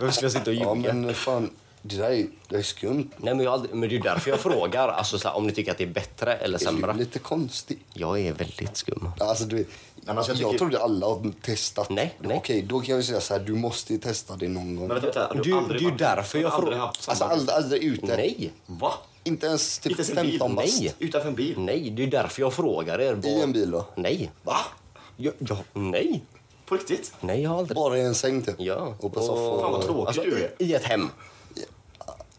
Varför 0.00 0.10
ska 0.10 0.24
jag 0.24 0.32
sitta 0.32 0.50
och 0.50 0.54
ljuga? 0.54 0.66
Ja, 0.66 0.74
men 0.74 1.14
fan, 1.14 1.50
det 1.86 1.96
där 1.96 2.10
är, 2.10 2.26
det 2.48 2.56
är 2.56 2.62
skumt. 2.62 3.10
Nej, 3.16 3.34
men, 3.34 3.44
jag 3.44 3.52
aldrig, 3.54 3.74
men 3.74 3.88
det 3.88 3.96
är 3.96 4.00
därför 4.00 4.30
jag 4.30 4.40
frågar 4.40 4.88
alltså, 4.88 5.18
så 5.18 5.28
här, 5.28 5.36
om 5.36 5.46
ni 5.46 5.52
tycker 5.52 5.72
att 5.72 5.78
det 5.78 5.84
är 5.84 5.88
bättre 5.88 6.34
eller 6.34 6.54
Är 6.54 6.58
du 6.58 6.64
sämre. 6.64 6.94
lite 6.94 7.18
konstig? 7.18 7.78
Jag 7.94 8.20
är 8.20 8.32
väldigt 8.32 8.76
skum. 8.76 9.10
Alltså, 9.20 9.44
du, 9.44 9.66
men 9.94 10.18
alltså, 10.18 10.32
jag, 10.32 10.40
jag 10.40 10.50
tycker- 10.50 10.58
trodde 10.58 10.78
alla 10.84 11.06
har 11.06 11.32
testat. 11.42 11.90
Nej, 11.90 12.14
nej. 12.20 12.36
Okej, 12.36 12.62
då 12.62 12.80
kan 12.80 12.94
jag 12.94 13.04
säga 13.04 13.20
så 13.20 13.34
här, 13.34 13.40
du 13.40 13.54
måste 13.54 13.92
ju 13.92 13.98
testa 13.98 14.36
det 14.36 14.48
någon 14.48 14.76
gång. 14.76 14.88
Men 14.88 15.00
vänta. 15.00 15.34
Du- 15.34 15.42
det 15.68 15.74
är 15.74 15.78
ju 15.80 15.90
därför 15.90 16.38
jag 16.38 16.50
du 16.50 16.52
har 16.52 16.58
aldrig 16.58 16.78
frå- 16.78 16.80
haft 16.80 17.02
samma- 17.02 17.12
Alltså 17.12 17.24
aldrig, 17.52 17.56
aldrig 17.56 17.82
ute. 17.84 18.16
Nej, 18.16 18.52
Va? 18.66 18.92
Inte 19.24 19.46
ens 19.46 19.78
typ 19.78 19.90
Inte 19.90 20.02
ens 20.02 20.18
en 20.18 20.22
bil? 20.26 20.30
15 20.38 20.54
bast. 20.54 20.80
Nej. 20.80 20.94
Utanför 20.98 21.28
en 21.28 21.34
bil? 21.34 21.54
nej, 21.58 21.90
det 21.90 22.02
är 22.02 22.06
därför 22.06 22.40
jag 22.42 22.52
frågar 22.54 22.98
er. 23.00 23.20
I 23.24 23.40
en 23.42 23.52
bil 23.52 23.70
då? 23.70 23.86
Nej. 23.94 24.30
Va? 24.42 24.56
Jag, 25.16 25.34
jag, 25.38 25.58
nej. 25.72 26.24
På 26.66 26.74
riktigt? 26.74 27.12
Nej, 27.20 27.42
jag 27.42 27.50
har 27.50 27.58
aldrig. 27.58 27.76
Bara 27.76 27.98
i 27.98 28.00
en 28.00 28.14
säng 28.14 28.42
typ? 28.42 28.54
Ja. 28.58 28.94
Och 29.00 29.14
på 29.14 29.20
soffan? 29.20 29.60
Fan, 29.60 29.72
vad 29.72 29.82
tråkigt 29.82 30.06
Alltså, 30.06 30.22
du 30.22 30.44
är. 30.44 30.50
I 30.58 30.74
ett 30.74 30.84
hem. 30.84 31.08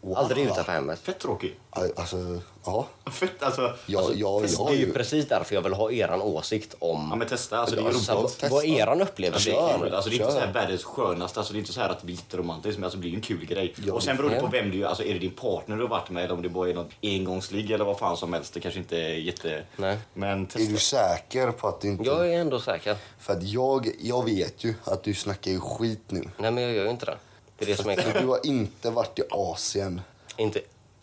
Wow. 0.06 0.18
Aldrig 0.18 0.44
utanför 0.44 0.72
hemmet. 0.72 0.98
Fett 0.98 1.18
tråkig. 1.18 1.56
Alltså, 1.70 2.40
ja. 2.64 2.86
Fett, 3.06 3.42
alltså. 3.42 3.74
Ja, 3.86 4.10
ja, 4.14 4.42
jag 4.46 4.68
Det 4.68 4.74
är 4.74 4.78
ju 4.78 4.92
precis 4.92 5.28
därför 5.28 5.54
jag 5.54 5.62
vill 5.62 5.72
ha 5.72 5.92
eran 5.92 6.22
åsikt 6.22 6.74
om... 6.78 7.08
Ja, 7.10 7.16
men 7.16 7.28
testa. 7.28 7.58
Alltså, 7.58 7.76
det 7.76 7.82
är 7.82 7.86
alltså, 7.86 8.12
roligt. 8.12 8.50
vad, 8.50 8.64
är 8.64 8.68
eran 8.68 9.02
upplevelse? 9.02 9.56
Alltså, 9.56 9.68
det, 9.68 9.74
är 9.74 9.88
kul. 9.88 9.94
alltså, 9.94 10.10
det 10.10 10.16
är 10.16 10.20
inte 10.20 10.32
kör. 10.32 10.40
så 10.40 10.46
här 10.46 10.52
världens 10.52 10.84
skönaste, 10.84 11.40
alltså, 11.40 11.52
det 11.52 11.56
är 11.56 11.60
inte 11.60 11.72
så 11.72 11.80
här 11.80 11.88
att 11.88 12.00
det 12.00 12.06
blir 12.06 12.16
jätteromantiskt, 12.16 12.78
men 12.78 12.84
alltså, 12.84 12.96
det 12.96 13.00
blir 13.00 13.10
ju 13.10 13.16
en 13.16 13.22
kul 13.22 13.46
grej. 13.46 13.74
Ja, 13.84 13.92
och 13.92 14.02
sen 14.02 14.16
beror 14.16 14.30
det 14.30 14.40
på 14.40 14.46
ja. 14.46 14.50
vem 14.50 14.70
du 14.70 14.82
är, 14.82 14.86
alltså 14.86 15.04
är 15.04 15.12
det 15.12 15.18
din 15.18 15.30
partner 15.30 15.76
du 15.76 15.82
har 15.82 15.88
varit 15.88 16.10
med 16.10 16.24
eller 16.24 16.34
om 16.34 16.42
det 16.42 16.48
bara 16.48 16.68
är 16.68 16.74
något 16.74 16.90
engångsligg 17.02 17.70
eller 17.70 17.84
vad 17.84 17.98
fan 17.98 18.16
som 18.16 18.32
helst. 18.32 18.54
Det 18.54 18.60
kanske 18.60 18.80
inte 18.80 18.96
är 18.96 19.14
jätte... 19.14 19.62
Nej. 19.76 19.98
Men 20.14 20.42
Är 20.42 20.46
testa. 20.46 20.72
du 20.72 20.78
säker 20.78 21.50
på 21.50 21.68
att 21.68 21.80
du 21.80 21.88
inte... 21.88 22.04
Jag 22.04 22.32
är 22.32 22.40
ändå 22.40 22.60
säker. 22.60 22.96
För 23.18 23.32
att 23.32 23.42
jag, 23.42 23.90
jag 24.00 24.24
vet 24.24 24.64
ju 24.64 24.74
att 24.84 25.02
du 25.02 25.14
snackar 25.14 25.50
ju 25.50 25.60
skit 25.60 26.04
nu. 26.08 26.30
Nej, 26.38 26.50
men 26.50 26.62
jag 26.62 26.72
gör 26.72 26.84
ju 26.84 26.90
inte 26.90 27.06
det. 27.06 27.16
Det 27.58 27.64
är 27.64 27.66
det 27.68 27.76
som 27.76 27.90
är 27.90 27.96
För 27.96 28.20
du 28.20 28.26
har 28.26 28.46
inte 28.46 28.90
varit 28.90 29.18
i 29.18 29.22
Asien. 29.30 30.00
Inte... 30.36 30.60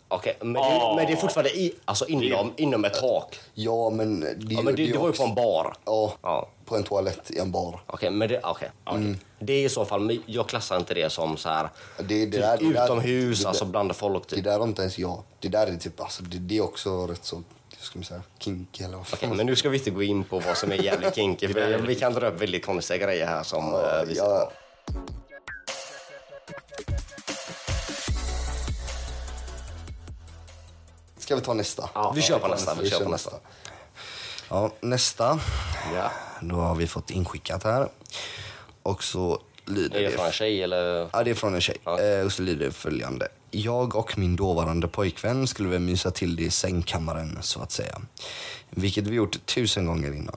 Okej, 0.08 0.36
men, 0.40 0.52
det, 0.52 0.60
men 0.96 1.06
det 1.06 1.12
är 1.12 1.16
fortfarande 1.16 1.50
i, 1.58 1.74
alltså 1.84 2.06
inom, 2.06 2.52
inom 2.56 2.84
ett 2.84 2.94
tak. 2.94 3.40
Ja, 3.54 3.90
men... 3.90 4.20
Det, 4.20 4.36
Ja, 4.54 4.62
men 4.62 4.74
det, 4.76 4.86
det 4.86 4.98
var 4.98 5.06
ju 5.06 5.12
på 5.12 5.22
en 5.24 5.34
bar. 5.34 5.74
Ja, 5.84 6.14
Ja. 6.22 6.48
på 6.64 6.76
en 6.76 6.82
toalett 6.84 7.30
i 7.30 7.38
en 7.38 7.50
bar. 7.50 7.80
Okej, 7.86 8.10
men 8.10 8.28
det, 8.28 8.40
okej. 8.42 8.70
okej. 8.84 9.16
Det 9.38 9.52
är 9.52 9.64
i 9.64 9.68
så 9.68 9.84
fall, 9.84 10.00
men 10.00 10.22
jag 10.26 10.48
klassar 10.48 10.76
inte 10.76 10.94
det 10.94 11.10
som 11.10 11.36
så 11.36 11.48
här 11.48 11.68
Det, 11.98 12.02
det 12.02 12.24
typ 12.24 12.32
där, 12.32 12.56
det 12.58 12.72
där- 12.72 12.84
utomhus, 12.84 13.42
det, 13.42 13.48
alltså 13.48 13.64
bland 13.64 13.96
folk. 13.96 14.28
Det 14.28 14.34
Typ. 14.36 14.44
där 14.44 14.58
har 14.58 14.66
inte 14.66 14.82
ens 14.82 14.98
jag. 14.98 15.22
Det 15.40 15.48
där 15.48 15.66
är 15.66 15.76
typ, 15.76 16.00
alltså 16.00 16.22
det, 16.22 16.38
det 16.38 16.56
är 16.56 16.60
också 16.64 17.06
rätt 17.06 17.24
så, 17.24 17.36
hur 17.36 17.44
ska 17.84 17.98
man 17.98 18.04
säga, 18.04 18.22
kinky 18.38 18.84
eller 18.84 18.96
vad 18.96 19.06
fan. 19.06 19.18
Okej, 19.22 19.36
men 19.36 19.46
nu 19.46 19.56
ska 19.56 19.68
vi 19.68 19.78
inte 19.78 19.90
gå 19.90 20.02
in 20.02 20.24
på 20.24 20.38
vad 20.38 20.56
som 20.56 20.72
är 20.72 20.76
jävligt 20.76 21.14
kinky, 21.14 21.48
för 21.52 21.78
vi 21.78 21.94
kan 21.94 22.12
dra 22.14 22.26
upp 22.28 22.40
väldigt 22.40 22.66
konstiga 22.66 23.06
grejer 23.06 23.26
här 23.26 23.42
som... 23.42 23.74
eh, 23.74 23.80
vi, 24.06 24.14
Ja. 24.16 24.50
Ska 31.18 31.36
vi 31.36 31.42
ta 31.42 31.54
nästa? 31.54 31.90
Ja, 31.94 32.12
vi 32.16 32.22
kör 32.22 32.38
på 32.38 32.48
nästa. 32.48 32.74
Vi 32.74 32.90
kör 32.90 33.04
på 33.04 33.10
nästa. 33.10 33.30
Ja, 34.48 34.72
nästa. 34.80 35.40
Ja. 35.94 36.10
Då 36.40 36.56
har 36.56 36.74
vi 36.74 36.86
fått 36.86 37.10
inskickat 37.10 37.64
här. 37.64 37.88
Och 38.82 39.04
så 39.04 39.40
lyder 39.64 39.98
Är 39.98 40.02
det 40.02 40.08
det... 40.08 40.16
från 40.16 40.26
en 40.26 40.32
tjej 40.32 40.62
eller? 40.62 41.08
Ja, 41.12 41.22
det 41.24 41.30
är 41.30 41.34
från 41.34 41.54
en 41.54 41.60
tjej. 41.60 41.76
Eh, 41.86 42.26
och 42.26 42.32
så 42.32 42.42
lyder 42.42 42.66
det 42.66 42.72
följande. 42.72 43.28
Jag 43.50 43.96
och 43.96 44.18
min 44.18 44.36
dåvarande 44.36 44.88
pojkvän 44.88 45.46
skulle 45.46 45.68
väl 45.68 45.80
mysa 45.80 46.10
till 46.10 46.36
det 46.36 46.42
i 46.42 46.50
sängkammaren, 46.50 47.38
så 47.42 47.60
att 47.62 47.72
säga. 47.72 48.00
Vilket 48.70 49.06
vi 49.06 49.16
gjort 49.16 49.46
tusen 49.46 49.86
gånger 49.86 50.12
innan. 50.12 50.36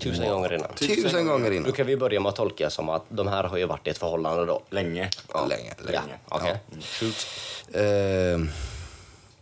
Tusen 0.00 0.28
gånger 0.30 0.52
innan. 0.54 0.74
Tusen 0.74 1.26
gånger 1.26 1.50
Då 1.50 1.56
innan. 1.56 1.72
kan 1.72 1.86
vi 1.86 1.96
börja 1.96 2.20
med 2.20 2.28
att 2.30 2.36
tolka 2.36 2.70
som 2.70 2.88
att 2.88 3.02
de 3.08 3.28
här 3.28 3.44
har 3.44 3.56
ju 3.56 3.66
varit 3.66 3.86
i 3.86 3.90
ett 3.90 3.98
förhållande 3.98 4.44
då. 4.44 4.62
Länge. 4.70 5.10
Ja, 5.32 5.46
länge, 5.46 5.74
Ja, 5.78 5.84
länge. 5.90 6.14
okej. 6.28 6.56
Ja. 6.70 6.76
Shoot. 6.82 7.26
Eh, 7.74 8.46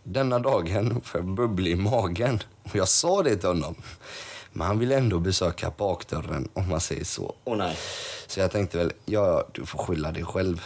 denna 0.03 0.39
dagen 0.39 1.01
får 1.03 1.21
jag 1.21 1.27
bubbla 1.27 1.67
i 1.67 1.75
magen. 1.75 2.43
Och 2.63 2.75
jag 2.75 2.87
sa 2.87 3.23
det 3.23 3.35
till 3.35 3.47
honom. 3.47 3.75
Men 4.51 4.67
han 4.67 4.79
ville 4.79 4.95
ändå 4.97 5.19
besöka 5.19 5.71
bakdörren, 5.77 6.49
om 6.53 6.69
man 6.69 6.79
säger 6.81 7.03
så. 7.05 7.35
Åh 7.43 7.57
nej. 7.57 7.77
Så 8.27 8.39
jag 8.39 8.51
tänkte 8.51 8.77
väl, 8.77 8.91
ja, 9.05 9.43
du 9.51 9.65
får 9.65 9.79
skylla 9.79 10.11
dig 10.11 10.23
själv. 10.25 10.63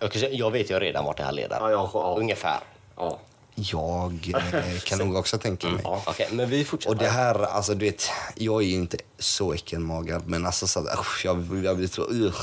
Jag 0.00 0.12
kan 0.12 0.20
säga- 0.20 0.32
Jag 0.34 0.50
vet 0.50 0.70
ju 0.70 0.78
redan 0.78 1.04
vart 1.04 1.16
det 1.16 1.22
här 1.24 1.32
leder. 1.32 1.56
Ja, 1.60 1.70
ja, 1.70 1.90
ja. 1.94 2.16
Ungefär. 2.18 2.60
Ja. 2.96 3.18
Jag 3.62 4.32
eh, 4.34 4.80
kan 4.84 4.98
nog 4.98 5.16
också 5.16 5.38
tänka 5.38 5.68
mig. 5.68 5.80
Ja, 5.84 6.02
Okej, 6.06 6.28
men 6.32 6.50
vi 6.50 6.64
fortsätter. 6.64 6.94
Och 6.94 7.02
det 7.02 7.08
här, 7.08 7.42
alltså 7.42 7.74
du 7.74 7.86
vet, 7.86 8.10
jag 8.34 8.62
är 8.62 8.66
ju 8.66 8.74
inte 8.74 8.96
så 9.18 9.52
äckelmagad 9.52 10.22
men 10.26 10.46
alltså 10.46 10.66
så 10.66 10.80
att, 10.80 10.98
usch, 11.00 11.24
jag, 11.24 11.64
jag 11.64 11.76
blir 11.76 11.88
så, 11.88 12.02
ugh. 12.02 12.40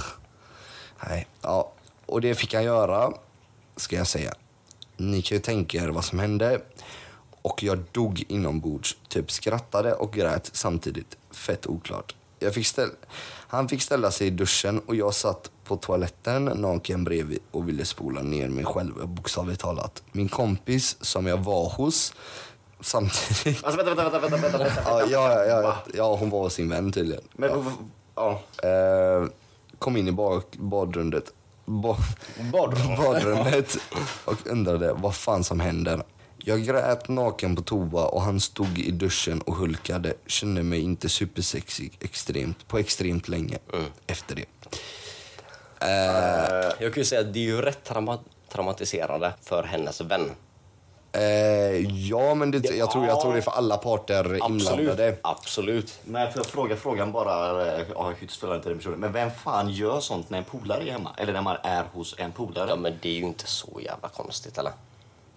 Nej, 1.08 1.28
ja. 1.42 1.72
Och 2.06 2.22
det 2.22 2.36
fick 2.36 2.54
han 2.54 2.64
göra, 2.64 3.14
ska 3.76 3.96
jag 3.96 4.08
säga. 4.08 4.34
Ni 4.98 5.22
kan 5.22 5.36
ju 5.36 5.42
tänka 5.42 5.78
er 5.78 5.88
vad 5.88 6.06
som 6.06 6.20
hände. 6.20 6.62
Och 7.42 7.64
jag 7.64 7.84
dog 7.92 8.26
inombords, 8.28 8.98
typ 9.08 9.32
skrattade 9.32 9.94
och 9.94 10.14
grät 10.14 10.50
samtidigt. 10.54 11.18
Fett 11.32 11.68
oklart. 11.68 12.16
Jag 12.40 12.54
fick 12.54 12.68
ställ, 12.68 12.90
han 13.48 13.70
fick 13.70 13.82
ställa 13.82 14.12
sig 14.12 14.28
i 14.28 14.30
duschen 14.30 14.80
och 14.80 14.96
jag 14.96 15.14
satt 15.14 15.52
på 15.68 15.78
toaletten 15.78 16.46
naken 16.46 17.04
bredvid 17.04 17.40
och 17.52 17.70
ville 17.70 17.86
spola 17.86 18.22
ner 18.22 18.50
mig 18.50 18.66
själv, 18.66 19.08
bokstavligt 19.08 19.62
talat. 19.62 20.04
Min 20.12 20.30
kompis 20.30 20.98
som 21.02 21.28
jag 21.28 21.38
var 21.38 21.70
hos 21.70 22.14
samtidigt 22.80 23.64
Alltså 23.64 23.84
vänta, 23.84 24.04
vänta, 24.04 24.20
vänta, 24.20 24.38
vänta, 24.38 24.58
vänta. 24.58 24.82
Ja, 24.86 25.06
ja, 25.10 25.46
ja, 25.46 25.78
ja, 25.94 26.16
hon 26.16 26.30
var 26.30 26.40
hos 26.40 26.54
sin 26.54 26.70
vän 26.70 26.92
tydligen. 26.92 27.24
Men, 27.34 27.50
ja. 28.16 28.42
Eh, 28.64 29.28
kom 29.80 29.98
in 29.98 30.08
i 30.08 30.12
bak, 30.12 30.46
badrummet, 30.58 31.34
ba, 31.66 31.98
Badrum. 32.52 32.96
badrummet 32.98 33.78
och 34.26 34.48
undrade 34.48 34.94
vad 34.94 35.16
fan 35.16 35.44
som 35.44 35.60
händer. 35.60 36.04
Jag 36.38 36.64
grät 36.64 37.08
naken 37.08 37.56
på 37.56 37.62
toa 37.62 38.06
och 38.06 38.22
han 38.22 38.40
stod 38.40 38.80
i 38.80 38.92
duschen 38.92 39.42
och 39.42 39.56
hulkade. 39.56 40.14
Kände 40.26 40.64
mig 40.64 40.80
inte 40.82 41.10
supersexig 41.10 41.98
extremt, 42.00 42.68
på 42.68 42.78
extremt 42.78 43.28
länge 43.28 43.58
efter 44.08 44.36
det. 44.36 44.46
Jag 46.80 46.94
kan 46.94 47.02
ju 47.02 47.06
säga 47.06 47.22
att 47.22 47.34
det 47.34 47.40
är 47.40 47.44
ju 47.44 47.62
rätt 47.62 47.84
trauma 47.84 48.20
traumatiserande 48.50 49.34
för 49.42 49.64
hennes 49.64 50.02
vän. 50.02 50.32
Eh, 51.12 52.08
ja, 52.10 52.34
men 52.36 52.52
det, 52.52 52.76
jag, 52.76 52.92
tror, 52.92 53.06
jag 53.06 53.22
tror 53.22 53.34
det 53.34 53.40
är 53.40 53.42
för 53.42 53.52
alla 53.52 53.78
parter 53.78 54.50
inblandade. 54.50 55.18
Absolut. 55.22 56.00
Men 56.04 56.32
för 56.32 56.40
att 56.40 56.48
fråga 56.48 56.76
frågan 56.76 57.12
bara, 57.12 57.62
eh, 57.68 57.86
ja, 57.94 58.08
jag 58.10 58.20
kan 58.20 58.56
inte 58.56 58.70
den 58.70 58.78
personen. 58.78 59.00
Men 59.00 59.14
vem 59.14 59.32
fan 59.32 59.70
gör 59.70 60.00
sånt 60.00 60.30
när 60.30 60.38
en 60.38 60.44
polare 60.44 60.88
är 60.88 60.92
hemma? 60.92 61.12
Eller 61.18 61.34
när 61.34 61.42
man 61.42 61.58
är 61.64 61.84
hos 61.94 62.16
en 62.18 62.32
polare? 62.32 62.70
Ja, 62.70 62.76
men 62.76 62.94
det 63.02 63.10
är 63.10 63.14
ju 63.14 63.24
inte 63.24 63.48
så 63.48 63.80
jävla 63.84 64.08
konstigt, 64.08 64.58
eller? 64.58 64.72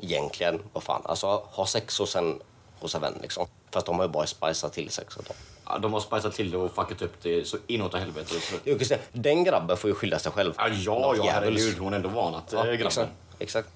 Egentligen, 0.01 0.63
vad 0.73 0.83
fan. 0.83 1.03
Alltså, 1.05 1.43
ha 1.47 1.67
sex 1.67 1.99
hos 1.99 2.17
en, 2.17 2.41
hos 2.81 2.95
en 2.95 3.01
vän, 3.01 3.19
liksom. 3.23 3.47
För 3.71 3.79
att 3.79 3.87
de 3.87 3.97
har 3.97 4.05
ju 4.05 4.13
bara 4.13 4.27
spicat 4.27 4.73
till 4.73 4.91
sexet 4.91 5.29
då. 5.29 5.35
Ja, 5.73 5.79
de 5.79 5.93
har 5.93 6.01
spicat 6.01 6.35
till 6.35 6.51
det 6.51 6.57
och 6.57 6.75
fuckat 6.75 7.03
upp 7.03 7.15
det 7.23 7.45
så 7.49 7.57
inåt 7.67 7.95
helvete. 7.95 8.35
Jag 8.65 8.79
kan 8.79 8.87
säga, 8.87 9.01
den 9.13 9.45
grabben 9.45 9.77
får 9.77 9.91
ju 9.91 9.95
skylla 9.95 10.19
sig 10.19 10.33
själv. 10.33 10.55
Ja, 10.59 10.69
ja, 10.69 11.15
ja 11.17 11.25
herregud. 11.33 11.79
Hon 11.79 11.89
har 11.89 11.97
ändå 11.97 12.09
varnat 12.09 12.45
Ja, 12.53 12.59
ja, 12.59 12.65
grabben. 12.65 12.87
exakt. 12.87 13.11
exakt. 13.39 13.69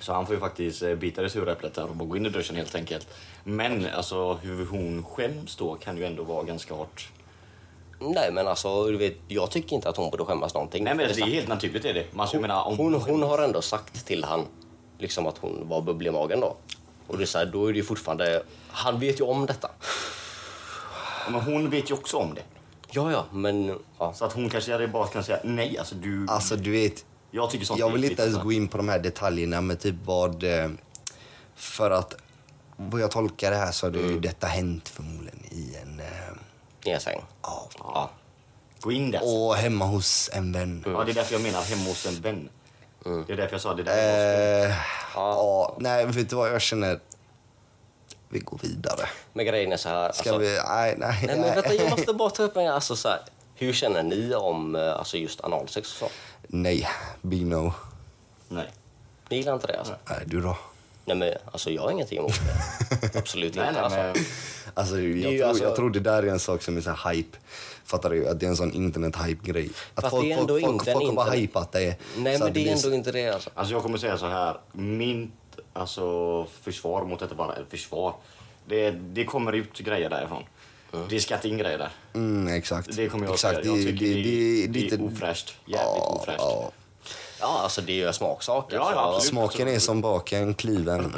Så 0.00 0.12
han 0.12 0.26
får 0.26 0.34
ju 0.34 0.40
faktiskt 0.40 0.82
eh, 0.82 0.94
bita 0.94 1.22
det 1.22 1.30
sura 1.30 1.52
äpplet 1.52 1.74
där 1.74 1.84
och 1.84 1.96
bara 1.96 2.08
gå 2.08 2.16
in 2.16 2.26
i 2.26 2.28
duschen 2.28 2.56
helt 2.56 2.74
enkelt. 2.74 3.06
Men 3.44 3.86
alltså 3.86 4.34
hur 4.34 4.66
hon 4.66 5.04
skäms 5.04 5.56
då 5.56 5.74
kan 5.74 5.96
ju 5.96 6.04
ändå 6.04 6.22
vara 6.22 6.42
ganska 6.42 6.74
hårt. 6.74 7.08
Nej, 7.98 8.32
men 8.32 8.48
alltså, 8.48 8.86
du 8.86 8.96
vet, 8.96 9.16
jag 9.28 9.50
tycker 9.50 9.76
inte 9.76 9.88
att 9.88 9.96
hon 9.96 10.10
borde 10.10 10.24
skämmas 10.24 10.54
någonting. 10.54 10.84
Nej 10.84 10.94
men 10.94 11.08
det 11.08 11.20
är 11.20 11.26
helt 11.26 11.48
naturligt 11.48 11.84
är 11.84 11.94
det. 11.94 12.14
Man, 12.14 12.28
jag 12.32 12.42
menar, 12.42 12.64
om 12.64 12.76
hon, 12.78 12.94
hon 12.94 13.22
har 13.22 13.38
ändå 13.42 13.62
sagt 13.62 14.06
till 14.06 14.24
han 14.24 14.44
liksom 14.98 15.26
att 15.26 15.38
hon 15.38 15.68
var 15.68 15.80
bubblig 15.80 16.08
i 16.08 16.12
magen 16.12 16.40
då. 16.40 16.56
Och 17.06 17.18
det 17.18 17.24
är 17.24 17.26
så 17.26 17.38
här, 17.38 17.46
då 17.46 17.66
är 17.66 17.72
det 17.72 17.78
ju 17.78 17.84
fortfarande... 17.84 18.42
Han 18.68 19.00
vet 19.00 19.20
ju 19.20 19.24
om 19.24 19.46
detta. 19.46 19.70
Men 21.30 21.40
hon 21.40 21.70
vet 21.70 21.90
ju 21.90 21.94
också 21.94 22.16
om 22.16 22.34
det. 22.34 22.42
Ja, 22.90 23.12
ja, 23.12 23.24
men... 23.32 23.78
Ja. 23.98 24.12
Så 24.14 24.24
att 24.24 24.32
hon 24.32 24.50
kanske 24.50 24.72
hade 24.72 24.88
bara 24.88 25.06
kan 25.06 25.24
säga 25.24 25.38
nej, 25.44 25.78
alltså 25.78 25.94
du... 25.94 26.26
Alltså 26.28 26.56
du 26.56 26.70
vet, 26.70 27.04
jag 27.30 27.50
tycker 27.50 27.66
sånt 27.66 27.80
jag 27.80 27.90
vill 27.90 28.04
inte 28.04 28.22
ens 28.22 28.38
gå 28.42 28.52
in 28.52 28.68
på 28.68 28.76
de 28.76 28.88
här 28.88 28.98
detaljerna 28.98 29.60
men 29.60 29.76
typ 29.76 29.94
vad... 30.04 30.44
eh, 30.44 30.70
För 31.54 31.90
att 31.90 32.14
vad 32.76 33.00
jag 33.00 33.10
tolkar 33.10 33.50
det 33.50 33.56
här 33.56 33.72
så 33.72 33.86
hade 33.86 33.98
Mm. 33.98 34.10
ju 34.10 34.20
detta 34.20 34.46
hänt 34.46 34.88
förmodligen 34.88 35.40
i 35.50 35.76
en... 35.82 36.00
eh, 36.00 36.06
I 36.84 36.90
en 36.90 37.00
säng. 37.00 37.20
Ja. 37.42 37.68
Ja. 37.78 38.10
Gå 38.80 38.92
in 38.92 39.10
där. 39.10 39.20
Och 39.24 39.54
hemma 39.56 39.84
hos 39.84 40.30
en 40.32 40.52
vän. 40.52 40.82
Ja, 40.86 41.04
det 41.04 41.10
är 41.12 41.14
därför 41.14 41.32
jag 41.34 41.42
menar 41.42 41.62
hemma 41.62 41.84
hos 41.84 42.06
en 42.06 42.20
vän. 42.20 42.48
Det 43.26 43.32
är 43.32 43.36
därför 43.36 43.54
jag 43.54 43.60
sa 43.60 43.74
det 43.74 43.82
där. 43.82 44.66
Eh, 44.68 44.74
ja, 45.14 45.76
nej, 45.80 46.06
vet 46.06 46.30
du 46.30 46.36
vad 46.36 46.48
jag 46.50 46.62
känner? 46.62 47.00
Vi 48.28 48.38
går 48.38 48.58
vidare. 48.62 49.08
Men 49.32 49.46
grejen 49.46 49.72
är 49.72 49.76
så 49.76 49.88
här... 49.88 50.12
Ska 50.12 50.30
alltså, 50.30 50.38
vi... 50.38 50.58
Nej, 50.68 50.94
nej. 50.98 51.24
Nej, 51.26 51.38
men 51.40 51.54
vänta, 51.54 51.74
jag 51.74 51.90
måste 51.90 52.14
bara 52.14 52.30
ta 52.30 52.42
upp 52.42 52.56
en 52.56 52.68
alltså, 52.70 52.96
så 52.96 53.08
här, 53.08 53.20
Hur 53.54 53.72
känner 53.72 54.02
ni 54.02 54.34
om 54.34 54.76
eh, 54.76 54.96
alltså, 54.96 55.16
just 55.16 55.40
analsex 55.44 55.92
och 55.92 55.98
så? 55.98 56.08
Nej, 56.48 56.88
big 57.22 57.46
no. 57.46 57.72
Nej. 58.48 58.66
Ni 59.28 59.36
gillar 59.36 59.54
inte 59.54 59.66
det 59.66 59.78
alltså? 59.78 59.94
Nej, 60.10 60.18
du 60.26 60.40
då? 60.40 60.58
Nej, 61.04 61.16
men 61.16 61.32
alltså 61.52 61.70
jag 61.70 61.82
har 61.82 61.90
ingenting 61.90 62.18
emot 62.18 62.32
det. 63.10 63.18
Absolut 63.18 63.54
Nej, 63.54 63.68
inte 63.68 63.80
nej, 63.80 63.84
alltså. 63.84 63.98
men... 63.98 64.16
Alltså, 64.74 65.00
jag, 65.00 65.38
tror, 65.38 65.48
alltså- 65.48 65.64
jag 65.64 65.76
tror 65.76 65.90
det 65.90 66.00
där 66.00 66.22
är 66.22 66.26
en 66.26 66.38
sak 66.38 66.62
som 66.62 66.76
är 66.76 66.80
så 66.80 66.90
här 66.90 67.12
hype. 67.12 67.38
Fattar 67.84 68.10
du? 68.10 68.28
Att 68.28 68.40
det 68.40 68.46
är 68.46 68.50
en 68.50 68.56
sån 68.56 68.72
internet-hype-grej. 68.72 69.70
Att 69.94 70.02
Fast 70.02 70.10
folk, 70.10 70.24
det 70.24 70.32
är 70.32 70.36
folk, 70.36 70.40
ändå 70.50 70.60
folk, 70.60 70.72
inte 70.72 70.92
folk 70.92 71.06
har 71.06 71.12
bara 71.12 71.26
internet- 71.26 71.42
hypat 71.42 71.72
det. 71.72 71.96
Nej, 72.16 72.38
men 72.38 72.52
det 72.52 72.68
är 72.68 72.72
ändå 72.72 72.94
inte 72.94 73.12
det 73.12 73.28
alltså. 73.28 73.50
Alltså 73.54 73.74
jag 73.74 73.82
kommer 73.82 73.98
säga 73.98 74.18
så 74.18 74.26
här. 74.26 74.56
Min 74.72 75.32
alltså, 75.76 76.46
försvar 76.62 77.04
mot 77.04 77.20
detta 77.20 77.34
bara, 77.34 77.54
eller 77.54 77.66
försvar. 77.66 78.14
Det, 78.66 78.90
det 78.90 79.24
kommer 79.24 79.52
ut 79.52 79.78
grejer 79.78 80.10
därifrån. 80.10 80.42
Det 81.08 81.20
ska 81.20 81.38
in 81.42 81.58
grejer 81.58 81.78
där. 81.78 81.90
Mm, 82.14 82.54
exakt. 82.54 82.96
Det 82.96 83.08
kommer 83.08 83.24
jag 83.24 83.34
exakt. 83.34 83.54
säga. 83.56 83.66
Jag 83.66 83.76
Det, 83.78 83.84
tycker 83.84 84.06
det, 84.06 84.14
det, 84.14 84.66
det, 84.66 84.96
det, 84.96 84.96
är 84.96 85.06
ofräscht. 85.06 85.54
Jävligt 85.64 85.96
Ja, 85.96 86.18
ofräscht. 86.20 86.38
ja. 86.40 86.70
Ja, 87.40 87.60
alltså 87.62 87.80
det 87.80 87.92
är 88.02 88.06
ju 88.06 88.12
smaksak. 88.12 88.66
Ja, 88.68 88.76
ja, 88.76 88.84
alltså. 88.84 89.00
absolut. 89.16 89.28
Smaken 89.28 89.68
är 89.68 89.78
som 89.78 90.00
baken, 90.00 90.54
kliven. 90.54 91.14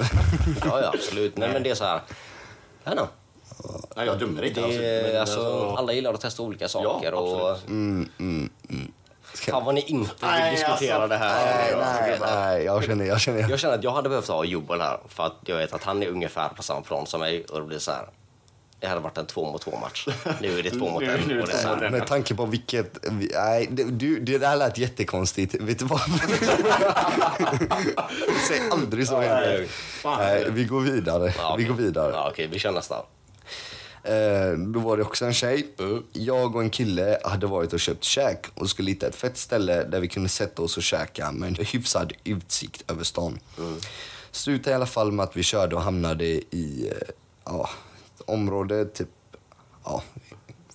Ja, 0.65 0.81
ja, 0.81 0.91
absolut. 0.95 1.37
Nej, 1.37 1.51
men 1.53 1.63
det 1.63 1.71
är 1.71 1.75
så 1.75 1.85
här... 1.85 2.01
Jag 2.85 2.95
vet. 2.95 3.05
Nej, 3.97 4.07
jag 4.07 4.19
dömer 4.19 4.43
inte. 4.43 4.61
Det 4.61 4.87
är, 4.87 5.13
men 5.13 5.21
alltså, 5.21 5.75
alla 5.79 5.93
gillar 5.93 6.15
att 6.15 6.21
testa 6.21 6.43
olika 6.43 6.69
saker. 6.69 7.15
och, 7.15 7.51
absolut. 7.51 8.11
Fan 9.39 9.65
vad 9.65 9.75
ni 9.75 9.81
inte 9.81 10.11
vill 10.21 10.31
Nej, 10.31 10.51
diskutera 10.51 10.95
alltså, 10.95 11.09
det 11.09 11.17
här. 11.17 11.75
nej, 11.75 11.75
nej, 12.01 12.19
nej. 12.21 12.65
Jag 12.65 12.85
känner, 12.85 13.05
jag 13.05 13.21
känner. 13.21 13.51
Jag 13.51 13.59
känner 13.59 13.75
att 13.75 13.85
jag 13.85 13.91
hade 13.91 14.09
behövt 14.09 14.29
ha 14.29 14.45
Joel 14.45 14.81
här 14.81 14.99
för 15.09 15.27
att 15.27 15.35
jag 15.45 15.57
vet 15.57 15.73
att 15.73 15.85
han 15.85 16.03
är 16.03 16.07
ungefär 16.09 16.49
på 16.49 16.63
samma 16.63 16.81
plan 16.81 17.07
som 17.07 17.21
mig 17.21 17.45
och 17.45 17.61
det 17.61 17.67
blir 17.67 17.79
så 17.79 17.91
här. 17.91 18.09
Det 18.81 18.87
hade 18.87 19.01
varit 19.01 19.19
en 19.19 19.27
två 19.27 19.53
mot 19.53 19.63
två 19.63 19.79
match. 19.81 20.07
Nu 20.41 20.59
är 20.59 20.63
det 20.63 20.71
två 20.71 20.91
mot 20.91 21.03
en. 21.03 21.21
nu. 21.21 21.45
Med 21.91 22.07
tanke 22.07 22.35
på 22.35 22.47
vilket... 22.47 22.99
vi- 23.11 23.31
Nej, 23.35 23.69
det, 23.71 23.85
du, 23.85 24.21
det 24.21 24.39
där 24.39 24.57
lät 24.57 24.79
jättekonstigt. 24.79 25.55
Vet 25.55 25.79
du 25.79 25.85
vad? 25.85 26.01
Säg 28.49 28.61
aldrig 28.73 29.09
så 29.09 29.23
igen. 29.23 29.67
nej. 30.05 30.51
Vi 30.51 30.65
går 30.65 30.81
vidare. 30.81 31.33
Ja, 31.39 31.55
Vi 31.57 31.65
okej. 31.65 31.65
går 31.65 31.75
vidare. 31.83 32.11
Ja, 32.13 32.29
okej, 32.33 32.47
vi 32.53 32.59
kör 32.59 32.73
nästa. 32.73 32.97
Eh, 34.09 34.59
då 34.59 34.81
var 34.81 34.97
det 34.97 35.03
också 35.03 35.25
en 35.25 35.35
tjej. 35.35 35.75
Mm. 35.79 36.03
Jag 36.13 36.57
och 36.57 36.63
en 36.63 36.71
kille 36.71 37.19
hade 37.25 37.47
varit 37.47 37.73
och 37.73 37.81
köpt 37.81 38.05
käk 38.05 38.47
och 38.55 38.71
skulle 38.71 38.91
hitta 38.91 39.07
ett 39.07 39.15
fett 39.15 39.37
ställe 39.37 39.85
där 39.85 40.01
vi 40.01 40.09
kunde 40.09 40.29
sätta 40.29 40.63
oss 40.63 40.77
och 40.77 40.83
käka 40.83 41.33
med 41.33 41.49
en 41.49 41.65
hyfsad 41.65 42.13
utsikt 42.25 42.91
över 42.91 43.05
stan. 43.05 43.39
Mm. 43.59 43.77
Slutade 44.31 44.71
i 44.71 44.75
alla 44.75 44.87
fall 44.87 45.13
med 45.13 45.25
att 45.25 45.37
vi 45.37 45.43
körde 45.43 45.77
och 45.77 45.83
hamnade 45.83 46.25
i 46.25 46.89
eh, 46.93 47.09
ja, 47.45 47.71
område 48.27 48.85
typ, 48.85 49.09
ja, 49.85 50.03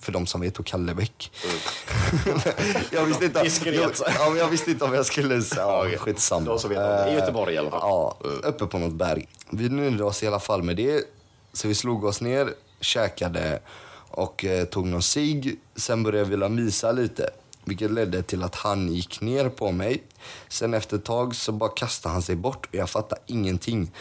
för 0.00 0.12
de 0.12 0.26
som 0.26 0.40
vet, 0.40 0.58
och 0.58 0.66
Kallebäck. 0.66 1.32
jag, 2.90 3.04
visste 3.04 3.24
inte, 3.24 3.70
jag, 3.70 3.92
ja, 4.18 4.36
jag 4.36 4.48
visste 4.48 4.70
inte 4.70 4.84
om 4.84 4.94
jag 4.94 5.06
skulle 5.06 5.42
säga, 5.42 5.62
ja, 5.62 5.98
skitsamma. 5.98 6.46
De 6.46 6.58
som 6.58 6.70
vet 6.70 6.78
det. 6.78 7.10
I 7.10 7.14
Göteborg 7.14 7.54
i 7.54 7.58
alla 7.58 7.70
fall. 7.70 7.80
Ja, 7.82 8.16
uppe 8.42 8.66
på 8.66 8.78
något 8.78 8.94
berg. 8.94 9.28
Vi 9.50 9.68
nöjde 9.68 10.04
oss 10.04 10.22
i 10.22 10.26
alla 10.26 10.40
fall 10.40 10.62
med 10.62 10.76
det. 10.76 11.04
Så 11.52 11.68
vi 11.68 11.74
slog 11.74 12.04
oss 12.04 12.20
ner, 12.20 12.54
käkade 12.84 13.60
och 14.08 14.44
eh, 14.44 14.64
tog 14.64 14.86
någon 14.86 15.02
cigg. 15.02 15.60
Sen 15.76 16.02
började 16.02 16.24
vi 16.24 16.30
vilja 16.30 16.48
mysa 16.48 16.92
lite. 16.92 17.30
Vilket 17.64 17.90
ledde 17.90 18.22
till 18.22 18.42
att 18.42 18.54
han 18.54 18.92
gick 18.92 19.20
ner 19.20 19.48
på 19.48 19.72
mig. 19.72 20.02
Sen 20.48 20.74
efter 20.74 20.96
ett 20.96 21.04
tag 21.04 21.34
så 21.34 21.52
bara 21.52 21.70
kastade 21.70 22.12
han 22.12 22.22
sig 22.22 22.36
bort 22.36 22.66
och 22.66 22.74
jag 22.74 22.90
fattade 22.90 23.20
ingenting. 23.26 23.92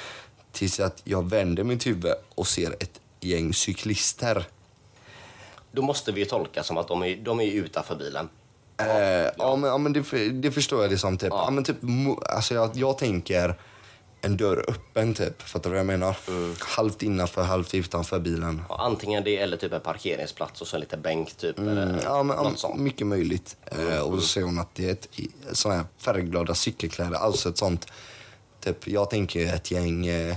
Tills 0.52 0.80
att 0.80 1.02
jag 1.04 1.30
vänder 1.30 1.63
mitt 1.63 1.88
huvud 1.88 2.13
och 2.36 2.48
ser 2.48 2.72
ett 2.80 3.00
gäng 3.19 3.54
cyklister. 3.54 4.48
Då 5.72 5.82
måste 5.82 6.12
vi 6.12 6.26
tolka 6.26 6.63
som 6.63 6.78
att 6.78 6.88
de 6.88 7.04
är, 7.04 7.15
de 7.15 7.39
är 7.39 7.52
utanför 7.52 7.96
bilen. 7.96 8.30
Ja, 8.78 8.86
eh, 8.86 9.32
ja. 9.38 9.56
men, 9.56 9.69
ja, 9.69 9.78
men 9.78 9.93
det, 9.93 10.30
det 10.30 10.52
förstår 10.52 10.82
jag 10.82 10.91
det 10.91 10.98
som. 10.98 11.17
Typ. 11.17 11.30
Ja. 11.30 11.43
Ja. 11.46 11.52
men 11.52 11.63
typ, 11.63 11.78
alltså 12.30 12.54
jag, 12.54 12.72
jag 12.74 12.98
tänker 12.98 13.56
en 14.25 14.38
dörr 14.38 14.65
öppen, 14.69 15.13
typ. 15.13 15.41
Fattar 15.41 15.69
du 15.69 15.69
vad 15.69 15.79
jag 15.79 15.86
menar? 15.86 16.15
Halvt 16.59 17.03
innanför, 17.03 17.43
halvt 17.43 17.73
utanför 17.73 18.19
bilen. 18.19 18.62
Ja, 18.69 18.77
antingen 18.79 19.23
det 19.23 19.38
eller 19.38 19.57
typ 19.57 19.73
en 19.73 19.81
parkeringsplats 19.81 20.62
och 20.62 20.67
så 20.67 20.75
en 20.75 20.79
liten 20.79 21.01
bänk 21.01 21.33
typ. 21.38 21.59
Eller 21.59 21.83
Mm, 21.83 21.99
Ja, 22.03 22.23
men, 22.23 22.38
något 22.38 22.59
sånt. 22.59 22.79
mycket 22.79 23.07
möjligt. 23.07 23.57
Eh, 23.65 23.99
och 23.99 24.21
så 24.21 24.27
säger 24.27 24.45
hon 24.47 24.59
att 24.59 24.75
det 24.75 24.88
är 24.88 24.91
ett, 24.91 25.07
såna 25.51 25.75
här 25.75 25.83
färgglada 25.97 26.55
cykelkläder. 26.55 27.17
Alltså 27.17 27.49
ett 27.49 27.57
sånt, 27.57 27.88
typ, 28.63 28.88
jag 28.88 29.09
tänker 29.09 29.53
ett 29.53 29.71
gäng 29.71 30.05
eh, 30.07 30.36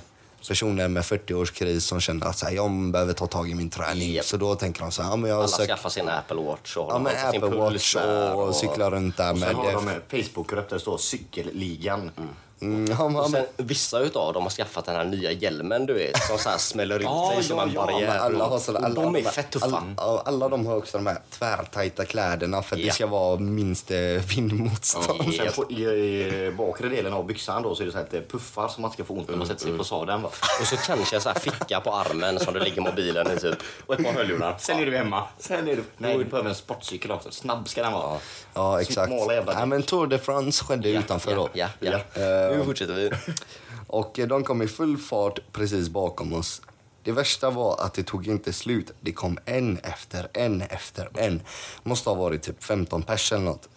personer 0.48 0.88
med 0.88 1.02
40-årskris 1.02 1.78
som 1.80 2.00
känner 2.00 2.26
att 2.26 2.38
så 2.38 2.46
här, 2.46 2.52
jag 2.54 2.90
behöver 2.92 3.12
ta 3.12 3.26
tag 3.26 3.50
i 3.50 3.54
min 3.54 3.70
träning. 3.70 4.12
Japp. 4.12 4.24
Så 4.24 4.36
då 4.36 4.54
tänker 4.54 4.80
de 4.80 4.92
så 4.92 5.02
här, 5.02 5.10
ja, 5.10 5.16
men 5.16 5.30
jag 5.30 5.38
Alla 5.38 5.48
sök, 5.48 5.68
skaffar 5.68 5.90
sin 5.90 6.08
Apple 6.08 6.36
Watch 6.42 6.76
och 6.76 6.92
ja, 6.92 6.98
men 6.98 7.26
Apple 7.26 7.58
Watch 7.58 7.94
där 7.94 8.34
och, 8.34 8.54
cyklar 8.54 8.90
runt 8.90 9.16
där 9.16 9.30
Och 9.32 9.38
med... 9.38 9.48
sen 9.48 9.56
har 9.56 9.64
det. 9.82 10.00
de 10.10 10.22
Facebookgrupp 10.22 10.68
där 10.68 10.76
det 10.76 10.80
står 10.80 10.98
cykelligan. 10.98 12.00
Mm, 12.00 12.28
ja, 12.60 13.08
men, 13.08 13.16
Och 13.16 13.30
sen, 13.30 13.44
vissa 13.56 13.98
utav 14.00 14.32
dem 14.32 14.42
har 14.42 14.50
skaffat 14.50 14.84
den 14.84 14.96
här 14.96 15.04
nya 15.04 15.32
hjälmen 15.32 15.86
du 15.86 15.94
vet, 15.94 16.22
som 16.22 16.38
så 16.38 16.48
här 16.48 16.58
smäller 16.58 16.96
ut 16.98 17.02
Ja, 17.02 17.32
sig 17.34 17.44
som 17.44 17.56
ja, 17.56 17.62
en 17.62 17.72
ja, 17.72 17.86
barriär. 17.86 18.18
Alla, 18.18 18.44
har 18.44 18.58
sådana, 18.58 18.86
alla, 18.86 18.94
de 19.02 19.14
är 19.16 19.20
alla- 19.20 19.30
fett 19.30 19.50
tuffa. 19.50 19.66
Alla, 19.66 19.82
ja, 19.96 20.22
alla 20.26 20.48
de 20.48 20.66
har 20.66 20.76
också 20.76 20.98
de 20.98 21.06
här 21.06 21.18
tvärtajta 21.30 22.04
kläderna 22.04 22.62
för 22.62 22.76
att 22.76 22.82
det 22.82 22.86
Ja. 22.86 22.92
ska 22.94 23.06
vara 23.06 23.36
minst 23.38 23.90
eh, 23.90 23.96
vindmotstånd. 23.96 25.34
Sen 25.34 25.52
på, 25.56 25.70
i, 25.70 25.84
i 25.84 26.52
bakre 26.58 26.88
delen 26.88 27.12
av 27.12 27.26
byxan 27.26 27.62
då 27.62 27.74
så 27.74 27.82
är 27.82 27.86
det 27.86 27.92
så 27.92 27.98
här 27.98 28.04
att 28.04 28.10
det 28.10 28.18
är 28.18 28.22
puffar 28.22 28.68
som 28.68 28.82
man 28.82 28.90
ska 28.92 29.04
få 29.04 29.14
ont 29.14 29.28
när 29.28 29.36
man 29.36 29.46
sätter 29.46 29.64
sig 29.64 29.78
på 29.78 29.84
sadeln. 29.84 30.22
Va? 30.22 30.30
Och 30.60 30.66
så 30.66 30.76
kanske 30.76 31.16
en 31.16 31.22
så 31.22 31.28
här 31.28 31.38
ficka 31.38 31.80
på 31.80 31.94
armen 31.94 32.38
som 32.38 32.54
du 32.54 32.60
lägger 32.60 32.82
mobilen 32.82 33.36
i 33.36 33.40
typ. 33.40 33.56
Och 33.86 33.94
ett 33.94 34.04
par 34.04 34.12
hörlurar. 34.12 34.56
Sen 34.58 34.78
är 34.78 34.86
du 34.86 34.96
hemma. 34.96 35.22
Sen 35.38 35.68
är 35.68 35.76
du... 35.76 35.84
Nej, 35.98 36.18
du 36.18 36.24
behöver 36.24 36.48
en 36.48 36.54
sportcykel 36.54 37.10
också. 37.10 37.30
Snabb 37.30 37.68
ska 37.68 37.82
den 37.82 37.92
vara. 37.92 38.18
Ja, 38.54 38.80
exakt. 38.80 39.12
Smala 39.12 39.34
jävla 39.34 39.52
Ja, 39.52 39.66
men 39.66 39.82
Tour 39.82 40.06
de 40.06 40.18
France 40.18 40.64
skedde 40.64 40.88
utanför 40.88 41.30
ja, 41.30 41.36
då. 41.36 41.48
Ja, 41.52 41.68
ja. 41.80 41.92
Eh, 41.92 42.45
Nu 42.50 42.64
fortsätter 42.64 42.94
vi. 42.94 43.10
Och 43.86 44.18
eh, 44.18 44.28
de 44.28 44.44
kom 44.44 44.62
i 44.62 44.68
full 44.68 44.98
fart 44.98 45.38
precis 45.52 45.88
bakom 45.88 46.32
oss. 46.32 46.62
Det 47.02 47.12
värsta 47.12 47.50
var 47.50 47.80
att 47.80 47.94
det 47.94 48.02
tog 48.02 48.28
inte 48.28 48.52
slut. 48.52 48.92
Det 49.00 49.12
kom 49.12 49.38
en 49.44 49.78
efter 49.78 50.28
en 50.32 50.62
efter 50.62 51.08
en. 51.14 51.42
Måste 51.82 52.10
ha 52.10 52.14
varit 52.14 52.42
typ 52.42 52.64
15 52.64 53.02
pers 53.02 53.32
eller 53.32 53.44
något. 53.44 53.68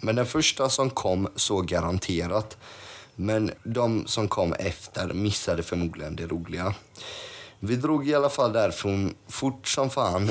Men 0.00 0.16
den 0.16 0.26
första 0.26 0.68
som 0.68 0.90
kom 0.90 1.28
såg 1.36 1.66
garanterat. 1.66 2.56
Men 3.16 3.50
de 3.64 4.06
som 4.06 4.28
kom 4.28 4.52
efter 4.52 5.12
missade 5.12 5.62
förmodligen 5.62 6.16
det 6.16 6.26
roliga. 6.26 6.74
Vi 7.60 7.76
drog 7.76 8.08
i 8.08 8.14
alla 8.14 8.30
fall 8.30 8.52
därifrån 8.52 9.14
fort 9.28 9.68
som 9.68 9.90
fan. 9.90 10.30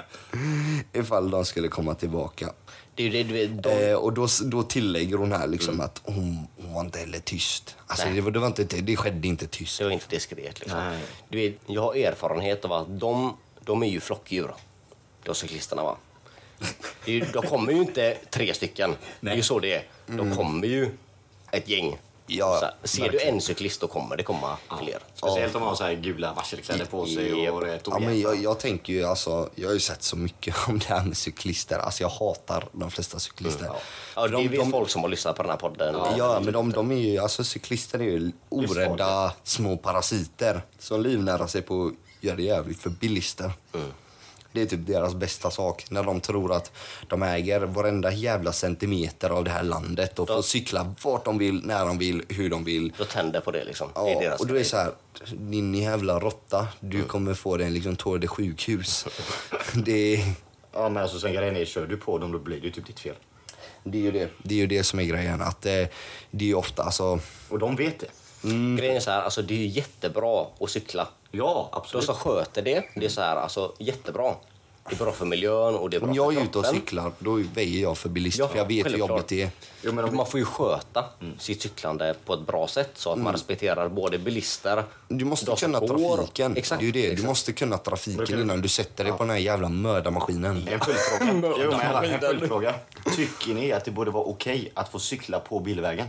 Ifall 0.92 1.30
de 1.30 1.44
skulle 1.44 1.68
komma 1.68 1.94
tillbaka. 1.94 2.52
Det 2.94 3.20
är 3.20 3.24
det, 3.24 3.46
de, 3.46 3.68
Eh, 3.70 3.94
och 3.94 4.12
då, 4.12 4.26
då 4.44 4.62
tillägger 4.62 5.16
hon 5.16 5.32
här 5.32 5.46
liksom 5.46 5.80
att 5.80 6.00
hon, 6.04 6.46
hon 6.56 6.74
var 6.74 6.80
inte 6.80 6.98
heller 6.98 7.18
tyst. 7.18 7.76
Alltså 7.86 8.06
Nej. 8.06 8.14
det, 8.14 8.20
var, 8.20 8.30
det, 8.30 8.38
var 8.38 8.46
inte, 8.46 8.64
det 8.64 8.96
skedde 8.96 9.28
inte 9.28 9.46
tyst. 9.46 9.78
det 9.78 9.84
var 9.84 9.90
inte 9.90 10.06
diskret 10.08 10.60
liksom. 10.60 10.78
Nej. 10.78 11.00
Du 11.28 11.38
vet, 11.38 11.54
jag 11.66 11.82
har 11.82 11.94
erfarenhet 11.94 12.64
av 12.64 12.72
att 12.72 13.00
de, 13.00 13.36
de 13.64 13.82
är 13.82 13.86
ju 13.86 14.00
flockdjur, 14.00 14.54
de 15.22 15.34
cyklisterna 15.34 15.82
va. 15.82 15.96
Det 17.04 17.20
är 17.20 17.32
de 17.32 17.42
kommer 17.42 17.72
ju 17.72 17.78
inte 17.78 18.16
tre 18.30 18.54
stycken. 18.54 18.94
Det 19.20 19.30
är 19.30 19.36
ju 19.36 19.42
så 19.42 19.58
det 19.58 19.72
är. 19.72 19.84
De 20.06 20.36
kommer 20.36 20.66
ju 20.66 20.90
ett 21.50 21.68
gäng. 21.68 21.96
Ja, 22.26 22.72
så 22.82 22.88
ser 22.88 23.08
du 23.08 23.20
en 23.20 23.40
cyklist 23.40 23.80
då 23.80 23.86
kommer 23.86 24.16
det 24.16 24.22
komma 24.22 24.56
fler. 24.82 24.98
Speciellt 25.14 25.54
om 25.54 25.60
man 25.60 25.68
har 25.68 25.76
så 25.76 25.84
här 25.84 25.94
gula 25.94 26.32
varselkläder 26.32 26.84
på 26.84 27.06
sig 27.06 27.50
och 27.50 27.64
Ja, 27.86 27.98
men 27.98 28.20
jag, 28.20 28.42
jag 28.42 28.58
tänker 28.58 28.92
ju 28.92 29.04
alltså, 29.04 29.50
jag 29.54 29.68
har 29.68 29.74
ju 29.74 29.80
sett 29.80 30.02
så 30.02 30.16
mycket 30.16 30.54
om 30.68 30.78
det 30.78 30.86
här 30.86 31.04
med 31.04 31.16
cyklister. 31.16 31.78
Alltså 31.78 32.02
jag 32.02 32.08
hatar 32.08 32.68
de 32.72 32.90
flesta 32.90 33.18
cyklister. 33.18 33.64
Ja, 33.64 33.76
ja 34.16 34.28
det 34.28 34.48
de, 34.48 34.56
de, 34.56 34.70
folk 34.70 34.90
som 34.90 35.02
har 35.02 35.08
lyssnat 35.08 35.36
på 35.36 35.42
den 35.42 35.50
här 35.50 35.58
podden. 35.58 35.94
Ja, 36.18 36.40
men 36.44 36.52
de, 36.52 36.72
de 36.72 36.92
är 36.92 36.96
ju, 36.96 37.18
alltså 37.18 37.44
cyklister 37.44 37.98
är 37.98 38.04
ju 38.04 38.32
orädda 38.48 39.32
små 39.42 39.76
parasiter 39.76 40.62
som 40.78 41.02
livnär 41.02 41.46
sig 41.46 41.62
på 41.62 41.86
att 41.86 42.24
göra 42.24 42.36
det 42.36 42.42
jävligt 42.42 42.80
för 42.80 42.90
bilister. 42.90 43.52
Det 44.54 44.62
är 44.62 44.66
typ 44.66 44.86
deras 44.86 45.14
bästa 45.14 45.50
sak. 45.50 45.84
När 45.90 46.02
de 46.02 46.20
tror 46.20 46.52
att 46.52 46.72
de 47.08 47.22
äger 47.22 47.60
varenda 47.60 48.12
jävla 48.12 48.52
centimeter 48.52 49.30
av 49.30 49.44
det 49.44 49.50
här 49.50 49.62
landet 49.62 50.18
och 50.18 50.28
får 50.28 50.42
cykla 50.42 50.94
vart 51.02 51.24
de 51.24 51.38
vill, 51.38 51.60
när 51.66 51.86
de 51.86 51.98
vill, 51.98 52.22
hur 52.28 52.50
de 52.50 52.64
vill. 52.64 52.92
De 52.98 53.04
tänder 53.04 53.40
på 53.40 53.50
det 53.50 53.64
liksom. 53.64 53.88
det 53.94 54.00
är 54.00 54.14
Ja, 54.14 54.20
deras 54.20 54.40
och 54.40 54.46
då 54.46 54.54
är 54.54 54.58
det 54.58 54.64
så 54.64 54.76
här, 54.76 54.92
din 55.32 55.74
jävla 55.74 56.18
råtta, 56.20 56.68
du 56.80 56.96
Mm. 56.96 57.08
kommer 57.08 57.34
få 57.34 57.56
dig 57.56 57.66
en 57.66 57.74
liksom 57.74 57.96
Tour 57.96 58.18
de 58.18 58.26
sjukhus. 58.28 59.06
det, 59.74 60.14
är, 60.14 60.24
Ja, 60.72 60.88
men 60.88 61.02
alltså 61.02 61.18
sen 61.20 61.32
grejen 61.32 61.56
är, 61.56 61.64
kör 61.64 61.86
du 61.86 61.96
på 61.96 62.18
dem 62.18 62.32
då 62.32 62.38
blir 62.38 62.60
det 62.60 62.66
ju 62.66 62.72
typ 62.72 62.86
ditt 62.86 63.00
fel. 63.00 63.14
det 63.84 63.98
är 63.98 64.02
ju 64.02 64.10
det. 64.12 64.28
Det 64.42 64.54
är 64.54 64.58
ju 64.58 64.66
det 64.66 64.84
som 64.84 64.98
är 64.98 65.04
grejen. 65.04 65.42
Att 65.42 65.66
eh, 65.66 65.72
det 66.30 66.44
är 66.44 66.48
ju 66.48 66.54
ofta 66.54 66.82
alltså... 66.82 67.20
Och 67.48 67.58
de 67.58 67.76
vet 67.76 67.98
det. 68.00 68.06
Grejen 68.78 68.96
är 68.96 69.00
så 69.00 69.10
här, 69.10 69.22
alltså 69.22 69.42
det 69.42 69.54
är 69.54 69.66
jättebra 69.66 70.46
att 70.60 70.70
cykla. 70.70 71.08
Ja, 71.30 71.68
De 71.72 71.78
absolut. 71.78 72.04
som 72.06 72.14
sköter 72.14 72.62
det, 72.62 72.84
det 72.94 73.04
är 73.04 73.10
så 73.10 73.20
här, 73.20 73.36
alltså 73.36 73.72
jättebra. 73.78 74.34
Det 74.88 74.94
är 74.94 74.98
bra 75.04 75.12
för 75.12 75.24
miljön 75.26 75.74
och 75.74 75.90
det 75.90 75.96
är 75.96 76.00
bra 76.00 76.08
Om 76.08 76.14
jag 76.14 76.36
är 76.36 76.42
ute 76.42 76.58
och 76.58 76.66
cyklar, 76.66 77.12
då 77.18 77.32
väjer 77.54 77.82
jag 77.82 77.98
för 77.98 78.08
bilist. 78.08 78.38
Ja, 78.38 78.48
för 78.48 78.58
jag 78.58 78.66
vet 78.66 78.86
hur 78.86 78.96
jobbigt 78.98 79.26
det 79.26 79.42
är. 79.42 79.50
Jo, 79.82 79.92
men 79.92 80.04
om, 80.04 80.16
Man 80.16 80.26
får 80.26 80.40
ju 80.40 80.46
sköta 80.46 81.04
sitt 81.38 81.62
cyklande 81.62 82.14
på 82.24 82.34
ett 82.34 82.46
bra 82.46 82.68
sätt 82.68 82.90
så 82.94 83.12
att 83.12 83.18
man 83.18 83.32
respekterar 83.32 83.88
både 83.88 84.18
bilister, 84.18 84.84
Du 85.08 85.24
måste 85.24 85.46
de 85.46 85.56
kunna 85.56 85.80
trafiken. 85.80 86.56
Exakt, 86.56 86.80
det 86.80 86.84
är 86.84 86.86
ju 86.86 86.92
det. 86.92 87.02
Du 87.06 87.12
exakt. 87.12 87.28
måste 87.28 87.52
kunna 87.52 87.78
trafiken 87.78 88.24
du- 88.36 88.40
innan 88.42 88.60
du 88.60 88.68
sätter 88.68 89.04
dig 89.04 89.12
på 89.12 89.18
den 89.18 89.30
här 89.30 89.36
jävla 89.36 89.68
mördarmaskinen. 89.68 90.68
en 90.68 90.80
följdfråga. 90.80 91.54
jo, 91.64 91.70
men 91.70 92.04
en 92.10 92.20
följdfråga. 92.20 92.74
Tycker 93.16 93.54
ni 93.54 93.72
att 93.72 93.84
det 93.84 93.90
borde 93.90 94.10
vara 94.10 94.24
okej 94.24 94.70
att 94.74 94.92
få 94.92 94.98
cykla 94.98 95.40
på 95.40 95.60
bilvägen? 95.60 96.06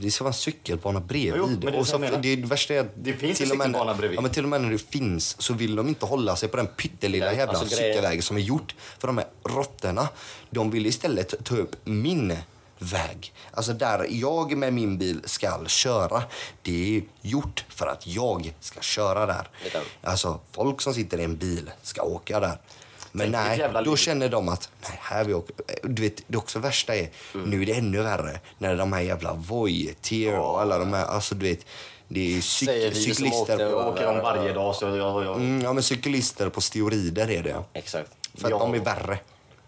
Det 0.00 0.10
ska 0.10 0.24
vara 0.24 0.32
en 0.32 0.34
cykelbana 0.34 1.00
bredvid. 1.00 1.34
Jo, 1.36 1.46
det 1.46 1.78
och 1.78 1.86
så 1.86 1.98
det, 1.98 2.36
det 2.36 2.46
värsta 2.46 2.74
är 2.74 2.80
att 2.80 2.92
Det 2.94 3.12
finns 3.12 3.38
till 3.38 3.46
en 3.46 3.52
och 3.52 3.58
med, 3.58 3.66
cykelbana 3.66 3.94
bredvid. 3.94 4.18
Ja, 4.18 4.22
men 4.22 4.30
till 4.30 4.44
och 4.44 4.50
med 4.50 4.60
när 4.62 4.70
det 4.70 4.90
finns 4.90 5.42
så 5.42 5.54
vill 5.54 5.76
de 5.76 5.88
inte 5.88 6.06
hålla 6.06 6.36
sig 6.36 6.48
på 6.48 6.56
den 6.56 6.66
pyttelilla 6.66 7.32
jävla 7.32 7.58
alltså 7.58 7.76
cykelvägen 7.76 8.22
som 8.22 8.36
är 8.36 8.40
gjort 8.40 8.74
för 8.98 9.06
de 9.06 9.18
här 9.18 9.26
råttorna. 9.44 10.08
De 10.50 10.70
vill 10.70 10.86
istället 10.86 11.44
ta 11.44 11.56
upp 11.56 11.76
min 11.84 12.36
väg. 12.78 13.32
Alltså 13.50 13.72
där 13.72 14.06
jag 14.10 14.56
med 14.56 14.72
min 14.72 14.98
bil 14.98 15.20
ska 15.24 15.66
köra. 15.66 16.22
Det 16.62 16.96
är 16.96 17.02
gjort 17.22 17.64
för 17.68 17.86
att 17.86 18.06
jag 18.06 18.54
ska 18.60 18.80
köra 18.80 19.26
där. 19.26 19.48
Alltså 20.02 20.40
folk 20.52 20.80
som 20.80 20.94
sitter 20.94 21.18
i 21.20 21.24
en 21.24 21.36
bil 21.36 21.70
ska 21.82 22.02
åka 22.02 22.40
där. 22.40 22.58
Men 23.16 23.32
Tänk 23.32 23.60
nej, 23.60 23.70
då 23.84 23.90
liv. 23.90 23.96
känner 23.96 24.28
de 24.28 24.48
att 24.48 24.68
nej, 24.82 24.98
här 25.02 25.24
vi 25.24 25.34
åker. 25.34 25.54
Du 25.82 26.02
vet, 26.02 26.22
det 26.26 26.36
också 26.38 26.58
värsta 26.58 26.94
är, 26.96 27.08
Mm. 27.34 27.50
nu 27.50 27.62
är 27.62 27.66
det 27.66 27.72
ännu 27.72 28.02
värre 28.02 28.40
när 28.58 28.76
de 28.76 28.92
här 28.92 29.00
jävla 29.00 29.32
Voi, 29.34 29.94
Tier 30.00 30.38
och 30.38 30.60
alla 30.60 30.78
de 30.78 30.92
här, 30.92 31.04
alltså 31.06 31.34
du 31.34 31.46
vet, 31.48 31.66
det 32.08 32.36
är 32.36 32.40
Säger 32.40 32.90
cyk- 32.90 32.94
vi 32.94 32.94
som 33.04 33.14
cyklister 33.14 33.40
åkte 33.54 33.56
på, 33.56 33.62
Jag 33.62 33.88
åker 33.88 34.06
dem 34.06 34.18
varje 34.22 34.52
dag 34.52 34.74
så 34.74 34.84
jag, 34.84 34.96
jag, 35.24 35.36
mm, 35.36 35.60
ja, 35.60 35.72
men 35.72 35.82
cyklister 35.82 36.48
på 36.48 36.60
steroider 36.60 37.30
är 37.30 37.42
det. 37.42 37.62
Exakt. 37.72 38.10
För 38.34 38.44
att 38.44 38.50
Ja. 38.50 38.58
de 38.58 38.74
är 38.74 38.78
värre. 38.78 39.18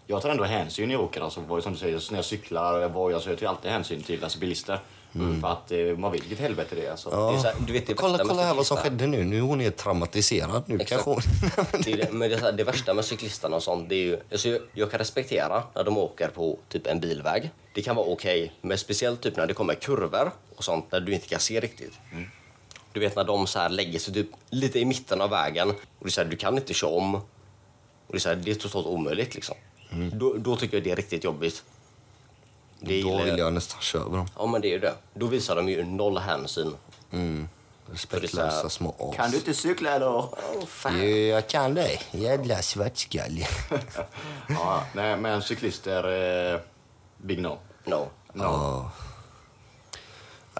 jag 0.07 0.21
tar 0.21 0.29
ändå 0.29 0.43
hänsyn 0.43 0.87
när 0.87 0.95
jag 0.95 1.03
åker. 1.03 1.21
Alltså, 1.21 1.61
som 1.61 1.73
du 1.73 1.79
säger, 1.79 2.03
när 2.11 2.17
jag 2.17 2.25
cyklar, 2.25 2.79
jag, 3.11 3.21
så 3.21 3.29
jag 3.29 3.39
tar 3.39 3.47
alltid 3.47 3.71
hänsyn 3.71 4.03
till 4.03 4.23
alltså, 4.23 4.39
bilister. 4.39 4.79
För 5.41 5.47
att 5.47 5.71
eh, 5.71 5.97
man 5.97 6.11
vet 6.11 6.21
vilket 6.21 6.39
helvete 6.39 6.75
det 6.75 6.85
är. 6.85 6.91
Alltså. 6.91 7.09
Det 7.09 7.37
är 7.37 7.39
så 7.39 7.47
här, 7.47 7.55
du 7.67 7.73
vet, 7.73 7.87
det 7.87 7.93
Kolla, 7.93 8.17
kolla 8.17 8.43
här 8.43 8.53
vad 8.53 8.65
som 8.65 8.77
skedde 8.77 9.07
nu. 9.07 9.23
Nu 9.23 9.37
är 9.37 9.41
hon 9.41 9.61
är 9.61 9.71
traumatiserad. 9.71 10.63
Nu 10.65 10.75
Exakt. 10.75 10.89
kanske 10.89 11.09
hon... 11.09 11.21
Det, 11.83 11.91
är 11.91 11.97
det, 11.97 12.11
men 12.11 12.29
det, 12.29 12.37
här, 12.37 12.51
det 12.51 12.63
värsta 12.63 12.93
med 12.93 13.05
cyklisterna 13.05 13.55
och 13.55 13.63
sånt, 13.63 13.89
det 13.89 13.95
är 13.95 14.03
ju, 14.03 14.19
alltså 14.31 14.49
jag, 14.49 14.61
jag 14.73 14.91
kan 14.91 14.97
respektera 14.97 15.63
när 15.75 15.83
de 15.83 15.97
åker 15.97 16.27
på 16.27 16.59
typ 16.69 16.87
en 16.87 16.99
bilväg. 16.99 17.51
Det 17.73 17.81
kan 17.81 17.95
vara 17.95 18.07
okej, 18.07 18.53
men 18.61 18.77
speciellt 18.77 19.21
typ 19.21 19.37
när 19.37 19.47
det 19.47 19.53
kommer 19.53 19.73
kurvor 19.73 20.31
och 20.55 20.63
sånt 20.63 20.91
där 20.91 20.99
du 20.99 21.13
inte 21.13 21.27
kan 21.27 21.39
se 21.39 21.59
riktigt. 21.59 21.93
Du 22.93 22.99
vet 22.99 23.15
när 23.15 23.23
de 23.23 23.47
så 23.47 23.59
här 23.59 23.69
lägger 23.69 23.99
sig 23.99 24.13
typ 24.13 24.29
lite 24.49 24.79
i 24.79 24.85
mitten 24.85 25.21
av 25.21 25.29
vägen 25.29 25.69
och 25.69 25.75
det 25.99 26.07
är 26.07 26.11
så 26.11 26.21
här, 26.21 26.29
du 26.29 26.35
kan 26.37 26.55
inte 26.57 26.73
köra 26.73 26.91
om. 26.91 27.15
Och 27.15 27.21
det, 28.07 28.17
är 28.17 28.19
så 28.19 28.29
här, 28.29 28.35
det 28.35 28.51
är 28.51 28.55
totalt 28.55 28.87
omöjligt 28.87 29.35
liksom. 29.35 29.55
Då, 30.13 30.33
då 30.33 30.55
tycker 30.55 30.77
jag 30.77 30.83
det 30.83 30.91
är 30.91 30.95
riktigt 30.95 31.23
jobbigt. 31.23 31.63
Det 32.79 33.01
Då 33.01 33.23
vill 33.23 33.37
jag 33.37 33.53
nästan 33.53 33.81
köra 33.81 34.01
över 34.01 34.17
dem. 34.17 34.27
Ja 34.37 34.45
men 34.45 34.61
det 34.61 34.67
är 34.67 34.71
ju 34.71 34.79
det. 34.79 34.93
Då 35.13 35.25
visar 35.25 35.55
de 35.55 35.69
ju 35.69 35.85
noll 35.85 36.17
hänsyn. 36.17 36.75
Respektlösa 37.91 38.69
små 38.69 38.95
as. 38.99 39.15
Kan 39.15 39.31
du 39.31 39.37
inte 39.37 39.53
cykla 39.53 39.91
eller? 39.91 40.07
Oh, 40.07 40.65
fan. 40.67 40.99
Jo, 40.99 41.07
jag 41.07 41.47
kan 41.47 41.73
det. 41.73 41.99
Jävla 42.11 42.61
svartskalle. 42.61 43.47
ja, 44.49 44.83
nej, 44.93 45.17
men 45.17 45.41
cyklister, 45.41 46.53
eh, 46.53 46.59
big 47.17 47.39
no. 47.39 47.59
No. 47.83 48.07
no. 48.33 48.91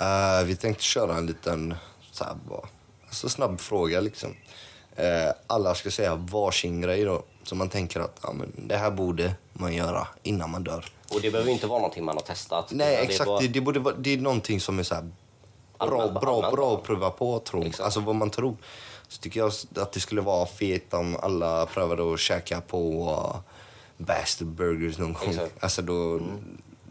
Eh, 0.01 0.43
vi 0.45 0.55
tänkte 0.55 0.83
köra 0.83 1.17
en 1.17 1.25
liten 1.25 1.75
så, 2.11 2.23
här, 2.23 2.35
bara, 2.49 2.67
så 3.11 3.29
snabb 3.29 3.59
fråga. 3.59 3.99
Liksom. 3.99 4.35
Eh, 4.99 5.31
alla 5.47 5.75
ska 5.75 5.91
säga 5.91 6.15
varsin 6.15 6.81
grej 6.81 7.03
då. 7.03 7.23
Så 7.43 7.55
man 7.55 7.69
tänker 7.69 7.99
att 7.99 8.19
ja, 8.23 8.33
men 8.33 8.51
det 8.67 8.77
här 8.77 8.91
borde 8.91 9.33
man 9.53 9.73
göra 9.73 10.07
innan 10.23 10.49
man 10.49 10.63
dör. 10.63 10.85
Och 11.13 11.21
det 11.21 11.31
behöver 11.31 11.51
inte 11.51 11.67
vara 11.67 11.79
någonting 11.79 12.05
man 12.05 12.15
har 12.15 12.21
testat. 12.23 12.71
Nej, 12.71 12.95
exakt. 12.95 13.17
Det 13.17 13.23
är 13.23 13.25
bara- 13.25 13.39
Det, 13.39 13.47
det, 13.47 13.61
borde 13.61 13.79
vara, 13.79 13.95
det 13.97 14.13
är 14.13 14.17
någonting 14.17 14.59
som 14.61 14.79
är 14.79 14.83
så 14.83 14.95
här 14.95 15.03
bra, 15.79 16.01
Allmänt- 16.01 16.19
bra, 16.21 16.35
allmänt 16.35 16.53
bra 16.55 16.73
att 16.75 16.83
pröva 16.83 17.09
på, 17.09 17.39
tro. 17.39 17.63
Exakt. 17.63 17.79
Alltså 17.85 17.99
vad 17.99 18.15
man 18.15 18.29
tror. 18.29 18.57
Så 19.07 19.21
tycker 19.21 19.39
jag 19.39 19.51
att 19.75 19.91
det 19.91 19.99
skulle 19.99 20.21
vara 20.21 20.45
fet 20.45 20.93
om 20.93 21.17
alla 21.21 21.65
prövade 21.65 22.13
att 22.13 22.19
käka 22.19 22.61
på 22.61 23.09
uh, 23.11 23.39
Bastard 23.97 24.47
Burgers 24.47 24.97
någon 24.97 25.13
gång. 25.13 25.29
Exakt. 25.29 25.63
Alltså 25.63 25.81
då, 25.81 26.19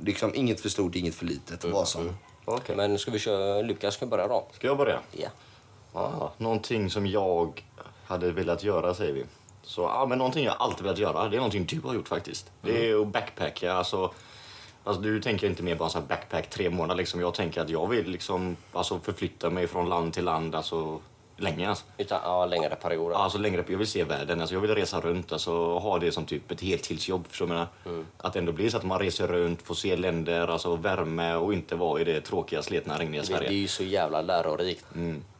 liksom 0.00 0.34
inget 0.34 0.60
för 0.60 0.68
stort, 0.68 0.94
inget 0.94 1.14
för 1.14 1.24
litet. 1.26 1.64
Vad 1.64 1.88
som. 1.88 2.16
Okej. 2.44 2.76
Men 2.76 2.98
ska 2.98 3.10
vi 3.10 3.18
köra, 3.18 3.62
Lukas 3.62 3.94
ska 3.94 4.06
börja 4.06 4.28
då? 4.28 4.46
Ska 4.52 4.66
jag 4.66 4.76
börja? 4.76 5.00
Ja. 5.12 5.28
Ja, 5.94 6.32
någonting 6.38 6.90
som 6.90 7.06
jag 7.06 7.64
hade 8.06 8.32
velat 8.32 8.64
göra 8.64 8.94
säger 8.94 9.12
vi. 9.12 9.24
Så, 9.62 9.82
ja, 9.82 10.06
men 10.08 10.18
någonting 10.18 10.44
jag 10.44 10.56
alltid 10.58 10.82
velat 10.82 10.98
göra, 10.98 11.28
det 11.28 11.36
är 11.36 11.38
någonting 11.38 11.66
du 11.66 11.80
har 11.80 11.94
gjort 11.94 12.08
faktiskt. 12.08 12.50
Det 12.62 12.90
är 12.90 13.02
att 13.02 13.08
backpacka. 13.08 13.72
Alltså, 13.72 14.12
alltså, 14.84 15.02
du 15.02 15.20
tänker 15.20 15.46
inte 15.46 15.62
mer 15.62 15.74
bara 15.74 15.88
så 15.88 16.00
backpack 16.00 16.50
tre 16.50 16.70
månader. 16.70 16.94
Liksom. 16.94 17.20
Jag 17.20 17.34
tänker 17.34 17.60
att 17.60 17.70
jag 17.70 17.88
vill 17.88 18.10
liksom, 18.10 18.56
alltså, 18.72 19.00
förflytta 19.00 19.50
mig 19.50 19.66
från 19.66 19.88
land 19.88 20.12
till 20.12 20.24
land 20.24 20.54
alltså, 20.54 21.00
länge. 21.36 21.68
Alltså. 21.68 21.84
Utan 21.98 22.20
ja, 22.24 22.46
längre 22.46 22.74
perioder. 22.74 23.16
Alltså 23.16 23.38
längre 23.38 23.64
jag 23.68 23.78
vill 23.78 23.86
se 23.86 24.04
världen, 24.04 24.40
alltså, 24.40 24.54
jag 24.54 24.60
vill 24.60 24.74
resa 24.74 25.00
runt, 25.00 25.32
alltså, 25.32 25.78
ha 25.78 25.98
det 25.98 26.12
som 26.12 26.24
typ 26.26 26.50
ett 26.50 26.60
heltidsjobb. 26.60 27.26
Du 27.38 27.46
vad 27.46 27.56
jag 27.56 27.66
menar? 27.88 28.04
Att 28.18 28.32
det 28.32 28.38
ändå 28.38 28.52
blir 28.52 28.70
så 28.70 28.76
att 28.76 28.84
man 28.84 28.98
reser 28.98 29.26
runt, 29.26 29.62
får 29.62 29.74
se 29.74 29.96
länder, 29.96 30.48
alltså 30.48 30.76
värme 30.76 31.34
och 31.34 31.52
inte 31.52 31.74
vara 31.74 32.00
i 32.00 32.04
det 32.04 32.20
tråkiga, 32.20 32.62
sletna, 32.62 32.98
regniga 32.98 33.22
Det, 33.22 33.28
det 33.28 33.34
är 33.34 33.38
Sverige. 33.38 33.52
ju 33.58 33.68
så 33.68 33.82
jävla 33.84 34.22
lärorikt 34.22 34.84